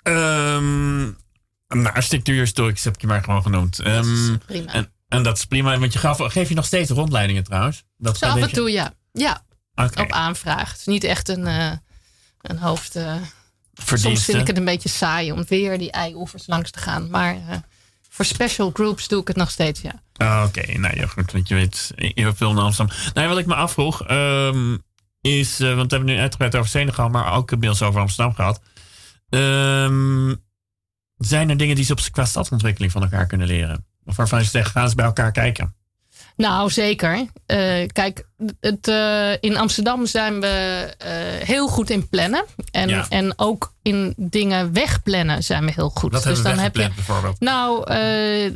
ehm 0.03 1.03
nou, 1.69 1.95
heb 1.95 2.95
ik 2.95 3.01
je 3.01 3.07
maar 3.07 3.23
gewoon 3.23 3.43
genoemd. 3.43 3.79
Ehm, 3.79 4.37
prima. 4.47 4.73
En, 4.73 4.93
en 5.09 5.23
dat 5.23 5.37
is 5.37 5.45
prima, 5.45 5.79
want 5.79 5.93
je 5.93 5.99
gaf, 5.99 6.19
geef 6.19 6.49
je 6.49 6.55
nog 6.55 6.65
steeds 6.65 6.91
rondleidingen 6.91 7.45
trouwens? 7.45 7.85
Dat 7.97 8.19
Zo 8.19 8.27
af 8.27 8.37
en 8.37 8.53
toe, 8.53 8.71
ja. 8.71 8.95
Ja, 9.13 9.45
Oké. 9.75 10.01
op 10.01 10.13
aanvraag. 10.13 10.71
Het 10.71 10.79
is 10.79 10.87
niet 10.87 11.05
echt 11.05 11.29
een, 11.29 11.47
eh, 11.47 11.73
een 12.41 12.59
hoofd... 12.59 12.97
eh, 12.97 13.15
soms 13.85 14.25
vind 14.25 14.41
ik 14.41 14.47
het 14.47 14.57
een 14.57 14.65
beetje 14.65 14.89
saai 14.89 15.33
om 15.33 15.45
weer 15.49 15.79
die 15.79 15.91
eioevers 15.91 16.47
langs 16.47 16.71
te 16.71 16.79
gaan. 16.79 17.11
Maar 17.11 17.35
eh, 17.35 17.57
voor 18.09 18.25
special 18.25 18.71
groups 18.73 19.09
doe 19.09 19.21
ik 19.21 19.29
het 19.29 19.37
nog 19.37 19.51
steeds, 19.51 19.81
ja. 19.81 20.03
Ah, 20.17 20.45
Oké, 20.47 20.79
nou 20.79 20.97
ja, 20.97 21.07
goed. 21.07 21.33
Want 21.33 21.49
je 21.49 21.55
weet, 21.55 21.93
je 21.97 22.23
hebt 22.23 22.37
veel 22.37 22.51
in 22.51 22.59
Amsterdam. 22.59 22.97
Nou, 23.15 23.29
wat 23.29 23.39
ik 23.39 23.47
me 23.47 23.55
afvroeg, 23.55 24.07
ehm, 24.07 24.77
is, 25.25 25.61
eh, 25.61 25.75
want 25.75 25.91
we 25.91 25.97
hebben 25.97 26.15
nu 26.15 26.21
uitgebreid 26.21 26.57
over 26.57 26.71
Senegal, 26.71 27.09
maar 27.09 27.35
ook 27.35 27.53
inmiddels 27.53 27.83
over 27.83 28.01
Amsterdam 28.01 28.35
gehad. 28.35 28.61
Ehm, 29.29 30.35
zijn 31.17 31.51
er 31.51 31.57
dingen 31.57 31.77
die 31.77 31.85
ze 31.85 31.93
op 31.93 32.01
qua 32.11 32.25
stadsontwikkeling 32.25 32.93
van 32.93 33.03
elkaar 33.03 33.27
kunnen 33.27 33.47
leren? 33.47 33.87
Of 34.05 34.17
waarvan 34.17 34.39
je 34.41 34.45
zegt, 34.45 34.71
gaan 34.71 34.89
ze 34.89 34.95
bij 34.95 35.05
elkaar 35.05 35.33
kijken? 35.33 35.75
Nou, 36.37 36.71
zeker. 36.71 37.27
Eh, 37.47 37.87
kijk, 37.93 38.29
het, 38.61 38.89
eh, 38.89 39.33
in 39.41 39.57
Amsterdam 39.57 40.07
zijn 40.07 40.41
we 40.41 40.95
heel 41.45 41.69
goed 41.69 41.91
in 41.91 42.09
plannen. 42.09 42.45
En, 42.71 42.89
Ja. 42.89 43.07
en 43.09 43.33
ook 43.39 43.75
in 43.83 44.15
dingen 44.17 44.73
wegplannen 44.73 45.43
zijn 45.43 45.65
we 45.65 45.73
heel 45.75 45.91
goed. 45.91 46.13
Dat 46.13 46.25
hebben 46.25 46.43
we 46.43 46.49
dan 46.49 46.59
heb 46.59 46.77
je. 46.77 46.91
bijvoorbeeld. 46.95 47.41
Nou, 47.41 47.83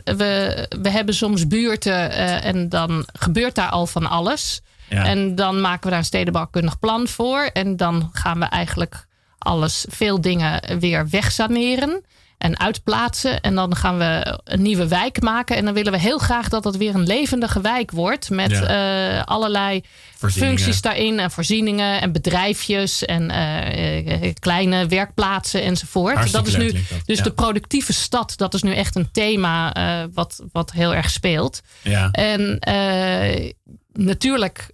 we, 0.05 0.67
we 0.83 0.91
hebben 0.91 1.15
soms 1.15 1.47
buurten 1.47 2.11
en 2.43 2.69
dan 2.69 3.07
gebeurt 3.13 3.55
daar 3.55 3.71
al 3.71 3.87
van 3.87 4.07
alles. 4.07 4.61
Ja. 4.89 5.05
En 5.05 5.35
dan 5.35 5.61
maken 5.61 5.83
we 5.83 5.89
daar 5.89 5.99
een 5.99 6.05
stedenbouwkundig 6.05 6.79
plan 6.79 7.09
voor. 7.09 7.51
En 7.53 7.77
dan 7.77 8.11
gaan 8.13 8.39
we 8.39 8.45
eigenlijk 8.45 9.07
alles, 9.39 9.87
veel 9.89 10.21
dingen 10.21 10.79
weer 10.79 11.09
wegsaneren 11.09 12.05
en 12.39 12.59
uitplaatsen. 12.59 13.41
En 13.41 13.55
dan 13.55 13.77
gaan 13.77 13.99
we 13.99 14.41
een 14.45 14.63
nieuwe 14.63 14.89
wijk 14.89 15.23
maken. 15.23 15.57
En 15.57 15.65
dan 15.65 15.75
willen 15.75 15.93
we 15.93 15.99
heel 15.99 16.19
graag 16.19 16.49
dat 16.49 16.65
het 16.65 16.77
weer 16.77 16.95
een 16.95 17.07
levendige 17.07 17.61
wijk 17.61 17.91
wordt. 17.91 18.31
Met 18.31 18.53
eh, 18.53 19.23
allerlei 19.25 19.85
functies 20.17 20.81
daarin. 20.81 21.19
En 21.19 21.31
voorzieningen 21.31 22.01
en 22.01 22.13
bedrijfjes 22.13 23.05
en 23.05 23.31
eh, 23.31 24.27
eh, 24.27 24.35
kleine 24.39 24.87
werkplaatsen 24.87 25.63
enzovoort. 25.63 26.15
Hartstikke 26.15 26.51
dat 26.51 26.61
is 26.61 26.73
nu, 26.73 26.73
dat, 26.73 27.07
dus 27.07 27.19
ja. 27.19 27.25
de 27.25 27.33
productieve 27.33 27.93
stad, 27.93 28.33
dat 28.37 28.55
is 28.55 28.63
nu 28.63 28.75
echt 28.75 28.97
een 28.97 29.11
thema 29.13 29.73
wat, 30.15 30.43
wat 30.53 30.73
heel 30.73 30.95
erg 30.95 31.11
speelt. 31.11 31.61
Ja. 31.83 32.11
En 32.11 32.59
natuurlijk, 33.93 34.71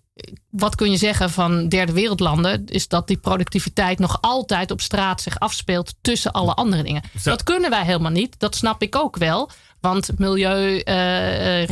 wat 0.56 0.74
kun 0.74 0.90
je 0.90 0.96
zeggen 0.96 1.30
van 1.30 1.68
derde 1.68 1.92
wereldlanden, 1.92 2.66
is 2.66 2.88
dat 2.88 3.06
die 3.06 3.16
productiviteit 3.16 3.98
nog 3.98 4.18
altijd 4.20 4.70
op 4.70 4.80
straat 4.80 5.20
zich 5.20 5.38
afspeelt 5.38 5.94
tussen 6.00 6.32
alle 6.32 6.54
andere 6.54 6.82
dingen. 6.82 7.02
Dat 7.22 7.42
kunnen 7.42 7.70
wij 7.70 7.84
helemaal 7.84 8.10
niet. 8.10 8.34
Dat 8.38 8.56
snap 8.56 8.82
ik 8.82 8.96
ook 8.96 9.16
wel. 9.16 9.50
Want 9.84 10.10
milieu, 10.18 10.78
eh, 10.78 11.62
eh, 11.62 11.66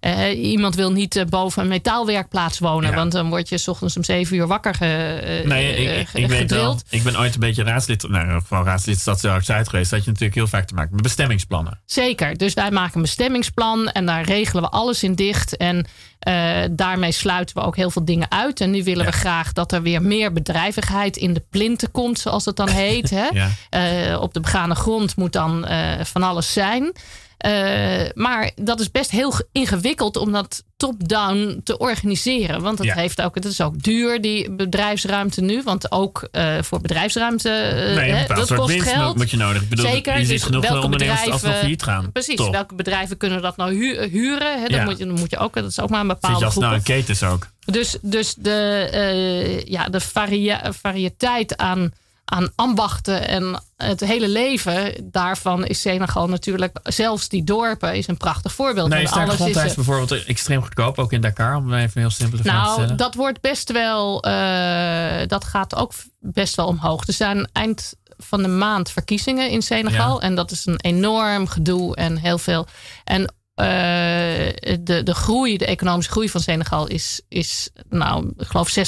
eh, 0.00 0.42
iemand 0.42 0.74
wil 0.74 0.92
niet 0.92 1.24
boven 1.28 1.62
een 1.62 1.68
metaalwerkplaats 1.68 2.58
wonen. 2.58 2.90
Ja. 2.90 2.96
Want 2.96 3.12
dan 3.12 3.28
word 3.28 3.48
je 3.48 3.58
's 3.58 3.68
ochtends 3.68 3.96
om 3.96 4.04
zeven 4.04 4.36
uur 4.36 4.46
wakker 4.46 4.74
ge, 4.74 5.42
Nee, 5.44 5.76
ik, 5.76 6.08
ik, 6.12 6.26
weet 6.26 6.50
wel. 6.50 6.78
Ik 6.88 7.02
ben 7.02 7.18
ooit 7.18 7.34
een 7.34 7.40
beetje 7.40 7.62
raadslid, 7.62 8.08
nou, 8.08 8.42
gewoon 8.48 8.64
raadslid 8.64 8.98
Stad 8.98 9.20
Zuid 9.20 9.68
geweest. 9.68 9.90
Dat 9.90 10.00
je 10.00 10.06
natuurlijk 10.06 10.34
heel 10.34 10.46
vaak 10.46 10.66
te 10.66 10.74
maken 10.74 10.92
met 10.92 11.02
bestemmingsplannen. 11.02 11.80
Zeker. 11.84 12.36
Dus 12.36 12.54
wij 12.54 12.70
maken 12.70 12.96
een 12.96 13.02
bestemmingsplan 13.02 13.88
en 13.88 14.06
daar 14.06 14.24
regelen 14.24 14.62
we 14.62 14.68
alles 14.68 15.02
in 15.02 15.14
dicht. 15.14 15.56
En 15.56 15.86
daarmee 16.70 17.12
sluiten 17.12 17.56
we 17.56 17.62
ook 17.62 17.76
heel 17.76 17.90
veel 17.90 18.04
dingen 18.04 18.30
uit. 18.30 18.60
En 18.60 18.70
nu 18.70 18.84
willen 18.84 19.04
Ja. 19.04 19.10
we 19.10 19.16
graag 19.16 19.52
dat 19.52 19.72
er 19.72 19.82
weer 19.82 20.02
meer 20.02 20.32
bedrijvigheid 20.32 21.16
in 21.16 21.34
de 21.34 21.42
plinten 21.50 21.90
komt, 21.90 22.18
zoals 22.18 22.44
het 22.44 22.56
dan 22.56 22.68
heet. 22.68 23.10
Hè? 23.20 23.28
Ja. 23.28 24.18
Op 24.18 24.34
de 24.34 24.40
begane 24.40 24.74
grond 24.74 25.16
moet 25.16 25.32
dan 25.32 25.66
van 26.02 26.22
alles 26.22 26.37
zijn. 26.42 26.92
Eh, 27.38 27.50
maar 28.14 28.50
dat 28.56 28.80
is 28.80 28.90
best 28.90 29.10
heel 29.10 29.30
ge- 29.30 29.46
ingewikkeld 29.52 30.16
om 30.16 30.32
dat 30.32 30.62
top-down 30.76 31.60
te 31.64 31.78
organiseren. 31.78 32.62
Want 32.62 32.82
Ja. 32.84 32.94
heeft 32.94 33.22
ook, 33.22 33.34
het 33.34 33.44
is 33.44 33.60
ook 33.60 33.82
duur, 33.82 34.20
die 34.20 34.50
bedrijfsruimte 34.50 35.40
nu. 35.40 35.62
Want 35.62 35.92
ook 35.92 36.28
eh, 36.32 36.56
voor 36.62 36.80
bedrijfsruimte, 36.80 37.50
eh, 37.50 37.96
nee, 37.96 38.10
hè, 38.10 38.26
dat 38.26 38.54
kost 38.54 38.82
geld. 38.82 39.16
moet 39.16 39.30
je 39.30 39.36
nodig. 39.36 39.62
Ik 39.62 39.68
bedoel, 39.68 39.90
Zeker, 39.90 40.12
je 40.18 40.20
ziet 40.24 40.28
dus 40.28 40.42
genoeg 40.42 40.68
welke 40.68 40.84
ondernemers 40.84 41.18
als 41.20 41.30
bedrijven- 41.30 41.60
failliet 41.60 41.82
gaan. 41.82 42.12
Precies, 42.12 42.48
welke 42.50 42.74
bedrijven 42.74 43.16
kunnen 43.16 43.42
dat 43.42 43.56
nou 43.56 43.74
hu- 43.74 44.08
huren? 44.08 44.58
Hè? 44.58 44.62
Ja. 44.66 44.68
Dan, 44.76 44.84
moet 44.84 44.98
je, 44.98 45.06
dan 45.06 45.18
moet 45.18 45.30
je 45.30 45.38
ook, 45.38 45.54
dat 45.54 45.64
is 45.70 45.80
ook 45.80 45.90
maar 45.90 46.00
een 46.00 46.06
Zit 46.06 46.14
bepaalde 46.20 46.38
je 46.38 46.44
als 46.44 46.52
groep. 46.54 46.64
nou 46.64 46.76
een 46.76 46.82
ketens 46.82 47.22
ook. 47.22 47.46
Dus, 47.64 47.96
dus 48.02 48.34
de, 48.34 49.62
ja, 49.66 49.84
de 49.88 50.00
varia- 50.00 50.72
variëteit 50.72 51.56
aan, 51.56 51.92
aan 52.30 52.50
ambachten 52.54 53.28
en 53.28 53.62
het 53.76 54.00
hele 54.00 54.28
leven 54.28 55.10
daarvan 55.10 55.66
is 55.66 55.80
Senegal 55.80 56.28
natuurlijk, 56.28 56.78
zelfs 56.82 57.28
die 57.28 57.44
dorpen, 57.44 57.96
is 57.96 58.06
een 58.06 58.16
prachtig 58.16 58.52
voorbeeld. 58.52 58.88
Nee, 58.88 59.06
sterke 59.06 59.30
alles 59.30 59.56
is, 59.56 59.56
eh, 59.56 59.74
bijvoorbeeld 59.74 60.24
extreem 60.24 60.62
goedkoop. 60.62 60.98
Ook 60.98 61.12
in 61.12 61.20
Dakar, 61.20 61.56
om 61.56 61.74
even 61.74 61.82
een 61.82 61.90
heel 61.94 62.10
simpele 62.10 62.42
vraag 62.42 62.74
te 62.74 62.80
nou, 62.80 62.94
dat 62.94 63.14
wordt 63.14 63.40
best 63.40 63.72
wel, 63.72 64.22
eh, 64.22 65.26
dat 65.26 65.44
gaat 65.44 65.74
ook 65.74 65.92
best 66.20 66.56
wel 66.56 66.66
omhoog. 66.66 67.06
Er 67.06 67.12
zijn 67.12 67.48
eind 67.52 67.94
van 68.18 68.42
de 68.42 68.48
maand 68.48 68.90
verkiezingen 68.90 69.50
in 69.50 69.62
Senegal. 69.62 70.14
Ja. 70.14 70.20
En 70.20 70.34
dat 70.34 70.50
is 70.50 70.66
een 70.66 70.80
enorm 70.80 71.46
gedoe 71.46 71.96
en 71.96 72.16
heel 72.16 72.38
veel. 72.38 72.66
En 73.04 73.22
eh, 73.24 73.28
de, 73.64 75.00
de 75.04 75.14
groei, 75.14 75.56
de 75.58 75.66
economische 75.66 76.10
groei 76.10 76.28
van 76.28 76.40
Senegal 76.40 76.86
is, 76.86 77.20
is 77.28 77.70
nou, 77.90 78.32
ik 78.38 78.46
geloof 78.46 78.78
6% 78.78 78.82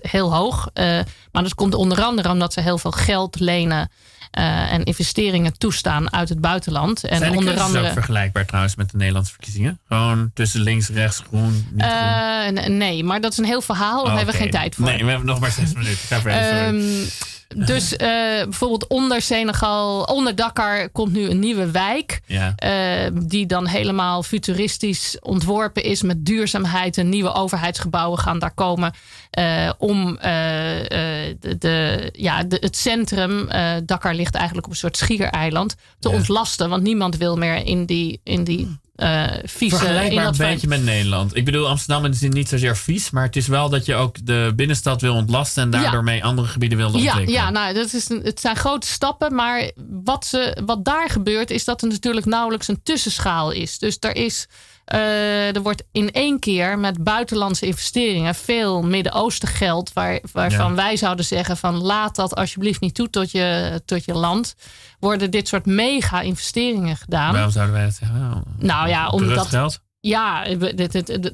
heel 0.00 0.34
hoog. 0.34 0.68
Eh, 0.72 0.84
maar 1.32 1.42
dat 1.42 1.54
komt 1.54 1.74
onder 1.74 2.02
andere 2.02 2.28
omdat 2.30 2.52
ze 2.52 2.60
heel 2.60 2.78
veel 2.78 2.90
geld 2.92 3.40
lenen. 3.40 3.90
eh, 4.30 4.72
en 4.72 4.84
investeringen 4.84 5.58
toestaan 5.58 6.12
uit 6.12 6.28
het 6.28 6.40
buitenland. 6.40 7.04
En 7.04 7.18
Zijn 7.18 7.32
de 7.32 7.38
onder 7.38 7.60
andere. 7.60 7.86
ook 7.86 7.92
vergelijkbaar 7.92 8.46
trouwens 8.46 8.74
met 8.76 8.90
de 8.90 8.96
Nederlandse 8.96 9.32
verkiezingen? 9.32 9.80
Gewoon 9.88 10.30
tussen 10.34 10.60
links, 10.60 10.88
rechts, 10.88 11.22
groen, 11.28 11.68
niet 11.72 11.84
groen? 11.84 12.56
Eh, 12.56 12.66
nee, 12.66 13.04
maar 13.04 13.20
dat 13.20 13.32
is 13.32 13.38
een 13.38 13.44
heel 13.44 13.60
verhaal. 13.60 14.02
Daar 14.04 14.12
Oh, 14.12 14.16
hebben 14.16 14.34
we 14.34 14.40
geen 14.40 14.50
tijd 14.50 14.74
voor. 14.74 14.84
Nee, 14.84 15.04
we 15.04 15.08
hebben 15.10 15.26
nog 15.26 15.40
maar 15.40 15.50
zes 15.50 15.72
minuten. 15.72 15.96
Ga 15.98 16.20
verder, 16.20 16.44
sorry. 16.44 17.06
Dus 17.66 17.96
eh, 17.96 18.08
bijvoorbeeld 18.42 18.86
onder 18.86 19.22
Senegal, 19.22 20.02
onder 20.02 20.34
Dakar 20.34 20.88
komt 20.88 21.12
nu 21.12 21.28
een 21.28 21.38
nieuwe 21.38 21.70
wijk. 21.70 22.20
ja. 22.26 22.52
eh, 22.56 23.10
die 23.22 23.46
dan 23.46 23.66
helemaal 23.66 24.22
futuristisch 24.22 25.16
ontworpen 25.20 25.82
is 25.82 26.02
met 26.02 26.24
duurzaamheid. 26.26 26.98
En 26.98 27.08
nieuwe 27.08 27.32
overheidsgebouwen 27.32 28.18
gaan 28.18 28.38
daar 28.38 28.54
komen. 28.54 28.92
eh, 29.30 29.70
om 29.78 30.18
de, 30.20 31.56
de, 31.58 32.08
ja, 32.12 32.42
de, 32.44 32.56
het 32.60 32.76
centrum, 32.76 33.48
Dakar 33.84 34.14
ligt 34.14 34.34
eigenlijk 34.34 34.66
op 34.66 34.72
een 34.72 34.78
soort 34.78 34.96
schiereiland, 34.96 35.76
te 35.98 36.08
Ja. 36.08 36.14
ontlasten. 36.14 36.68
Want 36.68 36.82
niemand 36.82 37.16
wil 37.16 37.36
meer 37.36 37.64
in 37.66 37.84
die, 37.86 38.20
in 38.24 38.44
die 38.44 38.78
uh, 38.96 39.26
vieze... 39.44 39.76
Vergelijkbaar 39.76 40.26
een 40.26 40.36
beetje 40.36 40.68
met 40.68 40.82
Nederland. 40.82 41.36
Ik 41.36 41.44
bedoel, 41.44 41.68
Amsterdam 41.68 42.04
is 42.04 42.20
niet 42.20 42.48
zozeer 42.48 42.76
vies, 42.76 43.10
maar 43.10 43.24
het 43.24 43.36
is 43.36 43.46
wel 43.46 43.68
dat 43.68 43.86
je 43.86 43.94
ook 43.94 44.26
de 44.26 44.52
binnenstad 44.56 45.00
wil 45.00 45.14
ontlasten 45.14 45.62
en 45.62 45.70
daardoor 45.70 46.04
mee 46.04 46.24
andere 46.24 46.48
gebieden 46.48 46.78
wil 46.78 46.86
ontwikkelen. 46.86 47.28
Ja, 47.28 47.42
ja 47.42 47.50
nou, 47.50 47.74
dat 47.74 47.92
is 47.92 48.08
een, 48.08 48.20
het 48.22 48.40
zijn 48.40 48.56
grote 48.56 48.86
stappen, 48.86 49.34
maar 49.34 49.70
wat, 50.04 50.26
ze, 50.26 50.62
wat 50.64 50.84
daar 50.84 51.10
gebeurt 51.10 51.50
is 51.50 51.64
dat 51.64 51.82
er 51.82 51.88
natuurlijk 51.88 52.26
nauwelijks 52.26 52.68
een 52.68 52.82
tussenschaal 52.82 53.50
is. 53.50 53.78
Dus 53.78 53.96
er 54.00 54.16
is 54.16 54.46
uh, 54.94 55.56
er 55.56 55.62
wordt 55.62 55.82
in 55.92 56.10
één 56.12 56.38
keer 56.38 56.78
met 56.78 57.04
buitenlandse 57.04 57.66
investeringen 57.66 58.34
veel 58.34 58.82
Midden-Oosten 58.82 59.48
geld, 59.48 59.92
waar, 59.92 60.20
waarvan 60.32 60.74
wij 60.74 60.96
zouden 60.96 61.24
zeggen 61.24 61.56
van 61.56 61.76
laat 61.76 62.16
dat 62.16 62.34
alsjeblieft 62.34 62.80
niet 62.80 62.94
toe 62.94 63.10
tot 63.10 63.30
je, 63.30 63.80
tot 63.84 64.04
je 64.04 64.14
land, 64.14 64.54
worden 64.98 65.30
dit 65.30 65.48
soort 65.48 65.66
mega 65.66 66.20
investeringen 66.20 66.96
gedaan. 66.96 67.32
Waarom 67.32 67.50
zouden 67.50 67.74
wij 67.74 67.84
dat 67.84 67.94
zeggen? 67.94 68.42
nou 68.58 68.88
ja, 68.88 69.08
omdat. 69.08 69.46
Geld? 69.46 69.84
Ja, 70.00 70.44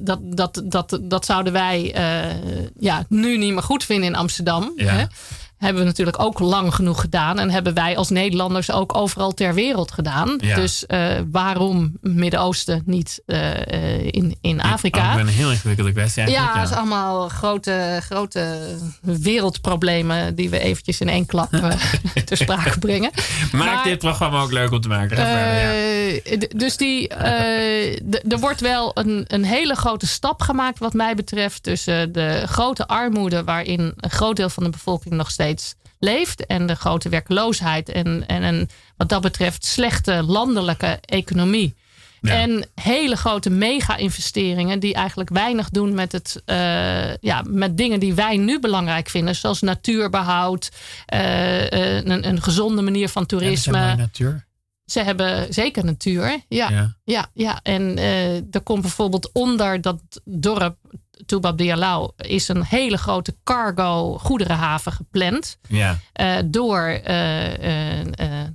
dat, 0.01 0.19
dat, 0.21 0.61
dat, 0.63 0.99
dat, 1.01 1.25
zouden 1.25 1.53
wij 1.53 1.95
uh, 1.95 2.65
ja, 2.79 3.05
nu 3.09 3.37
niet 3.37 3.53
meer 3.53 3.63
goed 3.63 3.83
vinden 3.83 4.09
in 4.09 4.15
Amsterdam. 4.15 4.71
Ja. 4.75 4.93
Hè? 4.93 5.05
Hebben 5.63 5.81
we 5.81 5.87
natuurlijk 5.87 6.19
ook 6.19 6.39
lang 6.39 6.75
genoeg 6.75 7.01
gedaan. 7.01 7.39
En 7.39 7.49
hebben 7.49 7.73
wij 7.73 7.97
als 7.97 8.09
Nederlanders 8.09 8.71
ook 8.71 8.95
overal 8.97 9.33
ter 9.33 9.53
wereld 9.53 9.91
gedaan. 9.91 10.37
Dus 10.37 10.83
uh, 10.87 11.07
waarom 11.31 11.97
Midden-Oosten 12.01 12.81
niet 12.85 13.21
uh, 13.25 14.05
in, 14.05 14.37
in 14.41 14.61
Afrika? 14.61 15.09
Ik 15.09 15.17
ben 15.17 15.27
een 15.27 15.33
heel 15.33 15.51
ingewikkelde 15.51 15.91
kwestie 15.91 16.23
Ja, 16.23 16.29
ja, 16.29 16.61
is 16.61 16.71
allemaal 16.71 17.29
grote, 17.29 17.99
grote 18.01 18.77
wereldproblemen... 19.01 20.35
die 20.35 20.49
we 20.49 20.59
eventjes 20.59 20.99
in 20.99 21.09
één 21.09 21.25
klap 21.25 21.49
ter 22.25 22.37
sprake 22.37 22.79
brengen. 22.79 23.11
Maak 23.51 23.83
dit 23.83 23.99
programma 23.99 24.41
ook 24.41 24.51
leuk 24.51 24.71
om 24.71 24.81
te 24.81 24.87
maken. 24.87 25.17
Verder, 25.17 26.49
dus 26.57 26.77
die, 26.77 27.07
er 27.07 28.39
wordt 28.39 28.61
wel 28.61 28.91
een, 28.93 29.25
een 29.27 29.43
hele 29.43 29.75
grote 29.75 30.07
stap 30.07 30.41
gemaakt 30.41 30.79
wat 30.79 30.93
mij 30.93 31.15
betreft... 31.15 31.63
tussen 31.63 32.11
de 32.11 32.43
grote 32.45 32.87
armoede... 32.87 33.43
waarin 33.43 33.93
een 33.99 34.09
groot 34.09 34.35
deel 34.35 34.49
van 34.49 34.63
de 34.63 34.69
bevolking 34.69 35.13
nog 35.13 35.31
steeds 35.31 35.52
leeft. 35.99 36.45
En 36.45 36.65
de 36.65 36.75
grote 36.75 37.09
werkloosheid. 37.09 37.89
En, 37.89 38.23
en 38.27 38.43
een 38.43 38.69
wat 38.97 39.09
dat 39.09 39.21
betreft 39.21 39.65
slechte 39.65 40.23
landelijke 40.23 40.99
economie. 41.01 41.75
En 42.31 42.65
hele 42.75 43.15
grote 43.15 43.49
mega-investeringen 43.49 44.79
die 44.79 44.93
eigenlijk 44.93 45.29
weinig 45.29 45.69
doen 45.69 45.93
met, 45.93 46.11
het, 46.11 46.41
uh, 46.45 47.15
ja, 47.15 47.43
met 47.47 47.77
dingen 47.77 47.99
die 47.99 48.13
wij 48.13 48.37
nu 48.37 48.59
belangrijk 48.59 49.09
vinden. 49.09 49.35
Zoals 49.35 49.61
natuurbehoud, 49.61 50.71
uh, 51.13 51.69
een, 51.69 52.27
een, 52.27 52.41
gezonde 52.41 52.81
manier 52.81 53.09
van 53.09 53.25
toerisme. 53.25 53.77
Ja, 53.77 53.95
natuur. 53.95 54.45
Ze 54.85 54.99
hebben 54.99 55.53
zeker 55.53 55.85
natuur. 55.85 56.39
Ja, 56.47 56.69
ja. 56.69 56.95
ja, 57.03 57.29
ja. 57.33 57.59
En 57.63 57.97
uh, 57.97 58.35
er 58.35 58.61
komt 58.63 58.81
bijvoorbeeld 58.81 59.29
onder 59.33 59.81
dat 59.81 60.01
dorp 60.23 60.77
Toubab 61.25 61.57
Diallo 61.57 62.13
is 62.17 62.47
een 62.47 62.63
hele 62.63 62.97
grote 62.97 63.35
cargo 63.43 64.17
goederenhaven 64.17 64.91
gepland. 64.91 65.57
Ja. 65.67 65.99
Uh, 66.21 66.35
door 66.45 66.99
uh, 67.07 67.97
uh, 67.97 68.05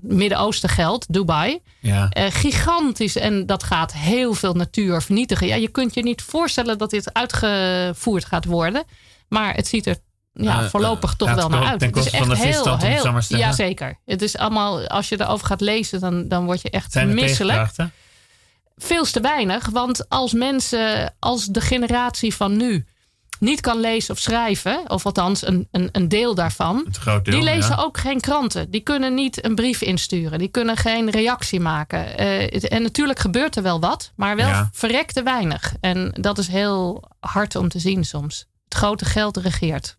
Midden-Oosten 0.01 0.69
geld, 0.69 1.07
Dubai. 1.09 1.61
Ja. 1.81 2.11
gigantisch. 2.15 3.17
En 3.17 3.47
dat 3.47 3.63
gaat 3.63 3.93
heel 3.93 4.35
veel 4.35 4.55
natuur 4.55 5.03
vernietigen. 5.03 5.47
Ja, 5.47 5.55
je 5.55 5.69
kunt 5.69 5.95
je 5.95 6.03
niet 6.03 6.23
voorstellen 6.23 6.79
dat 6.79 6.91
dit 6.91 7.15
uitgevoerd 7.15 8.25
gaat 8.25 8.45
worden. 8.45 8.85
Maar 9.29 9.55
het 9.55 9.67
ziet 9.67 9.87
er 9.87 9.97
ja, 10.33 10.69
voorlopig 10.69 11.15
toch 11.15 11.35
wel 11.35 11.49
naar 11.49 11.65
uit. 11.65 11.81
het 11.81 11.97
is 11.97 12.11
echt 12.11 12.33
heel, 12.33 12.79
heel. 12.79 13.21
Ja, 13.29 13.53
zeker. 13.53 13.99
Het 14.05 14.23
is 14.23 14.37
allemaal, 14.37 14.87
als 14.87 15.09
je 15.09 15.21
erover 15.21 15.47
gaat 15.47 15.61
lezen, 15.61 16.01
dan, 16.01 16.29
dan 16.29 16.45
word 16.45 16.63
je 16.63 16.71
echt 16.71 17.05
misselijk 17.05 17.71
veel 18.79 19.05
te 19.05 19.21
weinig. 19.21 19.69
Want 19.69 20.09
als 20.09 20.33
mensen, 20.33 21.15
als 21.19 21.47
de 21.47 21.61
generatie 21.61 22.35
van 22.35 22.57
nu 22.57 22.87
niet 23.41 23.61
kan 23.61 23.81
lezen 23.81 24.15
of 24.15 24.21
schrijven, 24.21 24.91
of 24.91 25.07
althans 25.07 25.47
een, 25.47 25.69
een, 25.71 25.89
een 25.93 26.09
deel 26.09 26.35
daarvan, 26.35 26.87
deel, 27.05 27.23
die 27.23 27.43
lezen 27.43 27.79
ook 27.79 27.99
geen 27.99 28.21
kranten. 28.21 28.71
Die 28.71 28.81
kunnen 28.81 29.15
niet 29.15 29.45
een 29.45 29.55
brief 29.55 29.81
insturen. 29.81 30.39
Die 30.39 30.49
kunnen 30.49 30.77
geen 30.77 31.11
reactie 31.11 31.61
maken. 31.61 32.21
Uh, 32.21 32.73
en 32.73 32.83
natuurlijk 32.83 33.19
gebeurt 33.19 33.57
er 33.57 33.63
wel 33.63 33.81
wat, 33.81 34.13
maar 34.17 34.37
wel 34.37 34.49
ja. 34.49 34.69
verrekte 34.73 35.23
weinig. 35.23 35.75
En 35.81 36.15
dat 36.21 36.39
is 36.39 36.49
heel 36.49 37.05
hard 37.21 37.57
om 37.57 37.69
te 37.69 37.79
zien 37.79 38.05
soms. 38.05 38.47
Het 38.65 38.75
grote 38.75 39.05
geld 39.05 39.37
regeert. 39.37 39.98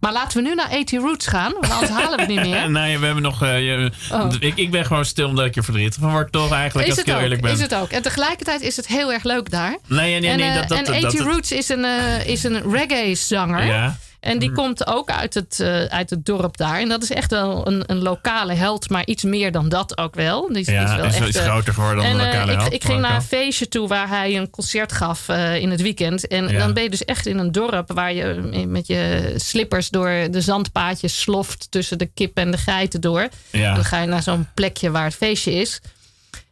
Maar 0.00 0.12
laten 0.12 0.42
we 0.42 0.48
nu 0.48 0.54
naar 0.54 0.70
80 0.70 1.00
Roots 1.00 1.26
gaan, 1.26 1.52
want 1.52 1.72
anders 1.72 1.90
halen 1.90 2.16
we 2.16 2.20
het 2.20 2.28
niet 2.28 2.40
meer. 2.40 2.70
nee, 2.80 2.98
we 2.98 3.06
hebben 3.06 3.22
nog. 3.22 3.42
Uh, 3.42 3.90
oh. 4.12 4.32
ik, 4.40 4.56
ik 4.56 4.70
ben 4.70 4.84
gewoon 4.84 5.04
stil 5.04 5.28
omdat 5.28 5.44
ik 5.44 5.54
je 5.54 5.62
verdrietig 5.62 6.00
van 6.00 6.10
word, 6.10 6.32
toch 6.32 6.52
eigenlijk. 6.52 6.88
Is 6.88 6.96
als 6.96 7.04
ik 7.06 7.12
heel 7.12 7.22
eerlijk 7.22 7.40
ben. 7.40 7.52
Is 7.52 7.60
het 7.60 7.74
ook. 7.74 7.90
En 7.90 8.02
tegelijkertijd 8.02 8.60
is 8.60 8.76
het 8.76 8.86
heel 8.86 9.12
erg 9.12 9.22
leuk 9.22 9.50
daar. 9.50 9.78
Nee, 9.86 10.20
nee, 10.20 10.36
nee. 10.36 10.48
En, 10.48 10.54
dat, 10.54 10.68
dat, 10.68 10.88
en 10.88 11.00
80 11.00 11.24
Roots 11.24 11.52
is 11.52 11.68
een, 11.68 11.84
uh, 11.84 12.26
is 12.26 12.44
een 12.44 12.72
reggae-zanger. 12.72 13.64
Ja. 13.64 13.96
En 14.20 14.38
die 14.38 14.48
mm. 14.48 14.54
komt 14.54 14.86
ook 14.86 15.10
uit 15.10 15.34
het, 15.34 15.58
uh, 15.60 15.84
uit 15.84 16.10
het 16.10 16.26
dorp 16.26 16.56
daar. 16.56 16.80
En 16.80 16.88
dat 16.88 17.02
is 17.02 17.10
echt 17.10 17.30
wel 17.30 17.66
een, 17.66 17.82
een 17.86 18.02
lokale 18.02 18.52
held, 18.52 18.90
maar 18.90 19.06
iets 19.06 19.22
meer 19.22 19.52
dan 19.52 19.68
dat 19.68 19.98
ook 19.98 20.14
wel. 20.14 20.46
Die 20.46 20.60
is, 20.60 20.66
ja, 20.66 20.84
is 20.84 20.96
wel 20.96 21.04
echt, 21.04 21.28
iets 21.28 21.38
groter 21.38 21.74
geworden 21.74 22.02
dan 22.02 22.12
en, 22.12 22.18
een 22.20 22.26
lokale 22.26 22.52
ik, 22.52 22.58
held. 22.58 22.72
Ik 22.72 22.84
ging 22.84 23.00
naar 23.00 23.14
een 23.14 23.22
feestje 23.22 23.68
toe 23.68 23.88
waar 23.88 24.08
hij 24.08 24.36
een 24.36 24.50
concert 24.50 24.92
gaf 24.92 25.28
in 25.28 25.70
het 25.70 25.82
weekend. 25.82 26.26
En 26.26 26.48
ja. 26.48 26.58
dan 26.58 26.74
ben 26.74 26.82
je 26.82 26.90
dus 26.90 27.04
echt 27.04 27.26
in 27.26 27.38
een 27.38 27.52
dorp 27.52 27.92
waar 27.92 28.12
je 28.12 28.34
met 28.68 28.86
je 28.86 29.32
slippers 29.36 29.88
door 29.88 30.10
de 30.30 30.40
zandpaadjes 30.40 31.20
sloft 31.20 31.66
tussen 31.70 31.98
de 31.98 32.06
kip 32.06 32.36
en 32.36 32.50
de 32.50 32.58
geiten 32.58 33.00
door. 33.00 33.28
Ja. 33.50 33.74
Dan 33.74 33.84
ga 33.84 34.00
je 34.00 34.06
naar 34.06 34.22
zo'n 34.22 34.48
plekje 34.54 34.90
waar 34.90 35.04
het 35.04 35.14
feestje 35.14 35.52
is. 35.52 35.80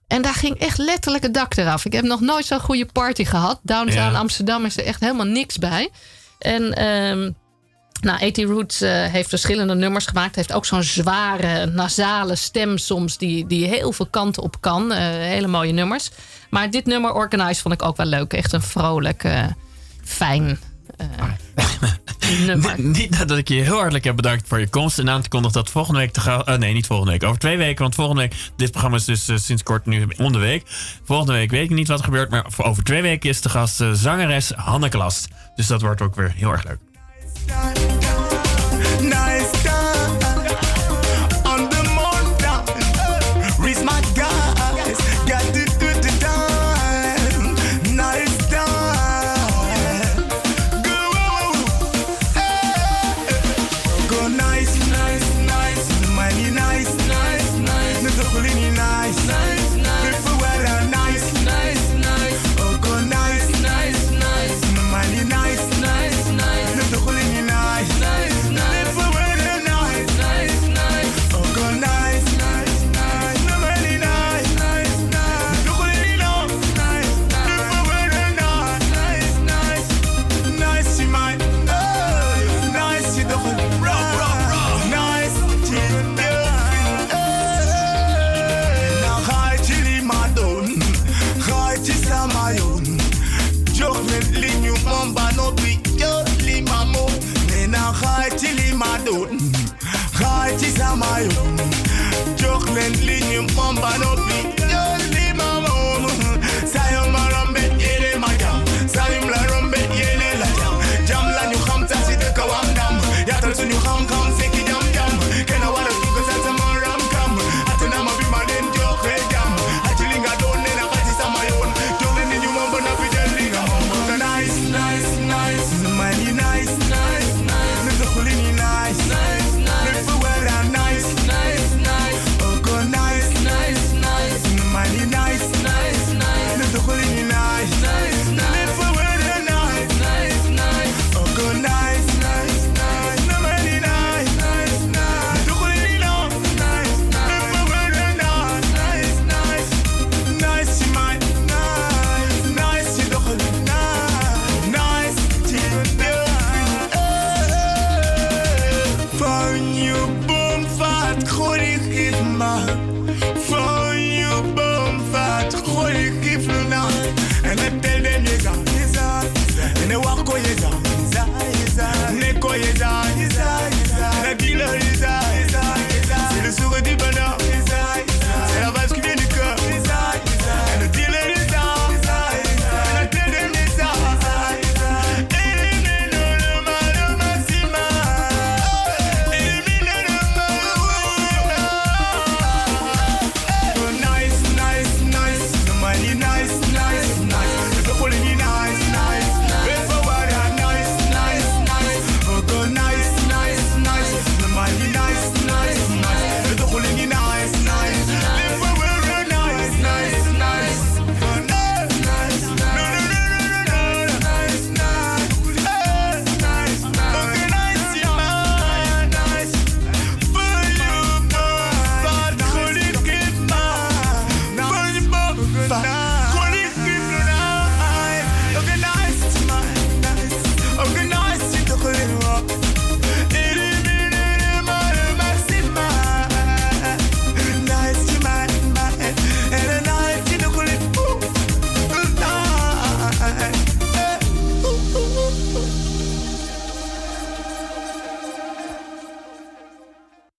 En 0.06 0.22
daar 0.22 0.34
ging 0.34 0.58
echt 0.58 0.78
letterlijk 0.78 1.22
het 1.22 1.34
dak 1.34 1.56
eraf. 1.56 1.84
Ik 1.84 1.92
heb 1.92 2.04
nog 2.04 2.20
nooit 2.20 2.46
zo'n 2.46 2.60
goede 2.60 2.86
party 2.92 3.24
gehad. 3.24 3.60
Downtown 3.62 4.12
ja. 4.12 4.18
Amsterdam 4.18 4.64
is 4.64 4.76
er 4.76 4.84
echt 4.84 5.00
helemaal 5.00 5.26
niks 5.26 5.58
bij. 5.58 5.88
En... 6.38 6.86
Um, 6.86 7.36
nou, 8.00 8.22
A.T. 8.22 8.38
Roots 8.38 8.82
uh, 8.82 9.04
heeft 9.04 9.28
verschillende 9.28 9.74
nummers 9.74 10.06
gemaakt. 10.06 10.36
Heeft 10.36 10.52
ook 10.52 10.66
zo'n 10.66 10.82
zware, 10.82 11.66
nasale 11.66 12.34
stem 12.34 12.78
soms... 12.78 13.18
die, 13.18 13.46
die 13.46 13.66
heel 13.66 13.92
veel 13.92 14.06
kanten 14.06 14.42
op 14.42 14.60
kan. 14.60 14.92
Uh, 14.92 14.98
hele 14.98 15.46
mooie 15.46 15.72
nummers. 15.72 16.10
Maar 16.50 16.70
dit 16.70 16.86
nummer, 16.86 17.12
Organize, 17.12 17.60
vond 17.60 17.74
ik 17.74 17.82
ook 17.82 17.96
wel 17.96 18.06
leuk. 18.06 18.32
Echt 18.32 18.52
een 18.52 18.62
vrolijk, 18.62 19.24
uh, 19.24 19.44
fijn 20.04 20.58
nummer. 22.46 22.74
Niet 22.80 23.28
dat 23.28 23.38
ik 23.38 23.48
je 23.48 23.54
heel 23.54 23.76
hartelijk 23.76 24.04
heb 24.04 24.16
bedankt 24.16 24.48
voor 24.48 24.60
je 24.60 24.68
komst. 24.68 24.98
En 24.98 25.10
aan 25.10 25.22
te 25.22 25.28
kondigen 25.28 25.56
dat 25.56 25.70
volgende 25.70 26.00
week 26.00 26.12
te 26.12 26.20
gaan... 26.20 26.58
nee, 26.60 26.72
niet 26.72 26.86
volgende 26.86 27.12
week. 27.12 27.22
Over 27.22 27.38
twee 27.38 27.56
weken. 27.56 27.82
Want 27.82 27.94
volgende 27.94 28.20
week... 28.20 28.34
Dit 28.56 28.70
programma 28.70 28.96
is 28.96 29.04
dus 29.04 29.44
sinds 29.44 29.62
kort 29.62 29.86
nu 29.86 30.06
om 30.16 30.32
de 30.32 30.38
week. 30.38 30.62
Volgende 31.04 31.32
week 31.32 31.50
weet 31.50 31.70
ik 31.70 31.76
niet 31.76 31.88
wat 31.88 31.98
er 31.98 32.04
gebeurt. 32.04 32.30
Maar 32.30 32.46
over 32.56 32.84
twee 32.84 33.02
weken 33.02 33.30
is 33.30 33.40
de 33.40 33.48
gast 33.48 33.82
zangeres 33.92 34.50
Hanneke 34.50 34.96
Last. 34.96 35.28
Dus 35.56 35.66
dat 35.66 35.80
wordt 35.80 36.00
ook 36.00 36.14
weer 36.14 36.32
heel 36.36 36.50
erg 36.50 36.64
leuk. 36.64 36.78